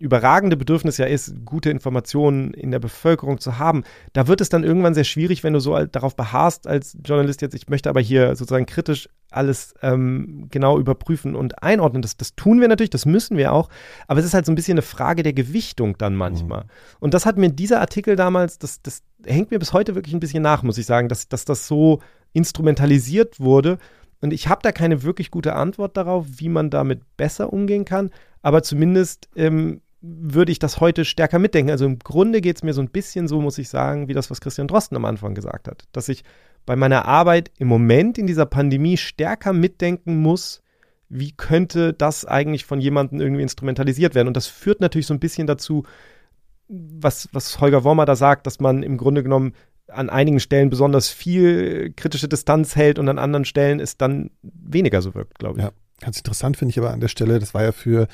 überragende 0.00 0.56
Bedürfnis 0.56 0.96
ja 0.96 1.04
ist, 1.04 1.44
gute 1.44 1.70
Informationen 1.70 2.54
in 2.54 2.70
der 2.70 2.78
Bevölkerung 2.78 3.38
zu 3.38 3.58
haben, 3.58 3.84
da 4.14 4.26
wird 4.26 4.40
es 4.40 4.48
dann 4.48 4.64
irgendwann 4.64 4.94
sehr 4.94 5.04
schwierig, 5.04 5.44
wenn 5.44 5.52
du 5.52 5.60
so 5.60 5.78
darauf 5.84 6.16
beharrst 6.16 6.66
als 6.66 6.96
Journalist 7.04 7.42
jetzt, 7.42 7.54
ich 7.54 7.68
möchte 7.68 7.90
aber 7.90 8.00
hier 8.00 8.34
sozusagen 8.34 8.64
kritisch 8.64 9.08
alles 9.30 9.74
ähm, 9.82 10.46
genau 10.50 10.78
überprüfen 10.78 11.36
und 11.36 11.62
einordnen. 11.62 12.02
Das, 12.02 12.16
das 12.16 12.34
tun 12.34 12.60
wir 12.60 12.68
natürlich, 12.68 12.90
das 12.90 13.04
müssen 13.04 13.36
wir 13.36 13.52
auch, 13.52 13.68
aber 14.08 14.20
es 14.20 14.26
ist 14.26 14.34
halt 14.34 14.46
so 14.46 14.52
ein 14.52 14.56
bisschen 14.56 14.74
eine 14.74 14.82
Frage 14.82 15.22
der 15.22 15.34
Gewichtung 15.34 15.98
dann 15.98 16.16
manchmal. 16.16 16.64
Mhm. 16.64 16.70
Und 17.00 17.14
das 17.14 17.26
hat 17.26 17.36
mir 17.36 17.50
dieser 17.50 17.80
Artikel 17.80 18.16
damals, 18.16 18.58
das, 18.58 18.80
das 18.80 19.02
hängt 19.24 19.50
mir 19.50 19.58
bis 19.58 19.74
heute 19.74 19.94
wirklich 19.94 20.14
ein 20.14 20.20
bisschen 20.20 20.42
nach, 20.42 20.62
muss 20.62 20.78
ich 20.78 20.86
sagen, 20.86 21.08
dass, 21.08 21.28
dass 21.28 21.44
das 21.44 21.66
so 21.66 22.00
instrumentalisiert 22.32 23.38
wurde. 23.38 23.76
Und 24.22 24.32
ich 24.32 24.48
habe 24.48 24.60
da 24.62 24.72
keine 24.72 25.02
wirklich 25.02 25.30
gute 25.30 25.54
Antwort 25.54 25.96
darauf, 25.96 26.26
wie 26.36 26.48
man 26.48 26.70
damit 26.70 27.02
besser 27.16 27.52
umgehen 27.52 27.84
kann. 27.84 28.10
Aber 28.42 28.62
zumindest 28.62 29.28
ähm, 29.36 29.80
würde 30.02 30.52
ich 30.52 30.58
das 30.58 30.80
heute 30.80 31.04
stärker 31.04 31.38
mitdenken. 31.38 31.70
Also 31.70 31.84
im 31.84 31.98
Grunde 31.98 32.40
geht 32.40 32.56
es 32.56 32.62
mir 32.62 32.72
so 32.72 32.80
ein 32.80 32.90
bisschen 32.90 33.28
so, 33.28 33.40
muss 33.40 33.58
ich 33.58 33.68
sagen, 33.68 34.08
wie 34.08 34.14
das, 34.14 34.30
was 34.30 34.40
Christian 34.40 34.68
Drosten 34.68 34.96
am 34.96 35.04
Anfang 35.04 35.34
gesagt 35.34 35.68
hat, 35.68 35.84
dass 35.92 36.08
ich 36.08 36.24
bei 36.66 36.76
meiner 36.76 37.06
Arbeit 37.06 37.50
im 37.58 37.68
Moment 37.68 38.18
in 38.18 38.26
dieser 38.26 38.46
Pandemie 38.46 38.96
stärker 38.96 39.52
mitdenken 39.52 40.18
muss, 40.18 40.62
wie 41.08 41.32
könnte 41.32 41.92
das 41.92 42.24
eigentlich 42.24 42.64
von 42.64 42.80
jemandem 42.80 43.20
irgendwie 43.20 43.42
instrumentalisiert 43.42 44.14
werden. 44.14 44.28
Und 44.28 44.36
das 44.36 44.46
führt 44.46 44.80
natürlich 44.80 45.06
so 45.06 45.14
ein 45.14 45.20
bisschen 45.20 45.46
dazu, 45.46 45.84
was, 46.68 47.28
was 47.32 47.60
Holger 47.60 47.84
Wormer 47.84 48.06
da 48.06 48.14
sagt, 48.14 48.46
dass 48.46 48.60
man 48.60 48.82
im 48.82 48.96
Grunde 48.96 49.22
genommen 49.22 49.54
an 49.88 50.08
einigen 50.08 50.38
Stellen 50.38 50.70
besonders 50.70 51.08
viel 51.08 51.92
kritische 51.96 52.28
Distanz 52.28 52.76
hält 52.76 52.98
und 52.98 53.08
an 53.08 53.18
anderen 53.18 53.44
Stellen 53.44 53.80
es 53.80 53.96
dann 53.96 54.30
weniger 54.42 55.02
so 55.02 55.14
wirkt, 55.14 55.38
glaube 55.40 55.58
ich. 55.58 55.64
Ja, 55.64 55.72
ganz 56.00 56.18
interessant 56.18 56.56
finde 56.56 56.70
ich 56.70 56.78
aber 56.78 56.92
an 56.92 57.00
der 57.00 57.08
Stelle, 57.08 57.40
das 57.40 57.54
war 57.54 57.64
ja 57.64 57.72
für 57.72 58.06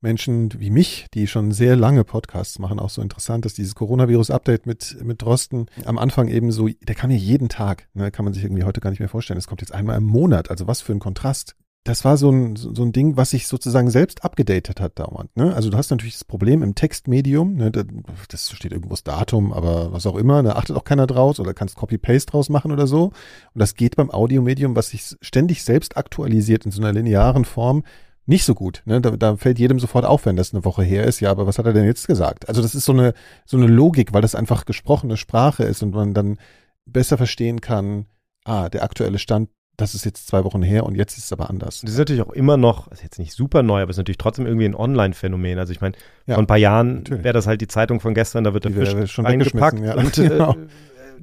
Menschen 0.00 0.50
wie 0.58 0.70
mich, 0.70 1.06
die 1.14 1.26
schon 1.26 1.52
sehr 1.52 1.76
lange 1.76 2.04
Podcasts 2.04 2.58
machen, 2.58 2.78
auch 2.78 2.90
so 2.90 3.02
interessant, 3.02 3.44
dass 3.44 3.54
dieses 3.54 3.74
Coronavirus-Update 3.74 4.66
mit, 4.66 4.96
mit 5.02 5.22
Drosten 5.22 5.66
am 5.84 5.98
Anfang 5.98 6.28
eben 6.28 6.52
so, 6.52 6.68
der 6.68 6.94
kam 6.94 7.10
ja 7.10 7.16
jeden 7.16 7.48
Tag, 7.48 7.88
ne, 7.94 8.10
kann 8.10 8.24
man 8.24 8.34
sich 8.34 8.44
irgendwie 8.44 8.64
heute 8.64 8.80
gar 8.80 8.90
nicht 8.90 9.00
mehr 9.00 9.08
vorstellen. 9.08 9.38
Es 9.38 9.46
kommt 9.46 9.60
jetzt 9.60 9.74
einmal 9.74 9.98
im 9.98 10.04
Monat, 10.04 10.50
also 10.50 10.66
was 10.66 10.80
für 10.80 10.92
ein 10.92 11.00
Kontrast. 11.00 11.54
Das 11.84 12.04
war 12.04 12.18
so 12.18 12.30
ein, 12.30 12.56
so 12.56 12.82
ein 12.82 12.92
Ding, 12.92 13.16
was 13.16 13.30
sich 13.30 13.46
sozusagen 13.46 13.90
selbst 13.90 14.22
abgedatet 14.22 14.80
hat 14.80 14.98
dauernd. 14.98 15.34
Ne? 15.34 15.54
Also 15.54 15.70
du 15.70 15.78
hast 15.78 15.90
natürlich 15.90 16.14
das 16.14 16.24
Problem 16.24 16.62
im 16.62 16.74
Textmedium, 16.74 17.54
ne, 17.54 17.70
das 17.70 18.50
steht 18.50 18.72
irgendwo 18.72 18.90
das 18.90 19.02
Datum, 19.02 19.52
aber 19.52 19.90
was 19.92 20.06
auch 20.06 20.16
immer, 20.16 20.42
da 20.42 20.52
achtet 20.52 20.76
auch 20.76 20.84
keiner 20.84 21.06
draus 21.06 21.40
oder 21.40 21.54
kannst 21.54 21.76
Copy-Paste 21.76 22.32
draus 22.32 22.50
machen 22.50 22.70
oder 22.70 22.86
so. 22.86 23.04
Und 23.04 23.58
das 23.58 23.74
geht 23.76 23.96
beim 23.96 24.10
Audiomedium, 24.10 24.76
was 24.76 24.90
sich 24.90 25.16
ständig 25.22 25.64
selbst 25.64 25.96
aktualisiert 25.96 26.66
in 26.66 26.70
so 26.70 26.82
einer 26.82 26.92
linearen 26.92 27.46
Form, 27.46 27.82
nicht 28.30 28.44
so 28.44 28.54
gut. 28.54 28.82
Ne? 28.86 29.00
Da, 29.00 29.10
da 29.10 29.36
fällt 29.36 29.58
jedem 29.58 29.80
sofort 29.80 30.04
auf, 30.04 30.24
wenn 30.24 30.36
das 30.36 30.54
eine 30.54 30.64
Woche 30.64 30.84
her 30.84 31.04
ist. 31.04 31.18
Ja, 31.18 31.32
aber 31.32 31.48
was 31.48 31.58
hat 31.58 31.66
er 31.66 31.72
denn 31.72 31.84
jetzt 31.84 32.06
gesagt? 32.06 32.48
Also 32.48 32.62
das 32.62 32.76
ist 32.76 32.84
so 32.84 32.92
eine, 32.92 33.12
so 33.44 33.56
eine 33.56 33.66
Logik, 33.66 34.12
weil 34.12 34.22
das 34.22 34.36
einfach 34.36 34.64
gesprochene 34.64 35.16
Sprache 35.16 35.64
ist 35.64 35.82
und 35.82 35.92
man 35.92 36.14
dann 36.14 36.38
besser 36.86 37.18
verstehen 37.18 37.60
kann, 37.60 38.06
ah, 38.44 38.68
der 38.68 38.84
aktuelle 38.84 39.18
Stand, 39.18 39.50
das 39.76 39.94
ist 39.94 40.04
jetzt 40.04 40.28
zwei 40.28 40.44
Wochen 40.44 40.62
her 40.62 40.84
und 40.86 40.94
jetzt 40.94 41.18
ist 41.18 41.24
es 41.24 41.32
aber 41.32 41.50
anders. 41.50 41.80
Das 41.80 41.90
ist 41.90 41.98
natürlich 41.98 42.22
auch 42.22 42.32
immer 42.32 42.56
noch, 42.56 42.88
ist 42.92 43.02
jetzt 43.02 43.18
nicht 43.18 43.32
super 43.32 43.64
neu, 43.64 43.82
aber 43.82 43.90
es 43.90 43.96
ist 43.96 43.98
natürlich 44.00 44.18
trotzdem 44.18 44.46
irgendwie 44.46 44.66
ein 44.66 44.76
Online-Phänomen. 44.76 45.58
Also 45.58 45.72
ich 45.72 45.80
meine, 45.80 45.96
ja, 46.26 46.34
vor 46.34 46.44
ein 46.44 46.46
paar 46.46 46.56
Jahren 46.56 47.02
wäre 47.08 47.32
das 47.32 47.48
halt 47.48 47.60
die 47.60 47.68
Zeitung 47.68 47.98
von 47.98 48.14
gestern, 48.14 48.44
da 48.44 48.54
wird 48.54 48.64
der 48.64 48.72
Fisch 48.72 49.10
schon 49.10 49.26
eingepackt 49.26 49.80
ja. 49.80 49.96
und 49.96 50.12
genau. 50.14 50.54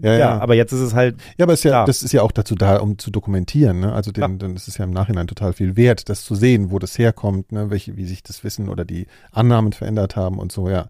Ja, 0.02 0.12
ja, 0.14 0.20
ja, 0.20 0.40
aber 0.40 0.56
jetzt 0.56 0.72
ist 0.72 0.80
es 0.80 0.94
halt. 0.94 1.18
Ja, 1.38 1.46
aber 1.46 1.54
ist 1.54 1.64
ja, 1.64 1.86
das 1.86 2.04
ist 2.04 2.12
ja 2.12 2.22
auch 2.22 2.32
dazu 2.32 2.56
da, 2.56 2.78
um 2.78 2.98
zu 2.98 3.12
dokumentieren. 3.12 3.80
Ne? 3.80 3.94
Also 3.94 4.12
den, 4.12 4.40
dann 4.40 4.56
ist 4.56 4.68
es 4.68 4.78
ja 4.78 4.86
im 4.86 4.92
Nachhinein 4.92 5.28
total 5.28 5.54
viel 5.54 5.76
wert, 5.76 6.10
das 6.10 6.24
zu 6.24 6.36
sehen, 6.36 6.72
wo 6.72 6.80
das 6.80 6.98
herkommt, 6.98 7.52
ne? 7.52 7.70
welche, 7.70 7.98
wie 7.98 8.06
sich 8.06 8.24
das 8.24 8.44
Wissen 8.44 8.70
oder 8.70 8.86
die 8.86 9.08
Annahmen 9.32 9.74
verändert 9.74 10.16
haben 10.16 10.40
und 10.40 10.52
so, 10.52 10.70
ja. 10.70 10.90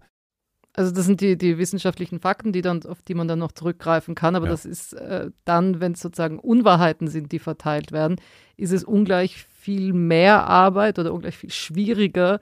Also 0.74 0.92
das 0.92 1.06
sind 1.06 1.20
die, 1.20 1.36
die 1.36 1.58
wissenschaftlichen 1.58 2.20
Fakten, 2.20 2.52
die 2.52 2.62
dann, 2.62 2.84
auf 2.86 3.02
die 3.02 3.14
man 3.14 3.26
dann 3.26 3.40
noch 3.40 3.50
zurückgreifen 3.50 4.14
kann. 4.14 4.36
Aber 4.36 4.46
ja. 4.46 4.52
das 4.52 4.64
ist 4.64 4.92
äh, 4.92 5.30
dann, 5.44 5.80
wenn 5.80 5.92
es 5.92 6.00
sozusagen 6.00 6.38
Unwahrheiten 6.38 7.08
sind, 7.08 7.32
die 7.32 7.40
verteilt 7.40 7.90
werden, 7.90 8.20
ist 8.56 8.72
es 8.72 8.84
ungleich 8.84 9.44
viel 9.58 9.92
mehr 9.92 10.46
Arbeit 10.46 11.00
oder 11.00 11.12
ungleich 11.12 11.36
viel 11.36 11.50
schwieriger, 11.50 12.38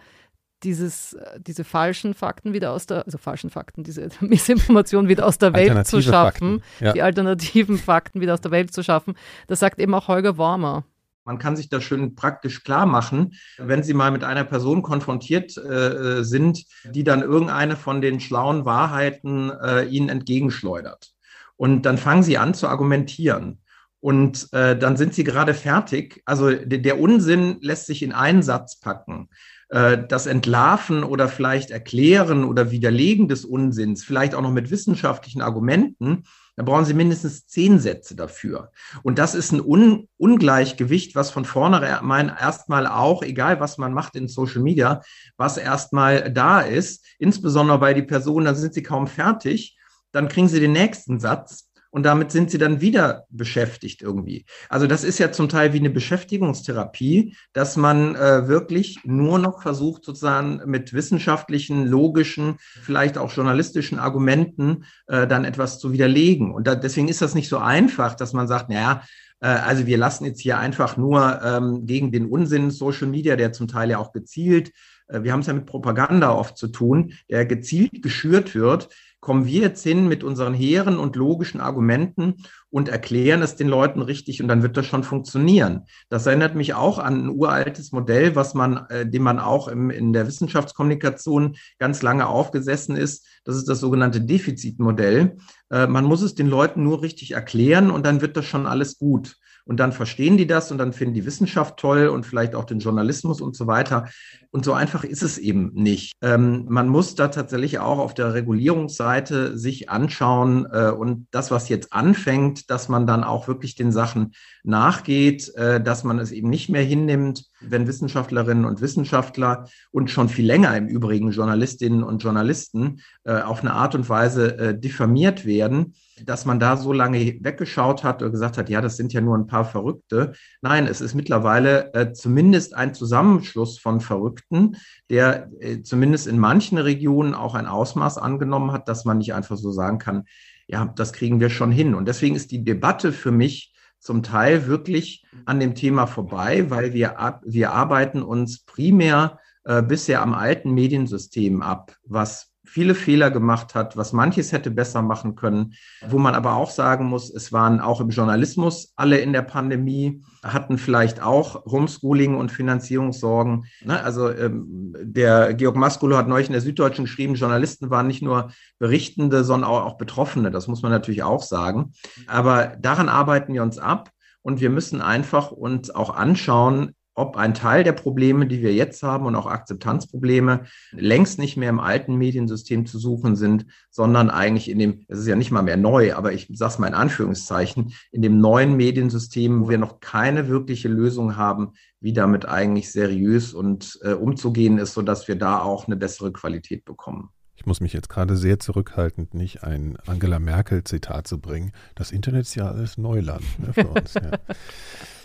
dieses, 0.62 1.14
äh, 1.14 1.40
diese 1.40 1.64
falschen 1.64 2.14
Fakten 2.14 2.52
wieder 2.52 2.72
aus 2.72 2.86
der, 2.86 3.04
also 3.04 3.18
falschen 3.18 3.50
Fakten, 3.50 3.84
diese 3.84 4.08
Missinformation 4.20 5.08
wieder 5.08 5.26
aus 5.26 5.38
der 5.38 5.52
Welt 5.52 5.86
zu 5.86 6.02
schaffen, 6.02 6.62
ja. 6.80 6.92
die 6.92 7.02
alternativen 7.02 7.78
Fakten 7.78 8.20
wieder 8.20 8.34
aus 8.34 8.40
der 8.40 8.50
Welt 8.50 8.72
zu 8.72 8.82
schaffen. 8.82 9.14
Das 9.46 9.60
sagt 9.60 9.78
eben 9.78 9.94
auch 9.94 10.08
Holger 10.08 10.38
Warmer. 10.38 10.84
Man 11.24 11.38
kann 11.38 11.56
sich 11.56 11.68
das 11.68 11.82
schön 11.82 12.14
praktisch 12.14 12.62
klar 12.62 12.86
machen, 12.86 13.34
wenn 13.58 13.82
Sie 13.82 13.94
mal 13.94 14.12
mit 14.12 14.22
einer 14.22 14.44
Person 14.44 14.82
konfrontiert 14.82 15.56
äh, 15.56 16.22
sind, 16.22 16.64
die 16.84 17.02
dann 17.02 17.20
irgendeine 17.20 17.74
von 17.74 18.00
den 18.00 18.20
schlauen 18.20 18.64
Wahrheiten 18.64 19.50
äh, 19.50 19.86
Ihnen 19.86 20.08
entgegenschleudert. 20.08 21.16
Und 21.56 21.82
dann 21.82 21.98
fangen 21.98 22.22
sie 22.22 22.38
an 22.38 22.54
zu 22.54 22.68
argumentieren. 22.68 23.58
Und 24.00 24.52
äh, 24.52 24.78
dann 24.78 24.96
sind 24.96 25.14
sie 25.14 25.24
gerade 25.24 25.54
fertig. 25.54 26.22
Also 26.26 26.52
der 26.52 27.00
Unsinn 27.00 27.56
lässt 27.60 27.86
sich 27.86 28.02
in 28.02 28.12
einen 28.12 28.42
Satz 28.42 28.78
packen. 28.78 29.28
Äh, 29.68 30.06
das 30.06 30.26
Entlarven 30.26 31.02
oder 31.02 31.28
vielleicht 31.28 31.70
Erklären 31.70 32.44
oder 32.44 32.70
Widerlegen 32.70 33.28
des 33.28 33.44
Unsinns, 33.44 34.04
vielleicht 34.04 34.34
auch 34.34 34.42
noch 34.42 34.52
mit 34.52 34.70
wissenschaftlichen 34.70 35.42
Argumenten, 35.42 36.24
da 36.54 36.62
brauchen 36.62 36.86
Sie 36.86 36.94
mindestens 36.94 37.46
zehn 37.46 37.78
Sätze 37.78 38.16
dafür. 38.16 38.70
Und 39.02 39.18
das 39.18 39.34
ist 39.34 39.52
ein 39.52 39.60
Un 39.60 40.08
Ungleichgewicht, 40.16 41.14
was 41.14 41.30
von 41.30 41.44
vornherein 41.44 42.28
erstmal 42.28 42.86
auch, 42.86 43.22
egal 43.22 43.60
was 43.60 43.76
man 43.76 43.92
macht 43.92 44.16
in 44.16 44.28
Social 44.28 44.62
Media, 44.62 45.02
was 45.36 45.58
erstmal 45.58 46.32
da 46.32 46.60
ist, 46.60 47.04
insbesondere 47.18 47.78
bei 47.78 47.92
die 47.92 48.02
Personen, 48.02 48.46
da 48.46 48.54
sind 48.54 48.72
sie 48.72 48.82
kaum 48.82 49.06
fertig, 49.06 49.76
dann 50.12 50.28
kriegen 50.28 50.48
sie 50.48 50.60
den 50.60 50.72
nächsten 50.72 51.20
Satz 51.20 51.65
und 51.96 52.02
damit 52.02 52.30
sind 52.30 52.50
sie 52.50 52.58
dann 52.58 52.82
wieder 52.82 53.24
beschäftigt 53.30 54.02
irgendwie. 54.02 54.44
Also 54.68 54.86
das 54.86 55.02
ist 55.02 55.18
ja 55.18 55.32
zum 55.32 55.48
Teil 55.48 55.72
wie 55.72 55.78
eine 55.78 55.88
Beschäftigungstherapie, 55.88 57.34
dass 57.54 57.78
man 57.78 58.14
äh, 58.14 58.48
wirklich 58.48 58.98
nur 59.04 59.38
noch 59.38 59.62
versucht, 59.62 60.04
sozusagen 60.04 60.60
mit 60.66 60.92
wissenschaftlichen, 60.92 61.86
logischen, 61.86 62.56
vielleicht 62.60 63.16
auch 63.16 63.32
journalistischen 63.32 63.98
Argumenten 63.98 64.84
äh, 65.06 65.26
dann 65.26 65.46
etwas 65.46 65.78
zu 65.78 65.90
widerlegen. 65.90 66.52
Und 66.52 66.66
da, 66.66 66.74
deswegen 66.74 67.08
ist 67.08 67.22
das 67.22 67.34
nicht 67.34 67.48
so 67.48 67.56
einfach, 67.56 68.14
dass 68.14 68.34
man 68.34 68.46
sagt, 68.46 68.68
naja, 68.68 69.00
äh, 69.40 69.46
also 69.46 69.86
wir 69.86 69.96
lassen 69.96 70.26
jetzt 70.26 70.42
hier 70.42 70.58
einfach 70.58 70.98
nur 70.98 71.40
ähm, 71.42 71.86
gegen 71.86 72.12
den 72.12 72.26
Unsinn 72.26 72.70
Social 72.70 73.06
Media, 73.06 73.36
der 73.36 73.54
zum 73.54 73.68
Teil 73.68 73.88
ja 73.88 73.96
auch 73.96 74.12
gezielt, 74.12 74.70
äh, 75.08 75.22
wir 75.22 75.32
haben 75.32 75.40
es 75.40 75.46
ja 75.46 75.52
mit 75.52 75.66
Propaganda 75.66 76.32
oft 76.32 76.56
zu 76.56 76.68
tun, 76.68 77.14
der 77.30 77.46
gezielt 77.46 78.02
geschürt 78.02 78.54
wird, 78.54 78.88
kommen 79.26 79.44
wir 79.44 79.60
jetzt 79.60 79.82
hin 79.82 80.06
mit 80.06 80.22
unseren 80.22 80.54
hehren 80.54 81.00
und 81.00 81.16
logischen 81.16 81.60
Argumenten 81.60 82.34
und 82.70 82.88
erklären 82.88 83.42
es 83.42 83.56
den 83.56 83.66
Leuten 83.66 84.00
richtig 84.00 84.40
und 84.40 84.46
dann 84.46 84.62
wird 84.62 84.76
das 84.76 84.86
schon 84.86 85.02
funktionieren. 85.02 85.82
Das 86.08 86.26
erinnert 86.26 86.54
mich 86.54 86.74
auch 86.74 87.00
an 87.00 87.24
ein 87.24 87.30
uraltes 87.30 87.90
Modell, 87.90 88.36
was 88.36 88.54
man, 88.54 88.86
äh, 88.88 89.04
dem 89.04 89.24
man 89.24 89.40
auch 89.40 89.66
im, 89.66 89.90
in 89.90 90.12
der 90.12 90.28
Wissenschaftskommunikation 90.28 91.56
ganz 91.80 92.02
lange 92.02 92.28
aufgesessen 92.28 92.94
ist. 92.94 93.26
Das 93.42 93.56
ist 93.56 93.68
das 93.68 93.80
sogenannte 93.80 94.20
Defizitmodell. 94.20 95.38
Äh, 95.72 95.88
man 95.88 96.04
muss 96.04 96.22
es 96.22 96.36
den 96.36 96.46
Leuten 96.46 96.84
nur 96.84 97.02
richtig 97.02 97.32
erklären 97.32 97.90
und 97.90 98.06
dann 98.06 98.20
wird 98.20 98.36
das 98.36 98.44
schon 98.44 98.64
alles 98.68 98.96
gut 98.96 99.38
und 99.66 99.78
dann 99.78 99.92
verstehen 99.92 100.36
die 100.36 100.46
das 100.46 100.70
und 100.70 100.78
dann 100.78 100.92
finden 100.92 101.14
die 101.14 101.26
Wissenschaft 101.26 101.76
toll 101.76 102.06
und 102.06 102.24
vielleicht 102.24 102.54
auch 102.54 102.64
den 102.64 102.78
Journalismus 102.78 103.40
und 103.40 103.56
so 103.56 103.66
weiter. 103.66 104.08
Und 104.50 104.64
so 104.64 104.72
einfach 104.72 105.04
ist 105.04 105.22
es 105.22 105.38
eben 105.38 105.72
nicht. 105.74 106.12
Ähm, 106.22 106.66
man 106.68 106.88
muss 106.88 107.16
da 107.16 107.28
tatsächlich 107.28 107.80
auch 107.80 107.98
auf 107.98 108.14
der 108.14 108.32
Regulierungsseite 108.32 109.58
sich 109.58 109.90
anschauen 109.90 110.66
äh, 110.70 110.90
und 110.90 111.26
das, 111.32 111.50
was 111.50 111.68
jetzt 111.68 111.92
anfängt, 111.92 112.70
dass 112.70 112.88
man 112.88 113.06
dann 113.06 113.24
auch 113.24 113.48
wirklich 113.48 113.74
den 113.74 113.90
Sachen 113.90 114.32
nachgeht, 114.62 115.52
äh, 115.56 115.82
dass 115.82 116.04
man 116.04 116.20
es 116.20 116.30
eben 116.30 116.48
nicht 116.48 116.68
mehr 116.68 116.84
hinnimmt, 116.84 117.46
wenn 117.60 117.86
Wissenschaftlerinnen 117.86 118.64
und 118.64 118.80
Wissenschaftler 118.80 119.68
und 119.90 120.10
schon 120.10 120.28
viel 120.28 120.46
länger 120.46 120.76
im 120.76 120.88
Übrigen 120.88 121.30
Journalistinnen 121.30 122.02
und 122.02 122.22
Journalisten 122.22 123.00
äh, 123.24 123.40
auf 123.40 123.60
eine 123.60 123.72
Art 123.72 123.94
und 123.94 124.08
Weise 124.08 124.58
äh, 124.58 124.78
diffamiert 124.78 125.46
werden, 125.46 125.94
dass 126.24 126.44
man 126.44 126.60
da 126.60 126.76
so 126.76 126.92
lange 126.92 127.18
weggeschaut 127.40 128.04
hat 128.04 128.22
und 128.22 128.32
gesagt 128.32 128.58
hat, 128.58 128.68
ja, 128.68 128.80
das 128.80 128.96
sind 128.96 129.12
ja 129.12 129.20
nur 129.20 129.36
ein 129.36 129.46
paar 129.46 129.64
Verrückte. 129.64 130.32
Nein, 130.62 130.86
es 130.86 131.00
ist 131.00 131.14
mittlerweile 131.14 131.92
äh, 131.94 132.12
zumindest 132.12 132.74
ein 132.74 132.94
Zusammenschluss 132.94 133.78
von 133.78 134.00
Verrückten, 134.00 134.76
der 135.10 135.50
äh, 135.60 135.82
zumindest 135.82 136.26
in 136.26 136.38
manchen 136.38 136.78
Regionen 136.78 137.34
auch 137.34 137.54
ein 137.54 137.66
Ausmaß 137.66 138.18
angenommen 138.18 138.72
hat, 138.72 138.88
dass 138.88 139.04
man 139.04 139.18
nicht 139.18 139.34
einfach 139.34 139.56
so 139.56 139.72
sagen 139.72 139.98
kann, 139.98 140.24
ja, 140.68 140.84
das 140.96 141.12
kriegen 141.12 141.40
wir 141.40 141.50
schon 141.50 141.70
hin. 141.70 141.94
Und 141.94 142.08
deswegen 142.08 142.34
ist 142.34 142.50
die 142.50 142.64
Debatte 142.64 143.12
für 143.12 143.30
mich 143.30 143.72
zum 144.06 144.22
Teil 144.22 144.66
wirklich 144.66 145.26
an 145.44 145.60
dem 145.60 145.74
Thema 145.74 146.06
vorbei, 146.06 146.70
weil 146.70 146.94
wir, 146.94 147.18
ab, 147.18 147.42
wir 147.44 147.72
arbeiten 147.72 148.22
uns 148.22 148.60
primär 148.60 149.40
äh, 149.64 149.82
bisher 149.82 150.22
am 150.22 150.32
alten 150.32 150.72
Mediensystem 150.72 151.60
ab, 151.60 151.96
was 152.04 152.52
viele 152.66 152.94
Fehler 152.94 153.30
gemacht 153.30 153.74
hat, 153.74 153.96
was 153.96 154.12
manches 154.12 154.52
hätte 154.52 154.70
besser 154.70 155.02
machen 155.02 155.34
können, 155.36 155.74
wo 156.08 156.18
man 156.18 156.34
aber 156.34 156.56
auch 156.56 156.70
sagen 156.70 157.06
muss, 157.06 157.30
es 157.30 157.52
waren 157.52 157.80
auch 157.80 158.00
im 158.00 158.10
Journalismus 158.10 158.92
alle 158.96 159.18
in 159.18 159.32
der 159.32 159.42
Pandemie, 159.42 160.22
hatten 160.42 160.78
vielleicht 160.78 161.22
auch 161.22 161.64
Homeschooling 161.64 162.36
und 162.36 162.52
Finanzierungssorgen. 162.52 163.66
Ne? 163.84 164.02
Also 164.02 164.30
ähm, 164.30 164.94
der 165.00 165.54
Georg 165.54 165.76
Maskulo 165.76 166.16
hat 166.16 166.28
neulich 166.28 166.48
in 166.48 166.52
der 166.52 166.62
Süddeutschen 166.62 167.04
geschrieben, 167.06 167.34
Journalisten 167.34 167.90
waren 167.90 168.06
nicht 168.06 168.22
nur 168.22 168.50
Berichtende, 168.78 169.44
sondern 169.44 169.70
auch, 169.70 169.84
auch 169.84 169.98
Betroffene. 169.98 170.50
Das 170.50 170.68
muss 170.68 170.82
man 170.82 170.92
natürlich 170.92 171.22
auch 171.22 171.42
sagen. 171.42 171.92
Aber 172.26 172.76
daran 172.78 173.08
arbeiten 173.08 173.54
wir 173.54 173.62
uns 173.62 173.78
ab. 173.78 174.10
Und 174.42 174.60
wir 174.60 174.70
müssen 174.70 175.00
einfach 175.00 175.50
uns 175.50 175.90
auch 175.90 176.10
anschauen, 176.14 176.94
ob 177.16 177.36
ein 177.36 177.54
Teil 177.54 177.82
der 177.82 177.92
Probleme, 177.92 178.46
die 178.46 178.62
wir 178.62 178.74
jetzt 178.74 179.02
haben 179.02 179.24
und 179.24 179.34
auch 179.34 179.46
Akzeptanzprobleme, 179.46 180.66
längst 180.92 181.38
nicht 181.38 181.56
mehr 181.56 181.70
im 181.70 181.80
alten 181.80 182.16
Mediensystem 182.16 182.84
zu 182.84 182.98
suchen 182.98 183.36
sind, 183.36 183.66
sondern 183.90 184.28
eigentlich 184.28 184.70
in 184.70 184.78
dem, 184.78 185.04
es 185.08 185.20
ist 185.20 185.26
ja 185.26 185.34
nicht 185.34 185.50
mal 185.50 185.62
mehr 185.62 185.78
neu, 185.78 186.14
aber 186.14 186.32
ich 186.32 186.46
sage 186.52 186.72
es 186.72 186.78
mal 186.78 186.88
in 186.88 186.94
Anführungszeichen, 186.94 187.94
in 188.12 188.22
dem 188.22 188.38
neuen 188.38 188.76
Mediensystem, 188.76 189.62
wo 189.62 189.70
wir 189.70 189.78
noch 189.78 190.00
keine 190.00 190.48
wirkliche 190.48 190.88
Lösung 190.88 191.36
haben, 191.36 191.72
wie 192.00 192.12
damit 192.12 192.46
eigentlich 192.46 192.92
seriös 192.92 193.54
und 193.54 193.98
äh, 194.02 194.12
umzugehen 194.12 194.76
ist, 194.78 194.92
sodass 194.92 195.26
wir 195.26 195.36
da 195.36 195.60
auch 195.60 195.86
eine 195.86 195.96
bessere 195.96 196.32
Qualität 196.32 196.84
bekommen. 196.84 197.30
Ich 197.56 197.64
muss 197.64 197.80
mich 197.80 197.94
jetzt 197.94 198.10
gerade 198.10 198.36
sehr 198.36 198.60
zurückhaltend, 198.60 199.32
nicht 199.32 199.64
ein 199.64 199.96
Angela 200.06 200.38
Merkel-Zitat 200.38 201.26
zu 201.26 201.40
bringen. 201.40 201.72
Das 201.94 202.12
Internet 202.12 202.42
ist 202.42 202.54
ja 202.54 202.68
alles 202.68 202.98
Neuland 202.98 203.44
ne, 203.58 203.72
für 203.72 203.88
uns. 203.88 204.14
ja. 204.14 204.30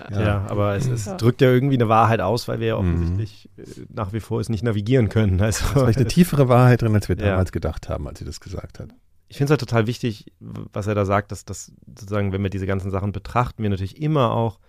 Ja. 0.09 0.21
ja. 0.25 0.45
aber 0.47 0.75
es, 0.75 0.87
es, 0.87 1.05
drückt 1.17 1.41
ja 1.41 1.49
irgendwie 1.49 1.75
eine 1.75 1.89
Wahrheit 1.89 2.21
aus, 2.21 2.47
weil 2.47 2.59
wir 2.61 2.67
ja 2.67 2.81
mhm. 2.81 2.93
offensichtlich 2.93 3.49
mhm. 3.57 3.87
nach 3.93 4.13
wie 4.13 4.21
vor 4.21 4.39
es 4.39 4.47
nicht 4.47 4.63
navigieren 4.63 5.09
können. 5.09 5.41
Also, 5.41 5.63
da 5.63 5.67
ist 5.67 5.73
vielleicht 5.73 5.97
eine 5.99 6.07
tiefere 6.07 6.47
Wahrheit 6.47 6.81
drin, 6.81 6.95
als 6.95 7.09
wir 7.09 7.17
damals 7.17 7.51
gedacht 7.51 7.89
haben, 7.89 8.07
als 8.07 8.19
sie 8.19 8.25
das 8.25 8.39
gesagt 8.39 8.79
hat. 8.79 8.89
Ich 9.27 9.37
finde 9.37 9.45
es 9.45 9.51
halt 9.51 9.61
total 9.61 9.87
wichtig, 9.87 10.33
was 10.39 10.87
er 10.87 10.95
da 10.95 11.05
sagt, 11.05 11.31
dass 11.31 11.45
das 11.45 11.71
sozusagen, 11.85 12.31
wenn 12.33 12.43
wir 12.43 12.49
diese 12.49 12.65
ganzen 12.65 12.91
Sachen 12.91 13.11
betrachten, 13.11 13.63
wir 13.63 13.69
natürlich 13.69 14.01
immer 14.01 14.31
auch 14.31 14.59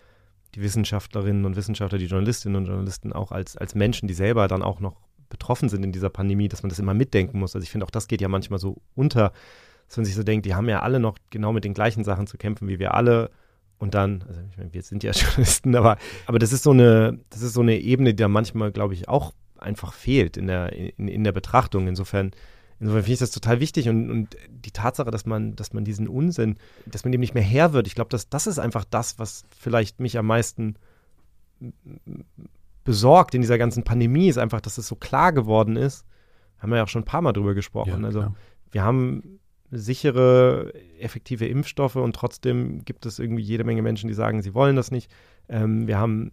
die 0.54 0.62
Wissenschaftlerinnen 0.62 1.44
und 1.44 1.56
Wissenschaftler, 1.56 1.98
die 1.98 2.06
Journalistinnen 2.06 2.56
und 2.56 2.66
Journalisten 2.66 3.12
auch 3.12 3.32
als, 3.32 3.56
als 3.56 3.74
Menschen, 3.74 4.06
die 4.06 4.14
selber 4.14 4.48
dann 4.48 4.62
auch 4.62 4.80
noch 4.80 5.00
betroffen 5.32 5.68
sind 5.68 5.84
in 5.84 5.92
dieser 5.92 6.10
Pandemie, 6.10 6.48
dass 6.48 6.62
man 6.62 6.70
das 6.70 6.78
immer 6.78 6.94
mitdenken 6.94 7.40
muss. 7.40 7.56
Also 7.56 7.64
ich 7.64 7.70
finde 7.70 7.86
auch 7.86 7.90
das 7.90 8.06
geht 8.06 8.20
ja 8.20 8.28
manchmal 8.28 8.60
so 8.60 8.76
unter, 8.94 9.32
dass 9.88 9.96
man 9.96 10.04
sich 10.04 10.14
so 10.14 10.22
denkt, 10.22 10.46
die 10.46 10.54
haben 10.54 10.68
ja 10.68 10.80
alle 10.80 11.00
noch 11.00 11.16
genau 11.30 11.52
mit 11.52 11.64
den 11.64 11.74
gleichen 11.74 12.04
Sachen 12.04 12.26
zu 12.26 12.36
kämpfen 12.36 12.68
wie 12.68 12.78
wir 12.78 12.94
alle. 12.94 13.30
Und 13.78 13.94
dann, 13.94 14.22
also 14.28 14.40
ich 14.48 14.56
meine, 14.56 14.72
wir 14.72 14.82
sind 14.82 15.02
ja 15.02 15.10
Journalisten, 15.12 15.74
aber, 15.74 15.96
aber 16.26 16.38
das 16.38 16.52
ist 16.52 16.62
so 16.62 16.70
eine, 16.70 17.18
das 17.30 17.42
ist 17.42 17.54
so 17.54 17.62
eine 17.62 17.80
Ebene, 17.80 18.10
die 18.14 18.22
da 18.22 18.28
manchmal, 18.28 18.70
glaube 18.70 18.94
ich, 18.94 19.08
auch 19.08 19.32
einfach 19.58 19.92
fehlt 19.92 20.36
in 20.36 20.46
der, 20.46 20.72
in, 20.72 21.08
in 21.08 21.24
der 21.24 21.32
Betrachtung. 21.32 21.88
Insofern, 21.88 22.32
insofern 22.78 23.02
finde 23.02 23.14
ich 23.14 23.18
das 23.18 23.30
total 23.30 23.58
wichtig 23.58 23.88
und, 23.88 24.10
und 24.10 24.36
die 24.50 24.70
Tatsache, 24.70 25.10
dass 25.10 25.26
man, 25.26 25.56
dass 25.56 25.72
man 25.72 25.84
diesen 25.84 26.06
Unsinn, 26.06 26.58
dass 26.86 27.04
man 27.04 27.12
dem 27.12 27.20
nicht 27.20 27.34
mehr 27.34 27.42
Herr 27.42 27.72
wird, 27.72 27.86
ich 27.86 27.94
glaube, 27.94 28.10
das, 28.10 28.28
das 28.28 28.46
ist 28.46 28.58
einfach 28.58 28.84
das, 28.84 29.18
was 29.18 29.44
vielleicht 29.58 29.98
mich 29.98 30.18
am 30.18 30.26
meisten 30.26 30.76
besorgt 32.84 33.34
in 33.34 33.40
dieser 33.40 33.58
ganzen 33.58 33.84
Pandemie, 33.84 34.28
ist 34.28 34.38
einfach, 34.38 34.60
dass 34.60 34.78
es 34.78 34.86
so 34.86 34.96
klar 34.96 35.32
geworden 35.32 35.76
ist. 35.76 36.04
Haben 36.58 36.70
wir 36.70 36.76
ja 36.76 36.84
auch 36.84 36.88
schon 36.88 37.02
ein 37.02 37.06
paar 37.06 37.22
Mal 37.22 37.32
drüber 37.32 37.54
gesprochen. 37.54 38.00
Ja, 38.02 38.06
also 38.06 38.34
wir 38.70 38.82
haben 38.82 39.40
sichere, 39.70 40.72
effektive 40.98 41.46
Impfstoffe 41.46 41.96
und 41.96 42.14
trotzdem 42.14 42.84
gibt 42.84 43.06
es 43.06 43.18
irgendwie 43.18 43.42
jede 43.42 43.64
Menge 43.64 43.82
Menschen, 43.82 44.08
die 44.08 44.14
sagen, 44.14 44.42
sie 44.42 44.54
wollen 44.54 44.76
das 44.76 44.90
nicht. 44.90 45.10
Ähm, 45.48 45.86
wir 45.86 45.98
haben 45.98 46.32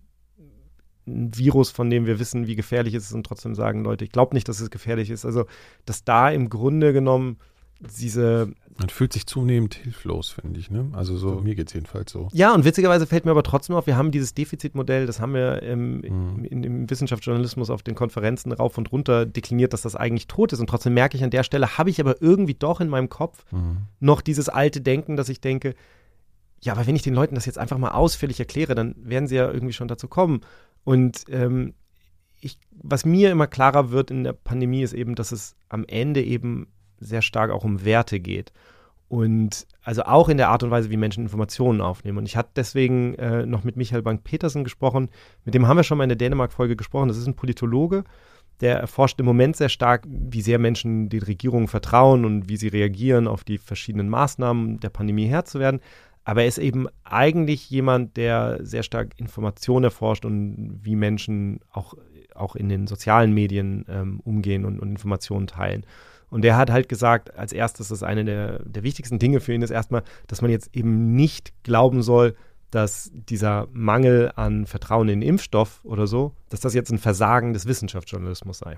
ein 1.08 1.36
Virus, 1.36 1.72
von 1.72 1.90
dem 1.90 2.06
wir 2.06 2.20
wissen, 2.20 2.48
wie 2.48 2.56
gefährlich 2.56 2.94
es 2.94 3.06
ist 3.06 3.14
und 3.14 3.26
trotzdem 3.26 3.56
sagen 3.56 3.84
Leute, 3.84 4.04
ich 4.04 4.12
glaube 4.12 4.36
nicht, 4.36 4.48
dass 4.48 4.60
es 4.60 4.70
gefährlich 4.70 5.10
ist. 5.10 5.26
Also, 5.26 5.46
dass 5.86 6.04
da 6.04 6.30
im 6.30 6.50
Grunde 6.50 6.94
genommen 6.94 7.38
diese. 7.80 8.54
Man 8.80 8.90
fühlt 8.90 9.12
sich 9.12 9.28
zunehmend 9.28 9.76
hilflos, 9.76 10.30
finde 10.30 10.60
ich. 10.60 10.72
Ne? 10.72 10.90
Also 10.94 11.18
so, 11.18 11.36
so. 11.36 11.42
mir 11.42 11.56
geht 11.56 11.68
es 11.68 11.74
jedenfalls 11.74 12.12
so. 12.12 12.30
Ja, 12.32 12.54
und 12.54 12.64
witzigerweise 12.64 13.06
fällt 13.06 13.26
mir 13.26 13.32
aber 13.32 13.44
trotzdem 13.44 13.76
auf, 13.76 13.88
wir 13.88 13.98
haben 13.98 14.12
dieses 14.12 14.34
Defizitmodell, 14.34 15.06
das 15.06 15.20
haben 15.20 15.34
wir 15.34 15.62
im, 15.62 15.98
mhm. 15.98 16.46
in, 16.46 16.64
im 16.64 16.90
Wissenschaftsjournalismus 16.90 17.70
auf 17.70 17.84
den 17.84 17.96
Konferenzen 17.96 18.52
rauf 18.54 18.78
und 18.78 18.92
runter 18.92 19.26
dekliniert, 19.26 19.74
dass 19.74 19.82
das 19.82 19.96
eigentlich 19.96 20.28
tot 20.28 20.54
ist. 20.54 20.60
Und 20.60 20.68
trotzdem 20.68 20.94
merke 20.94 21.18
ich 21.18 21.24
an 21.24 21.30
der 21.30 21.44
Stelle, 21.44 21.78
habe 21.78 21.90
ich 21.90 22.00
aber 22.00 22.22
irgendwie 22.22 22.54
doch 22.54 22.80
in 22.80 22.88
meinem 22.88 23.10
Kopf 23.10 23.44
mhm. 23.52 23.80
noch 24.00 24.22
dieses 24.22 24.48
alte 24.48 24.80
Denken, 24.80 25.18
dass 25.18 25.28
ich 25.28 25.42
denke, 25.42 25.76
ja, 26.62 26.74
aber 26.74 26.88
wenn 26.88 26.96
ich 26.96 27.04
den 27.04 27.14
Leuten 27.14 27.36
das 27.36 27.46
jetzt 27.46 27.58
einfach 27.58 27.78
mal 27.78 27.92
ausführlich 27.92 28.40
erkläre, 28.40 28.76
dann 28.76 28.96
werden 28.98 29.28
sie 29.28 29.36
ja 29.36 29.52
irgendwie 29.52 29.74
schon 29.74 29.88
dazu 29.88 30.08
kommen. 30.08 30.42
Und 30.84 31.26
ähm, 31.30 31.74
ich, 32.42 32.58
was 32.72 33.06
mir 33.06 33.32
immer 33.32 33.48
klarer 33.48 33.92
wird 33.92 34.12
in 34.12 34.24
der 34.24 34.34
Pandemie 34.34 34.84
ist 34.84 34.94
eben, 34.94 35.16
dass 35.16 35.32
es 35.32 35.56
am 35.68 35.86
Ende 35.86 36.24
eben 36.24 36.68
sehr 37.00 37.22
stark 37.22 37.52
auch 37.52 37.64
um 37.64 37.86
Werte 37.86 38.20
geht. 38.20 38.52
Und 39.10 39.66
also 39.84 40.04
auch 40.04 40.30
in 40.30 40.38
der 40.38 40.50
Art 40.50 40.62
und 40.62 40.70
Weise, 40.70 40.92
wie 40.92 40.98
Menschen 40.98 41.24
Informationen 41.24 41.82
aufnehmen. 41.82 42.20
Und 42.20 42.26
ich 42.28 42.38
hatte 42.38 42.52
deswegen 42.56 43.16
äh, 43.16 43.46
noch 43.46 43.64
mit 43.64 43.76
Michael 43.76 44.04
Bank-Petersen 44.04 44.64
gesprochen. 44.64 45.10
Mit 45.46 45.56
dem 45.56 45.68
haben 45.68 45.78
wir 45.78 45.84
schon 45.84 45.98
mal 45.98 46.04
in 46.04 46.10
der 46.10 46.18
Dänemark-Folge 46.18 46.76
gesprochen. 46.76 47.08
Das 47.08 47.18
ist 47.18 47.26
ein 47.26 47.36
Politologe, 47.36 48.04
der 48.62 48.78
erforscht 48.78 49.20
im 49.20 49.26
Moment 49.26 49.56
sehr 49.56 49.70
stark, 49.70 50.06
wie 50.08 50.42
sehr 50.42 50.60
Menschen 50.60 51.10
den 51.10 51.24
Regierungen 51.24 51.68
vertrauen 51.68 52.24
und 52.24 52.50
wie 52.50 52.58
sie 52.58 52.68
reagieren, 52.68 53.28
auf 53.28 53.44
die 53.44 53.58
verschiedenen 53.58 54.10
Maßnahmen 54.10 54.80
der 54.80 54.90
Pandemie 54.90 55.26
Herr 55.26 55.46
zu 55.46 55.60
werden. 55.60 55.80
Aber 56.24 56.44
er 56.44 56.48
ist 56.48 56.60
eben 56.60 56.88
eigentlich 57.04 57.68
jemand, 57.72 58.16
der 58.16 58.60
sehr 58.62 58.84
stark 58.84 59.20
Informationen 59.20 59.86
erforscht 59.86 60.26
und 60.26 60.82
wie 60.84 60.96
Menschen 60.96 61.62
auch, 61.72 61.96
auch 62.36 62.56
in 62.56 62.70
den 62.70 62.86
sozialen 62.86 63.34
Medien 63.34 63.86
ähm, 63.90 64.20
umgehen 64.24 64.66
und, 64.66 64.80
und 64.80 64.90
Informationen 64.90 65.48
teilen. 65.48 65.84
Und 66.30 66.44
der 66.44 66.58
hat 66.58 66.70
halt 66.70 66.90
gesagt, 66.90 67.36
als 67.36 67.54
erstes, 67.54 67.90
dass 67.90 68.04
eine 68.04 68.24
der, 68.24 68.60
der 68.64 68.84
wichtigsten 68.84 69.20
Dinge 69.20 69.40
für 69.40 69.54
ihn 69.54 69.62
ist 69.62 69.72
erstmal, 69.72 70.04
dass 70.28 70.42
man 70.42 70.52
jetzt 70.52 70.76
eben 70.76 71.16
nicht 71.16 71.54
glauben 71.64 72.02
soll, 72.04 72.36
dass 72.72 73.10
dieser 73.14 73.68
Mangel 73.72 74.32
an 74.36 74.66
Vertrauen 74.66 75.10
in 75.10 75.22
den 75.22 75.30
Impfstoff 75.30 75.82
oder 75.84 76.08
so, 76.08 76.36
dass 76.50 76.60
das 76.60 76.74
jetzt 76.74 76.92
ein 76.92 77.00
Versagen 77.00 77.54
des 77.54 77.66
Wissenschaftsjournalismus 77.66 78.60
sei. 78.60 78.78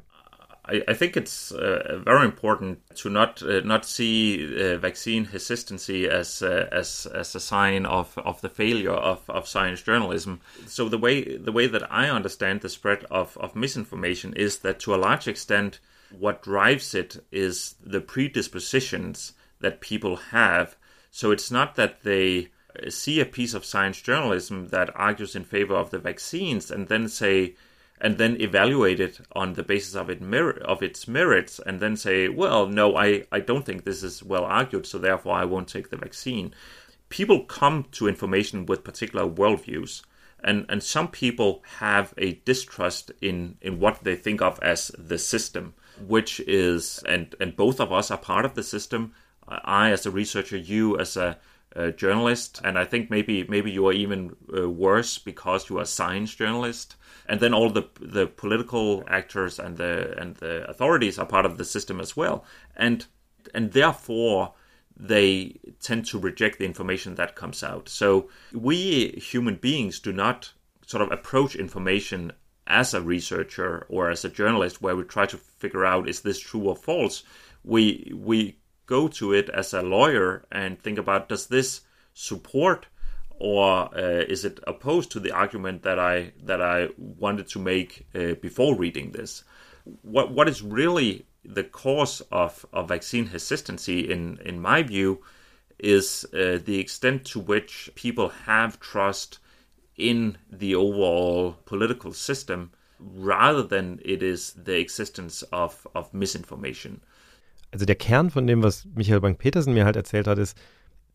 I, 0.72 0.84
I 0.88 0.93
think 0.93 1.18
it's 1.18 1.52
uh, 1.52 1.99
very 2.06 2.24
important 2.24 2.80
to 2.97 3.10
not 3.10 3.41
uh, 3.41 3.62
not 3.66 3.84
see 3.84 4.45
uh, 4.45 4.78
vaccine 4.78 5.26
hesitancy 5.26 6.08
as 6.08 6.41
uh, 6.41 6.68
as 6.72 7.08
as 7.08 7.36
a 7.36 7.39
sign 7.39 7.86
of, 7.86 8.16
of 8.20 8.41
the 8.41 8.49
failure 8.49 8.93
of, 8.93 9.28
of 9.28 9.47
science 9.47 9.82
journalism. 9.82 10.39
So 10.68 10.88
the 10.88 10.99
way 10.99 11.38
the 11.38 11.52
way 11.52 11.68
that 11.68 11.91
I 11.91 12.10
understand 12.10 12.62
the 12.62 12.70
spread 12.70 13.06
of, 13.10 13.38
of 13.38 13.56
misinformation 13.56 14.34
is 14.34 14.60
that 14.60 14.80
to 14.82 14.93
a 14.93 14.97
large 14.97 15.28
extent 15.28 15.80
what 16.18 16.43
drives 16.43 16.93
it 16.93 17.24
is 17.32 17.76
the 17.84 18.01
predispositions 18.01 19.34
that 19.59 19.82
people 19.82 20.16
have. 20.16 20.76
So 21.12 21.32
it's 21.32 21.51
not 21.51 21.76
that 21.76 22.03
they 22.03 22.49
see 22.89 23.20
a 23.20 23.26
piece 23.26 23.53
of 23.53 23.66
science 23.66 24.01
journalism 24.01 24.70
that 24.70 24.95
argues 24.95 25.36
in 25.36 25.43
favor 25.43 25.76
of 25.76 25.91
the 25.91 25.99
vaccines 25.99 26.72
and 26.72 26.88
then 26.88 27.07
say 27.07 27.55
and 27.99 28.18
then 28.18 28.41
evaluate 28.41 28.99
it 28.99 29.20
on 29.34 29.53
the 29.53 29.64
basis 29.64 29.93
of 29.93 30.09
it 30.09 30.22
of 30.64 30.82
its 30.82 31.07
merits 31.07 31.59
and 31.66 31.80
then 31.80 31.95
say 31.95 32.28
well 32.30 32.68
no 32.68 32.95
I, 32.95 33.26
I 33.32 33.41
don't 33.41 33.66
think 33.66 33.84
this 33.84 34.03
is 34.03 34.24
well 34.24 34.45
argued 34.45 34.86
so 34.86 34.97
therefore 34.97 35.36
I 35.36 35.45
won't 35.45 35.68
take 35.68 35.89
the 35.89 35.97
vaccine 35.97 36.53
people 37.09 37.43
come 37.43 37.86
to 37.91 38.07
information 38.07 38.66
with 38.66 38.84
particular 38.84 39.28
worldviews 39.28 40.01
and 40.43 40.66
and 40.70 40.82
some 40.82 41.09
people 41.09 41.62
have 41.80 42.14
a 42.18 42.34
distrust 42.45 43.12
in 43.22 43.57
in 43.62 43.80
what 43.80 44.03
they 44.03 44.16
think 44.16 44.41
of 44.41 44.59
as 44.62 44.91
the 44.97 45.18
system 45.18 45.74
which 46.08 46.39
is 46.41 47.04
and 47.08 47.36
and 47.39 47.56
both 47.56 47.80
of 47.80 47.91
us 47.91 48.12
are 48.12 48.18
part 48.18 48.45
of 48.45 48.56
the 48.56 48.64
system 48.64 49.14
I 49.47 49.91
as 49.91 50.06
a 50.06 50.12
researcher 50.12 50.58
you 50.58 50.97
as 50.97 51.18
a 51.18 51.38
uh, 51.76 51.91
journalist, 51.91 52.60
and 52.64 52.78
I 52.78 52.86
think 52.86 53.10
maybe 53.10 53.45
maybe 53.45 53.72
you 53.72 53.88
are 53.88 53.93
even 53.93 54.36
uh, 54.56 54.70
worse 54.70 55.18
because 55.18 55.70
you 55.70 55.78
are 55.78 55.84
a 55.84 55.86
science 55.86 56.36
journalist. 56.36 56.95
And 57.28 57.39
then 57.39 57.54
all 57.54 57.70
the 57.70 57.88
the 57.99 58.28
political 58.28 59.04
actors 59.08 59.60
and 59.60 59.78
the 59.78 60.16
and 60.20 60.36
the 60.38 60.70
authorities 60.70 61.18
are 61.18 61.26
part 61.26 61.45
of 61.45 61.58
the 61.58 61.66
system 61.66 61.99
as 61.99 62.18
well, 62.18 62.43
and 62.76 63.06
and 63.54 63.72
therefore 63.72 64.54
they 64.97 65.60
tend 65.82 66.06
to 66.08 66.20
reject 66.20 66.60
the 66.60 66.66
information 66.66 67.16
that 67.16 67.36
comes 67.36 67.64
out. 67.64 67.88
So 67.89 68.30
we 68.54 69.12
human 69.12 69.56
beings 69.56 69.99
do 69.99 70.12
not 70.12 70.52
sort 70.86 71.02
of 71.02 71.12
approach 71.12 71.56
information 71.56 72.34
as 72.72 72.94
a 72.94 73.02
researcher 73.02 73.86
or 73.90 74.10
as 74.10 74.24
a 74.26 74.30
journalist 74.30 74.82
where 74.82 74.96
we 74.96 75.04
try 75.04 75.26
to 75.26 75.38
figure 75.38 75.86
out 75.86 76.08
is 76.08 76.22
this 76.22 76.40
true 76.40 76.70
or 76.70 76.76
false. 76.76 77.24
We 77.64 78.12
we 78.16 78.58
go 78.86 79.08
to 79.10 79.34
it 79.34 79.50
as 79.50 79.74
a 79.74 79.82
lawyer 79.82 80.46
and 80.52 80.82
think 80.82 80.98
about 80.98 81.30
does 81.30 81.48
this 81.48 81.82
support 82.14 82.88
or 83.30 83.90
uh, 83.96 84.24
is 84.36 84.46
it 84.46 84.60
opposed 84.68 85.12
to 85.12 85.20
the 85.20 85.32
argument 85.32 85.84
that 85.84 86.00
I 86.00 86.32
that 86.44 86.62
I 86.62 86.90
wanted 86.98 87.48
to 87.50 87.60
make 87.60 88.08
uh, 88.16 88.36
before 88.36 88.76
reading 88.76 89.12
this? 89.12 89.44
What 90.02 90.32
what 90.32 90.48
is 90.48 90.62
really 90.62 91.26
the 91.44 91.64
cause 91.64 92.22
of, 92.32 92.66
of 92.72 92.90
vaccine 92.90 93.26
hesitancy, 93.26 94.12
in 94.12 94.40
in 94.46 94.62
my 94.62 94.84
view, 94.84 95.24
is 95.80 96.26
uh, 96.34 96.60
the 96.64 96.80
extent 96.80 97.26
to 97.26 97.40
which 97.40 97.90
people 97.96 98.30
have 98.46 98.80
trust 98.80 99.40
in 100.02 100.38
the 100.49 100.76
overall 100.76 101.56
political 101.66 102.14
system, 102.14 102.72
rather 102.99 103.64
than 103.64 103.99
it 104.04 104.22
is 104.22 104.56
the 104.66 104.80
existence 104.80 105.43
of 105.52 105.88
of 105.93 106.14
misinformation. 106.14 107.02
also 107.72 107.86
der 107.86 107.95
Kern 107.95 108.30
von 108.30 108.47
dem, 108.47 108.64
was 108.64 108.86
Michael 108.95 109.22
Bank-Petersen 109.22 109.74
mir 109.74 109.86
halt 109.86 109.95
erzählt 109.95 110.28
hat, 110.28 110.38
ist, 110.38 110.58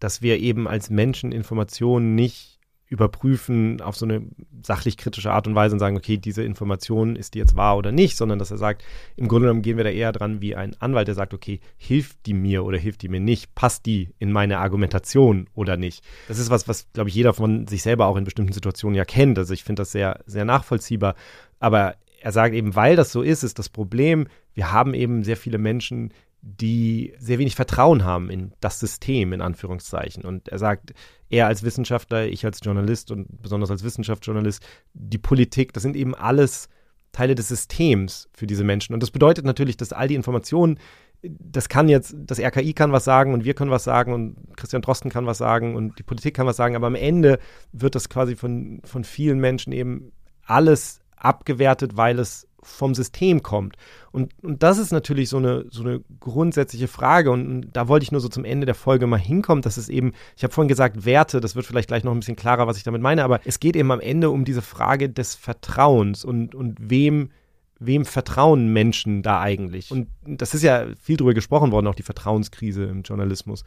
dass 0.01 0.23
wir 0.23 0.39
eben 0.39 0.67
als 0.67 0.91
Menschen 0.91 1.33
Informationen 1.33 2.15
nicht 2.15 2.56
überprüfen 2.89 3.81
auf 3.81 3.97
so 3.97 4.07
eine 4.07 4.23
sachlich 4.63 4.97
kritische 4.97 5.33
Art 5.33 5.47
und 5.49 5.55
Weise 5.55 5.75
und 5.75 5.81
sagen, 5.81 5.97
okay, 5.97 6.19
diese 6.19 6.45
Information 6.45 7.17
ist 7.17 7.35
die 7.35 7.39
jetzt 7.39 7.57
wahr 7.57 7.77
oder 7.77 7.91
nicht, 7.91 8.17
sondern 8.17 8.39
dass 8.39 8.53
er 8.53 8.59
sagt, 8.59 8.85
im 9.17 9.27
Grunde 9.27 9.47
genommen 9.47 9.63
gehen 9.63 9.77
wir 9.77 9.85
da 9.85 9.91
eher 9.91 10.13
dran 10.13 10.41
wie 10.41 10.55
ein 10.55 10.77
Anwalt, 10.81 11.09
der 11.09 11.17
sagt, 11.17 11.35
okay, 11.35 11.61
hilft 11.77 12.27
die 12.27 12.35
mir 12.35 12.65
oder 12.65 12.79
hilft 12.79 13.03
die 13.03 13.09
mir 13.09 13.21
nicht, 13.21 13.55
passt 13.55 13.87
die 13.87 14.11
in 14.19 14.31
meine 14.31 14.59
Argumentation 14.59 15.49
oder 15.55 15.77
nicht. 15.77 16.05
Das 16.29 16.39
ist 16.39 16.51
was, 16.51 16.69
was, 16.69 16.87
glaube 16.93 17.09
ich, 17.09 17.17
jeder 17.17 17.35
von 17.35 17.67
sich 17.67 17.83
selber 17.83 18.07
auch 18.07 18.17
in 18.17 18.25
bestimmten 18.25 18.53
Situationen 18.53 18.97
ja 18.97 19.05
kennt. 19.05 19.39
Also 19.39 19.53
ich 19.53 19.65
finde 19.65 19.83
das 19.83 19.91
sehr, 19.91 20.21
sehr 20.27 20.45
nachvollziehbar. 20.45 21.17
Aber 21.59 21.97
er 22.21 22.33
sagt 22.33 22.55
eben, 22.55 22.75
weil 22.75 22.97
das 22.97 23.11
so 23.11 23.23
ist, 23.23 23.43
ist 23.43 23.59
das 23.59 23.69
Problem, 23.69 24.29
wir 24.55 24.73
haben 24.73 24.95
eben 24.95 25.23
sehr 25.23 25.37
viele 25.37 25.59
Menschen, 25.59 26.13
die 26.49 27.13
sehr 27.19 27.41
wenig 27.41 27.57
Vertrauen 27.57 28.05
haben 28.05 28.31
in 28.31 28.53
das 28.61 28.79
System, 28.79 29.33
in 29.33 29.41
Anführungszeichen. 29.41 30.25
Und 30.25 30.49
er 30.49 30.59
sagt, 30.59 30.95
er 31.29 31.49
als 31.49 31.65
Wissenschaftler, 31.65 32.27
ich 32.27 32.45
als 32.45 32.61
Journalist 32.63 33.11
und 33.11 33.43
besonders 33.43 33.71
als 33.73 33.83
Wissenschaftsjournalist, 33.83 34.65
die 34.95 35.19
Politik, 35.19 35.73
das 35.73 35.83
sind 35.83 35.97
eben 35.97 36.15
alles 36.15 36.69
Teile 37.11 37.35
des 37.35 37.49
Systems 37.49 38.29
für 38.33 38.47
diese 38.47 38.63
Menschen. 38.63 38.95
Und 38.95 39.03
das 39.03 39.11
bedeutet 39.11 39.45
natürlich, 39.45 39.77
dass 39.77 39.93
all 39.93 40.07
die 40.07 40.15
Informationen, 40.15 40.79
das 41.23 41.69
kann 41.69 41.89
jetzt, 41.89 42.15
das 42.17 42.39
RKI 42.39 42.75
kann 42.75 42.93
was 42.93 43.05
sagen 43.05 43.35
und 43.35 43.45
wir 43.45 43.55
können 43.55 43.73
was 43.73 43.83
sagen 43.83 44.13
und 44.13 44.57
Christian 44.57 44.83
Drosten 44.83 45.11
kann 45.11 45.27
was 45.27 45.39
sagen 45.39 45.75
und 45.75 45.99
die 45.99 46.05
Politik 46.05 46.35
kann 46.35 46.47
was 46.47 46.57
sagen, 46.57 46.77
aber 46.77 46.87
am 46.87 46.95
Ende 46.95 47.41
wird 47.73 47.97
das 47.97 48.09
quasi 48.09 48.37
von, 48.37 48.83
von 48.85 49.03
vielen 49.03 49.41
Menschen 49.41 49.73
eben 49.73 50.13
alles 50.45 51.01
abgewertet, 51.17 51.97
weil 51.97 52.21
es 52.21 52.47
vom 52.67 52.95
System 52.95 53.43
kommt. 53.43 53.77
Und, 54.13 54.33
und 54.43 54.63
das 54.63 54.79
ist 54.79 54.93
natürlich 54.93 55.29
so 55.29 55.39
eine, 55.39 55.67
so 55.71 55.83
eine 55.83 56.01
grundsätzliche 56.21 56.89
Frage. 56.89 57.31
Und, 57.31 57.71
da 57.73 57.89
wollte 57.89 58.05
ich 58.05 58.13
nur 58.13 58.21
so 58.21 58.29
zum 58.29 58.45
Ende 58.45 58.67
der 58.67 58.75
Folge 58.75 59.07
mal 59.07 59.19
hinkommen, 59.19 59.63
dass 59.63 59.77
es 59.77 59.89
eben, 59.89 60.13
ich 60.37 60.43
habe 60.43 60.53
vorhin 60.53 60.69
gesagt, 60.69 61.05
Werte, 61.05 61.41
das 61.41 61.55
wird 61.55 61.67
vielleicht 61.67 61.89
gleich 61.89 62.05
noch 62.05 62.13
ein 62.13 62.21
bisschen 62.21 62.37
klarer, 62.37 62.67
was 62.67 62.77
ich 62.77 62.83
damit 62.83 63.03
meine, 63.03 63.25
aber 63.25 63.41
es 63.45 63.61
geht 63.61 63.77
eben 63.77 63.91
am 63.91 64.01
Ende 64.01 64.31
um 64.31 64.45
diese 64.45 64.63
Frage 64.63 65.09
des 65.09 65.35
Vertrauens 65.35 66.25
und, 66.25 66.55
und 66.55 66.77
wem 66.81 67.31
wem 67.79 68.07
vertrauen 68.07 68.73
Menschen 68.73 69.23
da 69.23 69.41
eigentlich? 69.41 69.91
Und 69.91 70.09
das 70.25 70.55
ist 70.55 70.63
ja 70.63 70.87
viel 70.99 71.19
drüber 71.19 71.35
gesprochen 71.35 71.73
worden, 71.73 71.87
auch 71.87 71.95
die 71.95 72.03
Vertrauenskrise 72.03 72.85
im 72.85 73.03
Journalismus. 73.03 73.65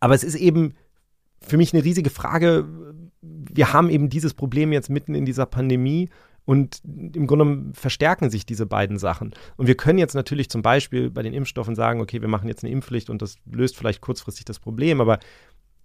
Aber 0.00 0.14
es 0.14 0.24
ist 0.24 0.34
eben 0.34 0.74
für 1.40 1.56
mich 1.56 1.72
eine 1.72 1.84
riesige 1.84 2.10
Frage. 2.10 2.66
Wir 3.20 3.72
haben 3.72 3.90
eben 3.90 4.08
dieses 4.08 4.34
Problem 4.34 4.72
jetzt 4.72 4.90
mitten 4.90 5.14
in 5.14 5.24
dieser 5.24 5.46
Pandemie 5.46 6.08
und 6.44 6.80
im 6.84 7.26
Grunde 7.26 7.72
verstärken 7.74 8.30
sich 8.30 8.44
diese 8.44 8.66
beiden 8.66 8.98
Sachen. 8.98 9.32
Und 9.56 9.68
wir 9.68 9.76
können 9.76 9.98
jetzt 9.98 10.14
natürlich 10.14 10.50
zum 10.50 10.62
Beispiel 10.62 11.10
bei 11.10 11.22
den 11.22 11.34
Impfstoffen 11.34 11.76
sagen, 11.76 12.00
okay, 12.00 12.20
wir 12.20 12.28
machen 12.28 12.48
jetzt 12.48 12.64
eine 12.64 12.72
Impfpflicht 12.72 13.10
und 13.10 13.22
das 13.22 13.36
löst 13.44 13.76
vielleicht 13.76 14.00
kurzfristig 14.00 14.44
das 14.44 14.58
Problem, 14.58 15.00
aber 15.00 15.18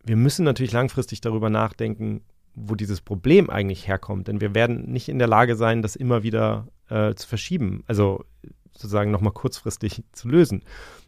wir 0.03 0.16
müssen 0.16 0.45
natürlich 0.45 0.72
langfristig 0.72 1.22
darüber 1.22 1.49
nachdenken, 1.49 2.22
wo 2.55 2.74
dieses 2.74 3.01
Problem 3.01 3.49
eigentlich 3.49 3.88
herkommt. 3.88 4.28
Denn 4.28 4.41
wir 4.41 4.55
werden 4.55 4.91
nicht 4.91 5.10
in 5.10 5.20
der 5.20 5.28
Lage 5.28 5.55
sein, 5.55 5.82
das 5.82 5.95
immer 5.95 6.24
wieder 6.24 6.68
äh, 6.89 7.14
zu 7.14 7.28
verschieben, 7.28 7.84
also 7.86 8.24
sozusagen 8.72 9.12
nochmal 9.12 9.34
kurzfristig 9.34 10.03
zu 10.12 10.28
lösen. 10.28 10.64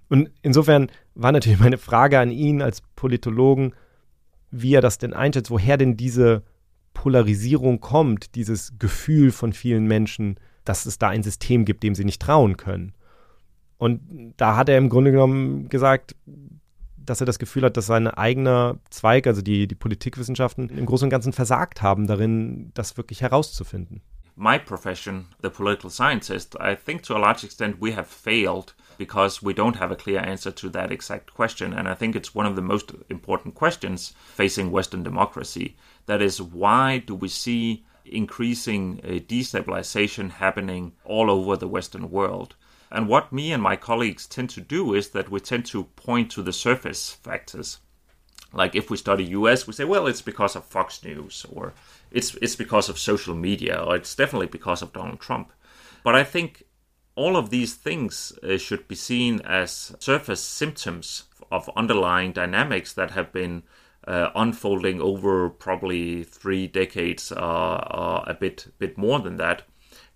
Und 0.09 0.31
insofern 0.41 0.91
war 1.15 1.31
natürlich 1.31 1.59
meine 1.59 1.77
Frage 1.77 2.19
an 2.19 2.31
ihn 2.31 2.61
als 2.61 2.81
Politologen, 2.95 3.73
wie 4.51 4.73
er 4.73 4.81
das 4.81 4.97
denn 4.97 5.13
einschätzt, 5.13 5.51
woher 5.51 5.77
denn 5.77 5.97
diese 5.97 6.43
Polarisierung 6.99 7.79
kommt, 7.79 8.35
dieses 8.35 8.77
Gefühl 8.77 9.31
von 9.31 9.53
vielen 9.53 9.85
Menschen, 9.85 10.37
dass 10.65 10.85
es 10.85 10.97
da 10.97 11.07
ein 11.07 11.23
System 11.23 11.63
gibt, 11.63 11.81
dem 11.81 11.95
sie 11.95 12.03
nicht 12.03 12.21
trauen 12.21 12.57
können. 12.57 12.91
Und 13.77 14.33
da 14.35 14.57
hat 14.57 14.67
er 14.67 14.77
im 14.77 14.89
Grunde 14.89 15.13
genommen 15.13 15.69
gesagt, 15.69 16.17
dass 16.97 17.21
er 17.21 17.25
das 17.25 17.39
Gefühl 17.39 17.63
hat, 17.63 17.77
dass 17.77 17.85
sein 17.85 18.09
eigener 18.09 18.79
Zweig, 18.89 19.27
also 19.27 19.41
die, 19.41 19.65
die 19.65 19.75
Politikwissenschaften, 19.75 20.67
im 20.67 20.85
Großen 20.85 21.05
und 21.05 21.09
Ganzen 21.09 21.31
versagt 21.31 21.81
haben, 21.81 22.05
darin 22.05 22.71
das 22.73 22.97
wirklich 22.97 23.21
herauszufinden. 23.21 24.01
My 24.35 24.59
profession, 24.59 25.27
the 25.41 25.49
political 25.49 25.89
scientist, 25.89 26.57
I 26.59 26.75
think 26.75 27.03
to 27.03 27.15
a 27.15 27.19
large 27.19 27.45
extent 27.45 27.77
we 27.79 27.95
have 27.95 28.07
failed 28.09 28.75
because 28.97 29.41
we 29.41 29.53
don't 29.53 29.79
have 29.79 29.93
a 29.93 29.95
clear 29.95 30.19
answer 30.19 30.53
to 30.53 30.69
that 30.71 30.91
exact 30.91 31.33
question. 31.33 31.73
And 31.73 31.87
I 31.87 31.95
think 31.95 32.13
it's 32.13 32.35
one 32.35 32.45
of 32.45 32.57
the 32.57 32.61
most 32.61 32.93
important 33.09 33.55
questions 33.55 34.13
facing 34.35 34.71
Western 34.71 35.03
democracy. 35.03 35.77
That 36.09 36.23
is, 36.23 36.41
why 36.41 36.97
do 36.97 37.13
we 37.13 37.27
see 37.27 37.85
increasing 38.03 38.99
uh, 39.03 39.19
destabilization 39.33 40.31
happening 40.31 40.93
all 41.05 41.29
over 41.29 41.55
the 41.55 41.67
Western 41.67 42.09
world? 42.09 42.55
And 42.89 43.07
what 43.07 43.31
me 43.31 43.51
and 43.51 43.61
my 43.61 43.75
colleagues 43.75 44.25
tend 44.25 44.49
to 44.49 44.61
do 44.61 44.95
is 44.95 45.09
that 45.09 45.29
we 45.29 45.39
tend 45.39 45.67
to 45.67 45.83
point 45.83 46.31
to 46.31 46.41
the 46.41 46.51
surface 46.51 47.11
factors. 47.11 47.77
Like 48.51 48.73
if 48.73 48.89
we 48.89 48.97
study 48.97 49.23
US, 49.25 49.67
we 49.67 49.73
say, 49.73 49.83
well, 49.83 50.07
it's 50.07 50.23
because 50.23 50.55
of 50.55 50.65
Fox 50.65 51.03
News, 51.03 51.45
or 51.47 51.75
it's 52.09 52.33
it's 52.41 52.55
because 52.55 52.89
of 52.89 52.97
social 52.97 53.35
media, 53.35 53.79
or 53.79 53.95
it's 53.95 54.15
definitely 54.15 54.47
because 54.47 54.81
of 54.81 54.93
Donald 54.93 55.19
Trump. 55.19 55.51
But 56.03 56.15
I 56.15 56.23
think 56.23 56.63
all 57.13 57.37
of 57.37 57.51
these 57.51 57.75
things 57.75 58.33
uh, 58.41 58.57
should 58.57 58.87
be 58.87 58.95
seen 58.95 59.41
as 59.41 59.95
surface 59.99 60.43
symptoms 60.43 61.25
of 61.51 61.69
underlying 61.75 62.31
dynamics 62.31 62.93
that 62.93 63.11
have 63.11 63.31
been 63.31 63.61
uh, 64.07 64.29
unfolding 64.35 65.01
over 65.01 65.49
probably 65.49 66.23
three 66.23 66.67
decades, 66.67 67.31
uh, 67.31 67.35
uh, 67.35 68.23
a 68.27 68.33
bit 68.33 68.67
bit 68.77 68.97
more 68.97 69.19
than 69.19 69.37
that, 69.37 69.63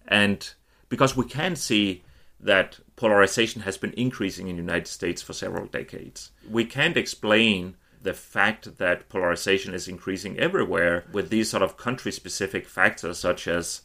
and 0.07 0.53
because 0.89 1.17
we 1.17 1.25
can 1.25 1.55
see 1.55 2.03
that 2.39 2.79
polarization 2.95 3.61
has 3.61 3.77
been 3.77 3.93
increasing 3.93 4.47
in 4.47 4.57
the 4.57 4.61
United 4.61 4.87
States 4.87 5.21
for 5.21 5.33
several 5.33 5.65
decades, 5.65 6.31
we 6.49 6.65
can't 6.65 6.97
explain 6.97 7.75
the 8.01 8.13
fact 8.13 8.77
that 8.77 9.07
polarization 9.07 9.73
is 9.73 9.87
increasing 9.87 10.37
everywhere 10.37 11.05
with 11.13 11.29
these 11.29 11.49
sort 11.49 11.63
of 11.63 11.77
country 11.77 12.11
specific 12.11 12.67
factors 12.67 13.17
such 13.17 13.47
as 13.47 13.83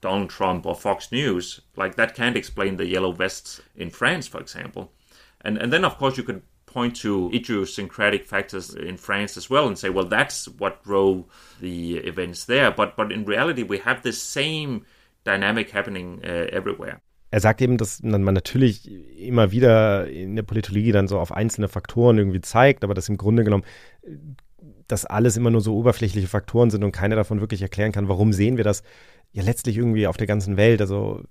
Donald 0.00 0.30
Trump 0.30 0.66
or 0.66 0.74
Fox 0.74 1.12
News, 1.12 1.60
like 1.76 1.94
that 1.94 2.14
can't 2.14 2.36
explain 2.36 2.76
the 2.76 2.88
yellow 2.88 3.12
vests 3.12 3.60
in 3.76 3.88
France, 3.88 4.26
for 4.26 4.40
example. 4.40 4.92
And 5.40 5.56
and 5.56 5.72
then 5.72 5.84
of 5.84 5.96
course 5.96 6.16
you 6.16 6.24
could 6.24 6.42
point 6.72 7.00
to 7.02 7.30
idiosyncratic 7.32 8.26
factors 8.26 8.74
in 8.74 8.96
France 8.96 9.36
as 9.36 9.50
well 9.50 9.66
and 9.66 9.76
say, 9.76 9.90
well, 9.90 10.08
that's 10.08 10.50
what 10.58 10.82
drove 10.84 11.24
the 11.60 11.98
events 11.98 12.46
there. 12.46 12.70
But 12.70 12.96
but 12.96 13.12
in 13.12 13.24
reality, 13.24 13.64
we 13.68 13.78
have 13.84 14.02
the 14.02 14.12
same 14.12 14.84
dynamic 15.24 15.72
happening 15.72 16.20
uh, 16.24 16.46
everywhere. 16.50 17.00
Er 17.30 17.40
sagt 17.40 17.62
eben, 17.62 17.78
dass 17.78 18.02
man 18.02 18.22
natürlich 18.34 18.90
immer 19.18 19.52
wieder 19.52 20.06
in 20.06 20.36
der 20.36 20.42
Politologie 20.42 20.92
dann 20.92 21.08
so 21.08 21.18
auf 21.18 21.32
einzelne 21.32 21.68
Faktoren 21.68 22.18
irgendwie 22.18 22.42
zeigt, 22.42 22.84
aber 22.84 22.92
dass 22.92 23.08
im 23.08 23.16
Grunde 23.16 23.42
genommen 23.42 23.64
das 24.86 25.06
alles 25.06 25.38
immer 25.38 25.50
nur 25.50 25.62
so 25.62 25.74
oberflächliche 25.74 26.28
Faktoren 26.28 26.68
sind 26.68 26.84
und 26.84 26.92
keiner 26.92 27.16
davon 27.16 27.40
wirklich 27.40 27.62
erklären 27.62 27.92
kann, 27.92 28.08
warum 28.08 28.34
sehen 28.34 28.58
wir 28.58 28.64
das 28.64 28.82
ja 29.32 29.42
letztlich 29.42 29.78
irgendwie 29.78 30.06
auf 30.06 30.18
der 30.18 30.26
ganzen 30.26 30.56
Welt, 30.56 30.80
also 30.80 31.22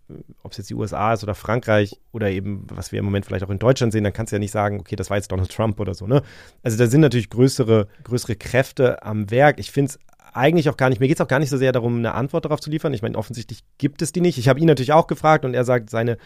ob 0.41 0.51
es 0.51 0.57
jetzt 0.57 0.69
die 0.69 0.75
USA 0.75 1.13
ist 1.13 1.23
oder 1.23 1.35
Frankreich 1.35 1.99
oder 2.11 2.31
eben, 2.31 2.65
was 2.69 2.91
wir 2.91 2.99
im 2.99 3.05
Moment 3.05 3.25
vielleicht 3.25 3.45
auch 3.45 3.49
in 3.51 3.59
Deutschland 3.59 3.93
sehen, 3.93 4.03
dann 4.03 4.13
kannst 4.13 4.31
du 4.31 4.35
ja 4.35 4.39
nicht 4.39 4.51
sagen, 4.51 4.79
okay, 4.79 4.95
das 4.95 5.09
war 5.09 5.17
jetzt 5.17 5.31
Donald 5.31 5.51
Trump 5.51 5.79
oder 5.79 5.93
so, 5.93 6.07
ne? 6.07 6.23
Also 6.63 6.77
da 6.77 6.87
sind 6.87 7.01
natürlich 7.01 7.29
größere, 7.29 7.87
größere 8.03 8.35
Kräfte 8.35 9.03
am 9.03 9.29
Werk. 9.29 9.59
Ich 9.59 9.71
finde 9.71 9.91
es 9.91 9.99
eigentlich 10.33 10.69
auch 10.69 10.77
gar 10.77 10.89
nicht, 10.89 10.99
mir 10.99 11.07
geht 11.07 11.17
es 11.17 11.21
auch 11.21 11.27
gar 11.27 11.39
nicht 11.39 11.49
so 11.49 11.57
sehr 11.57 11.71
darum, 11.71 11.97
eine 11.97 12.15
Antwort 12.15 12.45
darauf 12.45 12.59
zu 12.59 12.71
liefern. 12.71 12.93
Ich 12.93 13.03
meine, 13.03 13.17
offensichtlich 13.17 13.63
gibt 13.77 14.01
es 14.01 14.11
die 14.11 14.21
nicht. 14.21 14.39
Ich 14.39 14.47
habe 14.47 14.59
ihn 14.59 14.67
natürlich 14.67 14.93
auch 14.93 15.07
gefragt 15.07 15.45
und 15.45 15.53
er 15.53 15.63
sagt, 15.63 15.91
seine, 15.91 16.17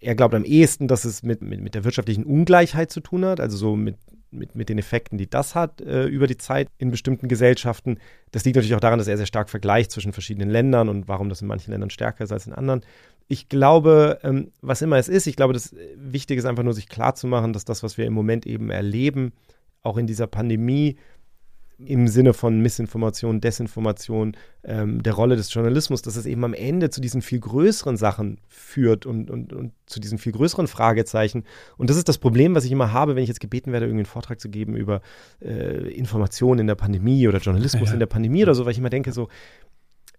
er 0.00 0.14
glaubt 0.14 0.34
am 0.34 0.44
ehesten, 0.44 0.86
dass 0.86 1.04
es 1.04 1.24
mit, 1.24 1.42
mit, 1.42 1.60
mit 1.60 1.74
der 1.74 1.82
wirtschaftlichen 1.82 2.24
Ungleichheit 2.24 2.92
zu 2.92 3.00
tun 3.00 3.24
hat, 3.24 3.40
also 3.40 3.56
so 3.56 3.74
mit 3.74 3.96
mit, 4.30 4.54
mit 4.54 4.68
den 4.68 4.78
Effekten, 4.78 5.18
die 5.18 5.28
das 5.28 5.54
hat 5.54 5.80
äh, 5.80 6.06
über 6.06 6.26
die 6.26 6.36
Zeit 6.36 6.68
in 6.78 6.90
bestimmten 6.90 7.28
Gesellschaften. 7.28 7.98
Das 8.30 8.44
liegt 8.44 8.56
natürlich 8.56 8.74
auch 8.74 8.80
daran, 8.80 8.98
dass 8.98 9.08
er 9.08 9.16
sehr 9.16 9.26
stark 9.26 9.48
vergleicht 9.48 9.90
zwischen 9.90 10.12
verschiedenen 10.12 10.50
Ländern 10.50 10.88
und 10.88 11.08
warum 11.08 11.28
das 11.28 11.42
in 11.42 11.48
manchen 11.48 11.70
Ländern 11.70 11.90
stärker 11.90 12.24
ist 12.24 12.32
als 12.32 12.46
in 12.46 12.52
anderen. 12.52 12.82
Ich 13.28 13.48
glaube, 13.48 14.18
ähm, 14.22 14.52
was 14.62 14.82
immer 14.82 14.96
es 14.96 15.08
ist, 15.08 15.26
ich 15.26 15.36
glaube, 15.36 15.52
das 15.52 15.74
Wichtige 15.96 16.38
ist 16.38 16.46
einfach 16.46 16.62
nur, 16.62 16.74
sich 16.74 16.88
klarzumachen, 16.88 17.52
dass 17.52 17.64
das, 17.64 17.82
was 17.82 17.98
wir 17.98 18.06
im 18.06 18.14
Moment 18.14 18.46
eben 18.46 18.70
erleben, 18.70 19.32
auch 19.82 19.96
in 19.96 20.06
dieser 20.06 20.26
Pandemie, 20.26 20.96
im 21.78 22.08
Sinne 22.08 22.34
von 22.34 22.60
Missinformation, 22.60 23.40
Desinformation, 23.40 24.36
ähm, 24.64 25.02
der 25.02 25.12
Rolle 25.12 25.36
des 25.36 25.52
Journalismus, 25.52 26.02
dass 26.02 26.16
es 26.16 26.26
eben 26.26 26.44
am 26.44 26.52
Ende 26.52 26.90
zu 26.90 27.00
diesen 27.00 27.22
viel 27.22 27.38
größeren 27.38 27.96
Sachen 27.96 28.40
führt 28.48 29.06
und, 29.06 29.30
und, 29.30 29.52
und 29.52 29.72
zu 29.86 30.00
diesen 30.00 30.18
viel 30.18 30.32
größeren 30.32 30.66
Fragezeichen. 30.66 31.44
Und 31.76 31.88
das 31.88 31.96
ist 31.96 32.08
das 32.08 32.18
Problem, 32.18 32.56
was 32.56 32.64
ich 32.64 32.72
immer 32.72 32.92
habe, 32.92 33.14
wenn 33.14 33.22
ich 33.22 33.28
jetzt 33.28 33.40
gebeten 33.40 33.70
werde, 33.72 33.86
irgendwie 33.86 34.00
einen 34.00 34.06
Vortrag 34.06 34.40
zu 34.40 34.48
geben 34.48 34.74
über 34.74 35.02
äh, 35.40 35.88
Informationen 35.92 36.60
in 36.60 36.66
der 36.66 36.74
Pandemie 36.74 37.28
oder 37.28 37.38
Journalismus 37.38 37.90
ja. 37.90 37.94
in 37.94 38.00
der 38.00 38.06
Pandemie 38.06 38.42
oder 38.42 38.56
so, 38.56 38.64
weil 38.64 38.72
ich 38.72 38.78
immer 38.78 38.90
denke, 38.90 39.12
so, 39.12 39.28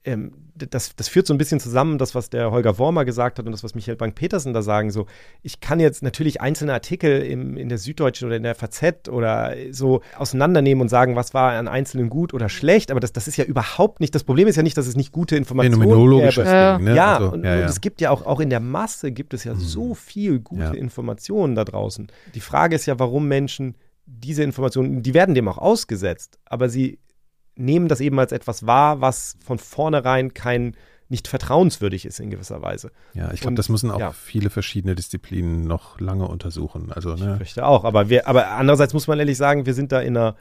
ähm, 0.04 0.32
das, 0.56 0.96
das 0.96 1.08
führt 1.08 1.26
so 1.28 1.34
ein 1.34 1.38
bisschen 1.38 1.60
zusammen, 1.60 1.98
das, 1.98 2.16
was 2.16 2.30
der 2.30 2.52
Holger 2.52 2.78
Wormer 2.78 3.06
gesagt 3.06 3.40
hat 3.40 3.46
und 3.46 3.52
das, 3.52 3.64
was 3.64 3.76
Michael 3.76 3.96
Bank-Petersen 3.96 4.54
da 4.54 4.62
sagen. 4.62 4.92
So, 4.92 5.06
ich 5.42 5.62
kann 5.62 5.80
jetzt 5.80 6.04
natürlich 6.04 6.42
einzelne 6.42 6.74
Artikel 6.74 7.22
im, 7.22 7.56
in 7.58 7.70
der 7.70 7.78
Süddeutschen 7.78 8.28
oder 8.28 8.36
in 8.36 8.44
der 8.44 8.56
FAZ 8.56 9.10
oder 9.10 9.56
so 9.72 10.02
auseinandernehmen 10.18 10.82
und 10.82 10.90
sagen, 10.90 11.16
was 11.16 11.34
war 11.34 11.54
an 11.54 11.68
Einzelnen 11.68 12.10
gut 12.10 12.34
oder 12.34 12.50
schlecht, 12.50 12.92
aber 12.92 13.00
das, 13.00 13.14
das 13.14 13.28
ist 13.28 13.38
ja 13.38 13.46
überhaupt 13.46 14.00
nicht, 14.00 14.14
das 14.16 14.24
Problem 14.24 14.48
ist 14.48 14.56
ja 14.56 14.64
nicht, 14.64 14.78
dass 14.78 14.88
es 14.88 14.96
nicht 14.96 15.12
gute 15.12 15.36
Informationen 15.38 15.82
Phänomenologisches 15.82 16.46
gäbe. 16.46 16.76
Ding, 16.78 16.86
ne? 16.86 16.96
Ja, 16.96 17.18
also, 17.18 17.32
und, 17.32 17.44
ja, 17.44 17.56
ja. 17.56 17.62
und 17.64 17.70
es 17.70 17.82
gibt 17.82 18.02
ja 18.02 18.12
auch, 18.12 18.26
auch 18.26 18.40
in 18.40 18.50
der 18.50 18.60
Masse 18.60 19.12
gibt 19.12 19.34
es 19.34 19.44
ja 19.44 19.54
Mhm. 19.54 19.60
so 19.60 19.96
viel 19.96 20.40
gute 20.40 20.62
Ja. 20.64 20.72
Informationen 20.72 21.56
da 21.56 21.64
draußen. 21.66 22.08
Die 22.36 22.40
Frage 22.42 22.76
ist 22.76 22.86
ja, 22.86 23.00
warum 23.00 23.28
Menschen 23.28 23.76
diese 24.06 24.44
Informationen, 24.44 25.04
die 25.04 25.14
werden 25.14 25.36
dem 25.36 25.48
auch 25.48 25.58
ausgesetzt, 25.58 26.40
aber 26.46 26.70
sie 26.70 27.00
nehmen 27.60 27.88
das 27.88 28.00
eben 28.00 28.18
als 28.20 28.32
etwas 28.32 28.66
wahr, 28.66 29.02
was 29.02 29.38
von 29.44 29.60
vornherein 29.60 30.34
kein 30.34 30.76
nicht 31.10 31.28
vertrauenswürdig 31.28 32.06
ist 32.06 32.20
in 32.20 32.30
gewisser 32.30 32.62
Weise. 32.62 32.92
Ja, 33.16 33.32
ich 33.34 33.42
glaube, 33.42 33.56
das 33.56 33.68
müssen 33.68 33.90
auch 33.90 34.00
ja. 34.00 34.12
viele 34.12 34.52
verschiedene 34.52 34.94
Disziplinen 34.94 35.64
noch 35.64 36.00
lange 36.00 36.28
untersuchen. 36.28 36.92
Also, 36.92 37.16
Ich 37.16 37.22
ne? 37.22 37.38
fürchte 37.38 37.66
auch. 37.66 37.84
Aber 37.84 38.10
wir, 38.10 38.28
aber 38.28 38.50
andererseits 38.50 38.94
muss 38.94 39.08
man 39.08 39.18
ehrlich 39.18 39.38
sagen, 39.38 39.66
wir 39.66 39.74
sind 39.74 39.92
da 39.92 40.02
in 40.02 40.16
einer, 40.16 40.36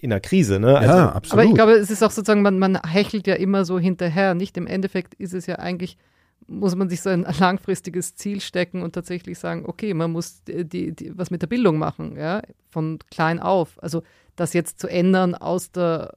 in 0.00 0.12
einer 0.12 0.20
Krise, 0.20 0.58
ne? 0.58 0.78
Also, 0.78 0.92
ja, 0.92 1.12
absolut. 1.12 1.32
Aber 1.32 1.48
ich 1.48 1.54
glaube, 1.54 1.72
es 1.74 1.90
ist 1.90 2.02
auch 2.02 2.10
sozusagen, 2.10 2.42
man, 2.42 2.58
man 2.58 2.80
hechelt 2.82 3.28
ja 3.28 3.34
immer 3.34 3.64
so 3.64 3.78
hinterher. 3.78 4.34
Nicht 4.34 4.56
im 4.56 4.66
Endeffekt 4.66 5.14
ist 5.14 5.32
es 5.32 5.46
ja 5.46 5.60
eigentlich, 5.60 5.96
muss 6.48 6.74
man 6.74 6.88
sich 6.88 7.00
so 7.00 7.10
ein 7.10 7.24
langfristiges 7.38 8.16
Ziel 8.16 8.40
stecken 8.40 8.82
und 8.82 8.96
tatsächlich 8.96 9.38
sagen, 9.38 9.64
okay, 9.64 9.94
man 9.94 10.10
muss 10.10 10.42
die, 10.42 10.64
die, 10.64 10.92
die, 10.92 11.16
was 11.16 11.30
mit 11.30 11.40
der 11.40 11.46
Bildung 11.46 11.78
machen, 11.78 12.16
ja, 12.16 12.42
von 12.68 12.98
klein 13.12 13.38
auf. 13.38 13.80
Also 13.80 14.02
das 14.34 14.54
jetzt 14.54 14.80
zu 14.80 14.88
ändern 14.88 15.36
aus 15.36 15.70
der 15.70 16.12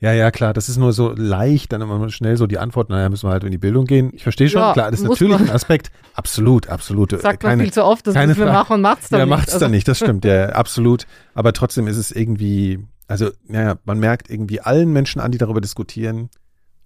Ja, 0.00 0.12
ja, 0.12 0.30
klar, 0.30 0.52
das 0.52 0.68
ist 0.68 0.76
nur 0.76 0.92
so 0.92 1.12
leicht, 1.16 1.72
dann 1.72 1.80
immer 1.80 2.08
schnell 2.10 2.36
so 2.36 2.46
die 2.46 2.58
Antwort, 2.58 2.88
naja, 2.90 3.08
müssen 3.08 3.28
wir 3.28 3.32
halt 3.32 3.44
in 3.44 3.50
die 3.50 3.58
Bildung 3.58 3.84
gehen. 3.86 4.10
Ich 4.14 4.22
verstehe 4.22 4.48
schon, 4.48 4.60
Ja, 4.60 4.72
klar, 4.72 4.90
das 4.90 5.00
ist 5.00 5.08
natürlich 5.08 5.38
man. 5.38 5.48
ein 5.48 5.54
Aspekt. 5.54 5.90
Absolut, 6.14 6.68
absolut. 6.68 7.10
sagt 7.20 7.42
man 7.42 7.50
Keine, 7.52 7.62
viel 7.64 7.72
zu 7.72 7.84
oft, 7.84 8.06
das 8.06 8.14
keine 8.14 8.28
müssen 8.28 8.44
wir 8.44 8.52
machen 8.52 8.74
und 8.74 8.80
macht's 8.82 9.08
dann 9.08 9.20
ja, 9.20 9.26
nicht. 9.26 9.30
macht's 9.30 9.52
Also- 9.54 9.64
dann 9.64 9.70
nicht, 9.72 9.86
das 9.88 9.98
stimmt, 9.98 10.24
ja, 10.24 10.50
absolut. 10.50 11.06
Aber 11.34 11.52
trotzdem 11.52 11.86
ist 11.86 11.96
es 11.96 12.10
irgendwie, 12.12 12.80
also, 13.08 13.30
naja, 13.46 13.76
man 13.84 13.98
merkt 13.98 14.30
irgendwie 14.30 14.60
allen 14.60 14.92
Menschen 14.92 15.20
an, 15.20 15.32
die 15.32 15.38
darüber 15.38 15.60
diskutieren, 15.60 16.28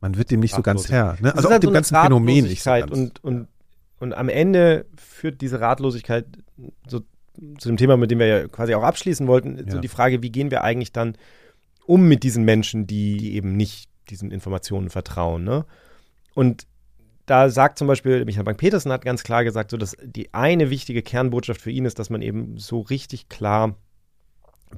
man 0.00 0.16
wird 0.18 0.30
dem 0.30 0.40
nicht 0.40 0.54
so 0.54 0.62
ganz 0.62 0.88
Herr. 0.90 1.16
Ne? 1.20 1.28
Also 1.34 1.38
ist 1.40 1.46
auch 1.46 1.50
halt 1.52 1.62
dem 1.62 1.66
so 1.68 1.70
eine 1.70 1.74
ganzen 1.78 1.96
Phänomen 1.96 2.44
nicht 2.44 2.62
so 2.62 2.70
Ratlosigkeit 2.70 2.90
ganz. 2.90 3.20
und, 3.22 3.24
und, 3.24 3.48
und 3.98 4.12
am 4.14 4.28
Ende 4.28 4.86
führt 4.96 5.40
diese 5.40 5.60
Ratlosigkeit 5.60 6.26
so 6.86 7.00
zu 7.58 7.68
dem 7.68 7.76
Thema, 7.76 7.96
mit 7.96 8.10
dem 8.10 8.18
wir 8.18 8.26
ja 8.26 8.48
quasi 8.48 8.74
auch 8.74 8.82
abschließen 8.82 9.26
wollten, 9.26 9.56
so 9.68 9.76
Ja. 9.76 9.80
die 9.80 9.88
Frage, 9.88 10.22
wie 10.22 10.30
gehen 10.30 10.50
wir 10.50 10.62
eigentlich 10.64 10.92
dann 10.92 11.16
um 11.86 12.08
mit 12.08 12.22
diesen 12.22 12.44
Menschen, 12.44 12.86
die, 12.86 13.34
eben 13.34 13.56
nicht 13.56 13.90
diesen 14.10 14.30
Informationen 14.30 14.90
vertrauen. 14.90 15.44
Ne? 15.44 15.64
Und 16.34 16.66
da 17.26 17.50
sagt 17.50 17.78
zum 17.78 17.88
Beispiel 17.88 18.24
Michael 18.24 18.44
Bank-Petersen 18.44 18.92
hat 18.92 19.04
ganz 19.04 19.24
klar 19.24 19.42
gesagt, 19.44 19.72
so 19.72 19.76
dass 19.76 19.96
die 20.02 20.32
eine 20.32 20.70
wichtige 20.70 21.02
Kernbotschaft 21.02 21.60
für 21.60 21.70
ihn 21.70 21.84
ist, 21.84 21.98
dass 21.98 22.10
man 22.10 22.22
eben 22.22 22.56
so 22.58 22.80
richtig 22.80 23.28
klar 23.28 23.74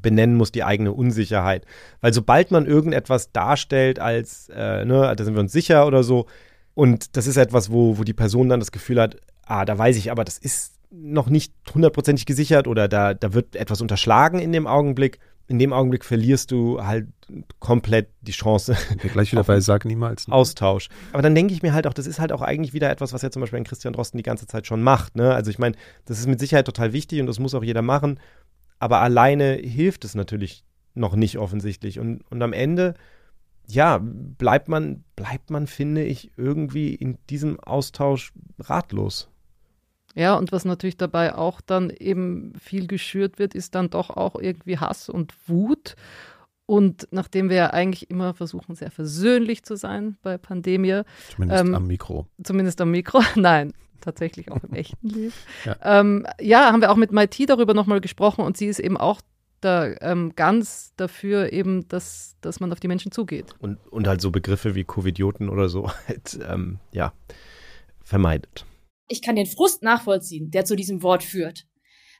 benennen 0.00 0.36
muss 0.36 0.52
die 0.52 0.64
eigene 0.64 0.92
Unsicherheit. 0.92 1.66
Weil 2.00 2.12
sobald 2.12 2.50
man 2.50 2.66
irgendetwas 2.66 3.32
darstellt 3.32 3.98
als, 3.98 4.48
äh, 4.50 4.84
ne, 4.84 5.14
da 5.14 5.24
sind 5.24 5.34
wir 5.34 5.40
uns 5.40 5.52
sicher 5.52 5.86
oder 5.86 6.02
so, 6.02 6.26
und 6.74 7.16
das 7.16 7.26
ist 7.26 7.36
etwas, 7.36 7.72
wo, 7.72 7.98
wo 7.98 8.04
die 8.04 8.14
Person 8.14 8.48
dann 8.48 8.60
das 8.60 8.70
Gefühl 8.70 9.00
hat, 9.00 9.16
ah, 9.46 9.64
da 9.64 9.76
weiß 9.76 9.96
ich 9.96 10.10
aber, 10.10 10.24
das 10.24 10.38
ist 10.38 10.74
noch 10.90 11.28
nicht 11.28 11.52
hundertprozentig 11.74 12.24
gesichert 12.24 12.68
oder 12.68 12.86
da, 12.86 13.14
da 13.14 13.34
wird 13.34 13.56
etwas 13.56 13.80
unterschlagen 13.80 14.38
in 14.38 14.52
dem 14.52 14.66
Augenblick. 14.66 15.18
In 15.48 15.58
dem 15.58 15.72
Augenblick 15.72 16.04
verlierst 16.04 16.50
du 16.50 16.84
halt 16.84 17.08
komplett 17.58 18.08
die 18.20 18.32
Chance 18.32 18.76
Wir 19.00 19.10
gleich 19.10 19.32
wieder 19.32 19.44
bei 19.44 19.60
Sag 19.60 19.84
niemals. 19.84 20.28
ne? 20.28 20.34
Austausch. 20.34 20.88
Aber 21.12 21.22
dann 21.22 21.34
denke 21.34 21.54
ich 21.54 21.62
mir 21.62 21.72
halt 21.72 21.86
auch, 21.86 21.94
das 21.94 22.06
ist 22.06 22.20
halt 22.20 22.32
auch 22.32 22.42
eigentlich 22.42 22.74
wieder 22.74 22.90
etwas, 22.90 23.12
was 23.12 23.22
ja 23.22 23.30
zum 23.30 23.40
Beispiel 23.40 23.58
ein 23.58 23.64
Christian 23.64 23.94
Drosten 23.94 24.18
die 24.18 24.22
ganze 24.24 24.46
Zeit 24.46 24.66
schon 24.66 24.82
macht. 24.82 25.16
Ne? 25.16 25.34
Also 25.34 25.50
ich 25.50 25.58
meine, 25.58 25.74
das 26.04 26.18
ist 26.18 26.26
mit 26.26 26.38
Sicherheit 26.38 26.66
total 26.66 26.92
wichtig 26.92 27.20
und 27.20 27.26
das 27.26 27.38
muss 27.38 27.54
auch 27.54 27.64
jeder 27.64 27.82
machen. 27.82 28.20
Aber 28.78 29.00
alleine 29.00 29.54
hilft 29.54 30.04
es 30.04 30.14
natürlich 30.14 30.64
noch 30.94 31.16
nicht 31.16 31.38
offensichtlich. 31.38 31.98
Und, 31.98 32.20
und 32.30 32.42
am 32.42 32.52
Ende, 32.52 32.94
ja, 33.66 33.98
bleibt 34.02 34.68
man, 34.68 35.04
bleibt 35.16 35.50
man, 35.50 35.66
finde 35.66 36.04
ich, 36.04 36.32
irgendwie 36.36 36.94
in 36.94 37.18
diesem 37.30 37.58
Austausch 37.60 38.32
ratlos. 38.60 39.28
Ja, 40.18 40.34
und 40.34 40.50
was 40.50 40.64
natürlich 40.64 40.96
dabei 40.96 41.36
auch 41.36 41.60
dann 41.60 41.90
eben 41.90 42.52
viel 42.58 42.88
geschürt 42.88 43.38
wird, 43.38 43.54
ist 43.54 43.76
dann 43.76 43.88
doch 43.88 44.10
auch 44.10 44.34
irgendwie 44.34 44.76
Hass 44.76 45.08
und 45.08 45.32
Wut. 45.46 45.94
Und 46.66 47.06
nachdem 47.12 47.48
wir 47.48 47.56
ja 47.56 47.70
eigentlich 47.70 48.10
immer 48.10 48.34
versuchen, 48.34 48.74
sehr 48.74 48.90
versöhnlich 48.90 49.62
zu 49.62 49.76
sein 49.76 50.16
bei 50.22 50.36
Pandemie, 50.36 51.02
Zumindest 51.36 51.64
ähm, 51.64 51.74
am 51.76 51.86
Mikro. 51.86 52.26
zumindest 52.42 52.80
am 52.80 52.90
Mikro, 52.90 53.22
nein, 53.36 53.72
tatsächlich 54.00 54.50
auch 54.50 54.64
im 54.64 54.74
echten 54.74 55.08
Leben. 55.08 55.32
Ja. 55.64 55.76
Ähm, 56.00 56.26
ja, 56.40 56.72
haben 56.72 56.80
wir 56.80 56.90
auch 56.90 56.96
mit 56.96 57.12
Maiti 57.12 57.46
darüber 57.46 57.72
nochmal 57.72 58.00
gesprochen 58.00 58.44
und 58.44 58.56
sie 58.56 58.66
ist 58.66 58.80
eben 58.80 58.96
auch 58.96 59.20
da 59.60 59.86
ähm, 60.00 60.32
ganz 60.34 60.94
dafür 60.96 61.52
eben, 61.52 61.86
dass, 61.86 62.34
dass 62.40 62.58
man 62.58 62.72
auf 62.72 62.80
die 62.80 62.88
Menschen 62.88 63.12
zugeht. 63.12 63.54
Und, 63.60 63.78
und 63.92 64.08
halt 64.08 64.20
so 64.20 64.32
Begriffe 64.32 64.74
wie 64.74 64.82
Covidioten 64.82 65.48
oder 65.48 65.68
so 65.68 65.90
halt, 66.08 66.40
ähm, 66.48 66.80
ja, 66.90 67.12
vermeidet. 68.02 68.66
Ich 69.08 69.22
kann 69.22 69.36
den 69.36 69.46
Frust 69.46 69.82
nachvollziehen, 69.82 70.50
der 70.50 70.64
zu 70.64 70.76
diesem 70.76 71.02
Wort 71.02 71.24
führt. 71.24 71.66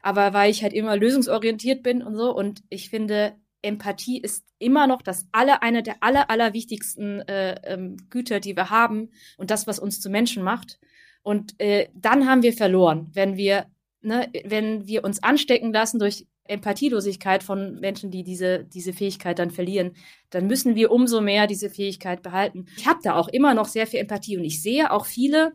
Aber 0.03 0.32
weil 0.32 0.51
ich 0.51 0.62
halt 0.62 0.72
immer 0.72 0.97
lösungsorientiert 0.97 1.82
bin 1.82 2.03
und 2.03 2.16
so 2.16 2.34
und 2.34 2.62
ich 2.68 2.89
finde, 2.91 3.34
Empathie 3.62 4.20
ist 4.20 4.45
immer 4.59 4.86
noch 4.86 5.03
das 5.03 5.26
aller, 5.32 5.62
eine 5.62 5.82
der 5.82 6.03
aller, 6.03 6.30
aller 6.30 6.55
wichtigsten 6.55 7.20
äh, 7.22 7.61
ähm, 7.64 7.97
Güter, 8.09 8.41
die 8.41 8.57
wir 8.57 8.70
haben 8.70 9.11
und 9.36 9.51
das, 9.51 9.66
was 9.66 9.78
uns 9.78 10.01
zu 10.01 10.11
Menschen 10.11 10.43
macht. 10.43 10.78
Und 11.22 11.61
äh, 11.61 11.89
dann 11.95 12.28
haben 12.28 12.43
wir 12.43 12.53
verloren, 12.53 13.11
wenn 13.12 13.36
wir, 13.36 13.66
ne, 14.01 14.30
wenn 14.45 14.86
wir 14.86 15.05
uns 15.05 15.22
anstecken 15.22 15.72
lassen 15.72 15.99
durch 15.99 16.26
Empathielosigkeit 16.45 17.43
von 17.43 17.78
Menschen, 17.80 18.11
die 18.11 18.22
diese, 18.22 18.64
diese 18.64 18.93
Fähigkeit 18.93 19.39
dann 19.39 19.51
verlieren, 19.51 19.95
dann 20.30 20.47
müssen 20.47 20.76
wir 20.76 20.91
umso 20.91 21.20
mehr 21.20 21.47
diese 21.47 21.68
Fähigkeit 21.68 22.22
behalten. 22.22 22.66
Ich 22.76 22.86
habe 22.86 23.01
da 23.03 23.16
auch 23.16 23.28
immer 23.28 23.55
noch 23.55 23.66
sehr 23.66 23.86
viel 23.86 24.01
Empathie 24.01 24.39
und 24.39 24.45
ich 24.45 24.62
sehe 24.62 24.91
auch 24.91 25.05
viele, 25.05 25.53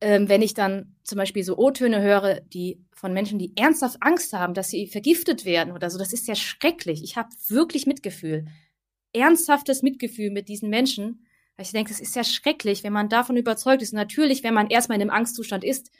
ähm, 0.00 0.28
wenn 0.28 0.42
ich 0.42 0.54
dann 0.54 0.96
zum 1.04 1.18
Beispiel 1.18 1.42
so 1.42 1.56
O-Töne 1.56 2.02
höre, 2.02 2.40
die 2.40 2.84
von 2.92 3.12
Menschen, 3.12 3.38
die 3.38 3.56
ernsthaft 3.56 3.98
Angst 4.00 4.32
haben, 4.32 4.54
dass 4.54 4.68
sie 4.68 4.86
vergiftet 4.86 5.44
werden 5.44 5.72
oder 5.72 5.90
so, 5.90 5.98
das 5.98 6.12
ist 6.12 6.28
ja 6.28 6.34
schrecklich. 6.34 7.02
Ich 7.02 7.16
habe 7.16 7.28
wirklich 7.48 7.86
Mitgefühl, 7.86 8.46
ernsthaftes 9.12 9.82
Mitgefühl 9.82 10.30
mit 10.30 10.48
diesen 10.48 10.68
Menschen. 10.68 11.26
Weil 11.56 11.64
ich 11.64 11.72
denke, 11.72 11.90
es 11.90 12.00
ist 12.00 12.14
ja 12.14 12.24
schrecklich, 12.24 12.84
wenn 12.84 12.92
man 12.92 13.08
davon 13.08 13.36
überzeugt 13.36 13.82
ist. 13.82 13.94
Natürlich, 13.94 14.42
wenn 14.42 14.52
man 14.52 14.68
erstmal 14.68 14.96
in 14.96 15.02
einem 15.02 15.10
Angstzustand 15.10 15.64
ist, 15.64 15.90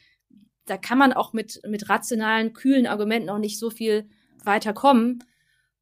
da 0.67 0.77
kann 0.77 0.99
man 0.99 1.13
auch 1.13 1.33
mit, 1.33 1.61
mit 1.67 1.89
rationalen, 1.89 2.53
kühlen 2.53 2.87
Argumenten 2.87 3.31
auch 3.31 3.39
nicht 3.39 3.59
so 3.59 3.71
viel 3.71 4.09
weiterkommen. 4.45 5.25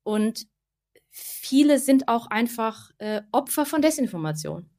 Und 0.04 0.46
viele 1.10 1.78
sind 1.78 2.08
auch 2.08 2.28
einfach 2.28 2.90
äh, 2.98 3.22
Opfer 3.32 3.66
von 3.66 3.82
Desinformation. 3.82 4.70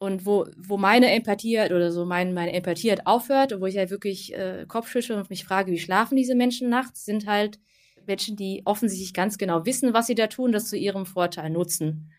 Und 0.00 0.24
wo, 0.24 0.46
wo 0.56 0.78
meine 0.78 1.10
Empathie 1.12 1.60
halt 1.60 1.72
oder 1.72 1.92
so 1.92 2.06
mein, 2.06 2.32
meine 2.32 2.54
Empathie 2.54 2.88
halt 2.88 3.06
aufhört 3.06 3.52
und 3.52 3.60
wo 3.60 3.66
ich 3.66 3.76
halt 3.76 3.90
wirklich 3.90 4.34
äh, 4.34 4.64
Kopfschüttel 4.66 5.14
und 5.14 5.28
mich 5.28 5.44
frage, 5.44 5.70
wie 5.70 5.78
schlafen 5.78 6.16
diese 6.16 6.34
Menschen 6.34 6.70
nachts, 6.70 7.04
sind 7.04 7.26
halt 7.26 7.60
Menschen, 8.06 8.34
die 8.34 8.62
offensichtlich 8.64 9.12
ganz 9.12 9.36
genau 9.36 9.66
wissen, 9.66 9.92
was 9.92 10.06
sie 10.06 10.14
da 10.14 10.26
tun, 10.26 10.52
das 10.52 10.70
zu 10.70 10.76
ihrem 10.78 11.04
Vorteil 11.04 11.50
nutzen. 11.50 12.10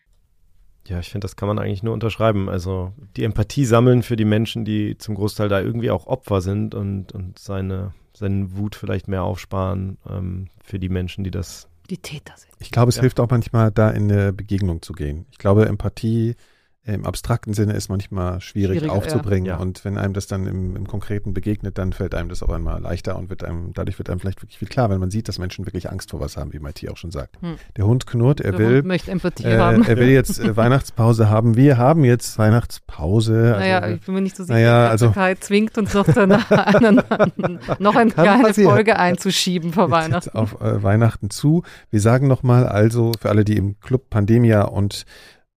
Ja, 0.86 1.00
ich 1.00 1.10
finde, 1.10 1.24
das 1.24 1.34
kann 1.34 1.48
man 1.48 1.58
eigentlich 1.58 1.82
nur 1.82 1.92
unterschreiben. 1.92 2.48
Also 2.48 2.92
die 3.16 3.24
Empathie 3.24 3.64
sammeln 3.64 4.04
für 4.04 4.14
die 4.14 4.24
Menschen, 4.24 4.64
die 4.64 4.96
zum 4.96 5.16
Großteil 5.16 5.48
da 5.48 5.60
irgendwie 5.60 5.90
auch 5.90 6.06
Opfer 6.06 6.40
sind 6.40 6.76
und, 6.76 7.10
und 7.10 7.40
seine, 7.40 7.94
seinen 8.16 8.56
Wut 8.56 8.76
vielleicht 8.76 9.08
mehr 9.08 9.24
aufsparen 9.24 9.98
ähm, 10.08 10.50
für 10.62 10.78
die 10.78 10.88
Menschen, 10.88 11.24
die 11.24 11.32
das. 11.32 11.68
Die 11.90 11.98
Täter 11.98 12.34
sind. 12.36 12.52
Ich 12.60 12.70
glaube, 12.70 12.90
es 12.90 12.96
Ja. 12.96 13.02
hilft 13.02 13.18
auch 13.18 13.28
manchmal, 13.28 13.72
da 13.72 13.90
in 13.90 14.10
eine 14.10 14.32
Begegnung 14.32 14.82
zu 14.82 14.92
gehen. 14.92 15.26
Ich 15.32 15.38
glaube, 15.38 15.66
Empathie 15.66 16.36
im 16.84 17.06
abstrakten 17.06 17.54
Sinne 17.54 17.74
ist 17.74 17.88
manchmal 17.88 18.40
schwierig 18.40 18.88
aufzubringen. 18.90 19.44
ja. 19.46 19.52
Ja. 19.54 19.58
Und 19.60 19.84
wenn 19.84 19.96
einem 19.98 20.14
das 20.14 20.26
dann 20.26 20.48
im, 20.48 20.74
im 20.74 20.88
Konkreten 20.88 21.32
begegnet, 21.32 21.78
dann 21.78 21.92
fällt 21.92 22.12
einem 22.12 22.28
das 22.28 22.42
auch 22.42 22.48
einmal 22.48 22.80
leichter 22.80 23.16
und 23.16 23.30
wird 23.30 23.44
einem, 23.44 23.72
dadurch 23.72 23.98
wird 23.98 24.10
einem 24.10 24.18
vielleicht 24.18 24.42
wirklich 24.42 24.58
viel 24.58 24.66
klar, 24.66 24.90
wenn 24.90 24.98
man 24.98 25.08
sieht, 25.10 25.28
dass 25.28 25.38
Menschen 25.38 25.64
wirklich 25.64 25.90
Angst 25.92 26.10
vor 26.10 26.18
was 26.18 26.36
haben, 26.36 26.52
wie 26.52 26.58
Maiti 26.58 26.88
auch 26.88 26.96
schon 26.96 27.12
sagt. 27.12 27.40
Hm. 27.40 27.54
Der 27.76 27.86
Hund 27.86 28.06
knurrt, 28.08 28.40
er 28.40 28.50
Der 28.50 28.58
will, 28.58 28.82
möchte 28.82 29.12
Empathie 29.12 29.44
äh, 29.44 29.58
haben. 29.58 29.84
er 29.84 29.96
will 29.96 30.08
jetzt 30.08 30.40
äh, 30.40 30.56
Weihnachtspause 30.56 31.30
haben. 31.30 31.54
Wir 31.56 31.78
haben 31.78 32.02
jetzt 32.04 32.36
Weihnachtspause. 32.38 33.32
naja, 33.58 33.78
Also, 33.78 33.94
ich 33.96 34.00
bin 34.04 34.14
mir 34.16 34.20
nicht 34.22 34.36
so 34.36 34.42
sicher. 34.42 34.54
naja, 34.54 34.88
Also, 34.88 35.06
also- 35.06 35.14
Kai 35.14 35.34
zwingt 35.36 35.78
uns 35.78 35.94
noch 35.94 36.06
danach 36.12 36.50
einen, 36.50 36.96
noch 37.78 37.94
eine 37.94 38.10
kleine 38.10 38.42
passieren. 38.42 38.72
Folge 38.72 38.98
einzuschieben 38.98 39.72
vor 39.72 39.84
jetzt 39.84 39.92
Weihnachten. 39.92 40.28
jetzt 40.30 40.34
auf 40.34 40.60
äh, 40.60 40.82
Weihnachten 40.82 41.30
zu. 41.30 41.62
Wir 41.90 42.00
sagen 42.00 42.26
nochmal 42.26 42.66
also 42.66 43.12
für 43.20 43.28
alle, 43.28 43.44
die 43.44 43.56
im 43.56 43.78
Club 43.80 44.10
Pandemia 44.10 44.62
und 44.62 45.04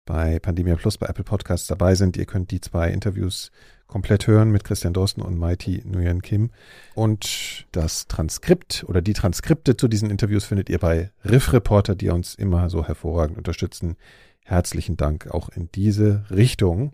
bei 0.06 0.38
Pandemia 0.38 0.76
Plus 0.76 0.96
bei 0.96 1.06
Apple 1.06 1.24
Podcasts 1.24 1.66
dabei 1.66 1.94
sind, 1.94 2.16
ihr 2.16 2.24
könnt 2.24 2.50
die 2.50 2.60
zwei 2.60 2.90
Interviews 2.90 3.50
komplett 3.86 4.26
hören 4.26 4.50
mit 4.50 4.64
Christian 4.64 4.94
Drosten 4.94 5.22
und 5.22 5.38
Mighty 5.38 5.82
Nguyen 5.84 6.22
Kim. 6.22 6.50
Und 6.94 7.66
das 7.72 8.06
Transkript 8.06 8.84
oder 8.88 9.02
die 9.02 9.12
Transkripte 9.12 9.76
zu 9.76 9.88
diesen 9.88 10.10
Interviews 10.10 10.44
findet 10.44 10.70
ihr 10.70 10.78
bei 10.78 11.10
Riff 11.24 11.52
Reporter, 11.52 11.94
die 11.94 12.08
uns 12.08 12.34
immer 12.34 12.70
so 12.70 12.86
hervorragend 12.86 13.36
unterstützen. 13.36 13.96
Herzlichen 14.44 14.96
Dank 14.96 15.28
auch 15.28 15.48
in 15.50 15.68
diese 15.74 16.24
Richtung. 16.30 16.92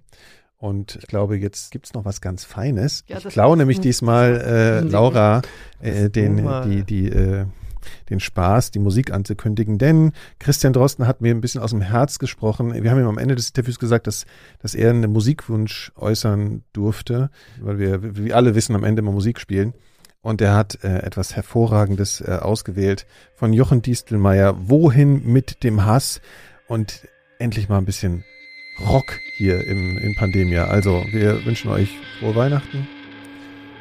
Und 0.57 0.97
ich 0.97 1.07
glaube, 1.09 1.37
jetzt 1.37 1.73
gibt's 1.73 1.93
noch 1.93 2.05
was 2.05 2.21
ganz 2.21 2.45
Feines. 2.45 3.05
Ja, 3.09 3.19
ich 3.19 3.29
klaue 3.29 3.57
nämlich 3.57 3.81
diesmal 3.81 4.41
äh, 4.41 4.81
Laura 4.81 5.43
äh, 5.81 6.09
den, 6.09 6.37
die, 6.65 6.85
die, 6.85 7.09
äh, 7.09 7.47
den 8.11 8.21
Spaß, 8.21 8.71
die 8.71 8.79
Musik 8.79 9.13
anzukündigen, 9.13 9.79
denn 9.79 10.13
Christian 10.39 10.73
Drosten 10.73 11.07
hat 11.07 11.21
mir 11.21 11.35
ein 11.35 11.41
bisschen 11.41 11.61
aus 11.61 11.71
dem 11.71 11.81
Herz 11.81 12.19
gesprochen. 12.19 12.73
Wir 12.75 12.91
haben 12.91 13.01
ihm 13.01 13.07
am 13.07 13.19
Ende 13.19 13.35
des 13.35 13.49
Interviews 13.49 13.79
gesagt, 13.79 14.07
dass, 14.07 14.27
dass 14.61 14.75
er 14.75 14.91
einen 14.91 15.13
Musikwunsch 15.13 15.93
äußern 15.97 16.63
durfte, 16.73 17.31
weil 17.61 17.79
wir, 17.79 18.17
wie 18.17 18.33
alle 18.33 18.55
wissen, 18.55 18.75
am 18.75 18.85
Ende 18.85 19.01
immer 19.01 19.13
Musik 19.13 19.41
spielen. 19.41 19.75
Und 20.23 20.41
er 20.41 20.55
hat 20.55 20.85
äh, 20.85 20.99
etwas 20.99 21.35
Hervorragendes 21.35 22.21
äh, 22.21 22.39
ausgewählt 22.41 23.07
von 23.35 23.53
Jochen 23.53 23.83
Distelmeier. 23.83 24.55
Wohin 24.69 25.27
mit 25.27 25.65
dem 25.65 25.85
Hass? 25.85 26.21
Und 26.69 27.09
endlich 27.39 27.69
mal 27.69 27.79
ein 27.79 27.85
bisschen 27.85 28.25
Rock 28.81 29.19
hier 29.37 29.67
im, 29.67 29.99
in 29.99 30.15
Pandemia. 30.15 30.67
Also, 30.67 31.05
wir 31.11 31.45
wünschen 31.45 31.71
euch 31.71 31.91
frohe 32.21 32.37
Weihnachten. 32.37 32.87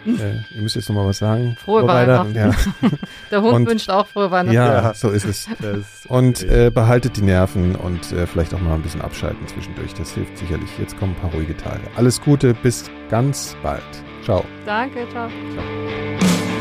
Äh, 0.06 0.56
ihr 0.56 0.62
müsst 0.62 0.76
jetzt 0.76 0.90
noch 0.90 0.96
mal 0.96 1.06
was 1.08 1.20
sagen. 1.20 1.56
Frohe 1.64 1.86
Weihnachten. 1.88 2.34
Ja. 2.36 2.52
Der 3.32 3.42
Hund 3.42 3.54
Und- 3.54 3.68
wünscht 3.68 3.90
auch 3.90 4.08
frohe 4.08 4.32
Weihnachten. 4.32 4.56
Ja, 4.56 4.94
so 4.94 5.10
ist 5.10 5.26
es. 5.26 5.48
Und 6.08 6.44
äh, 6.44 6.72
behaltet 6.74 7.18
die 7.18 7.22
Nerven 7.22 7.76
und 7.76 8.12
äh, 8.12 8.26
vielleicht 8.28 8.54
auch 8.54 8.60
mal 8.60 8.74
ein 8.76 8.82
bisschen 8.82 9.02
abschalten 9.02 9.48
zwischendurch. 9.48 9.94
Das 9.94 10.12
hilft 10.14 10.38
sicherlich. 10.38 10.70
Jetzt 10.80 10.98
kommen 11.00 11.14
ein 11.16 11.22
paar 11.22 11.32
ruhige 11.32 11.56
Tage. 11.56 11.82
Alles 11.96 12.20
Gute, 12.20 12.54
bis 12.54 12.90
ganz 13.10 13.56
bald. 13.64 13.84
Ciao. 14.24 14.44
Danke, 14.66 15.08
ciao. 15.12 15.30
Wohin 15.30 16.61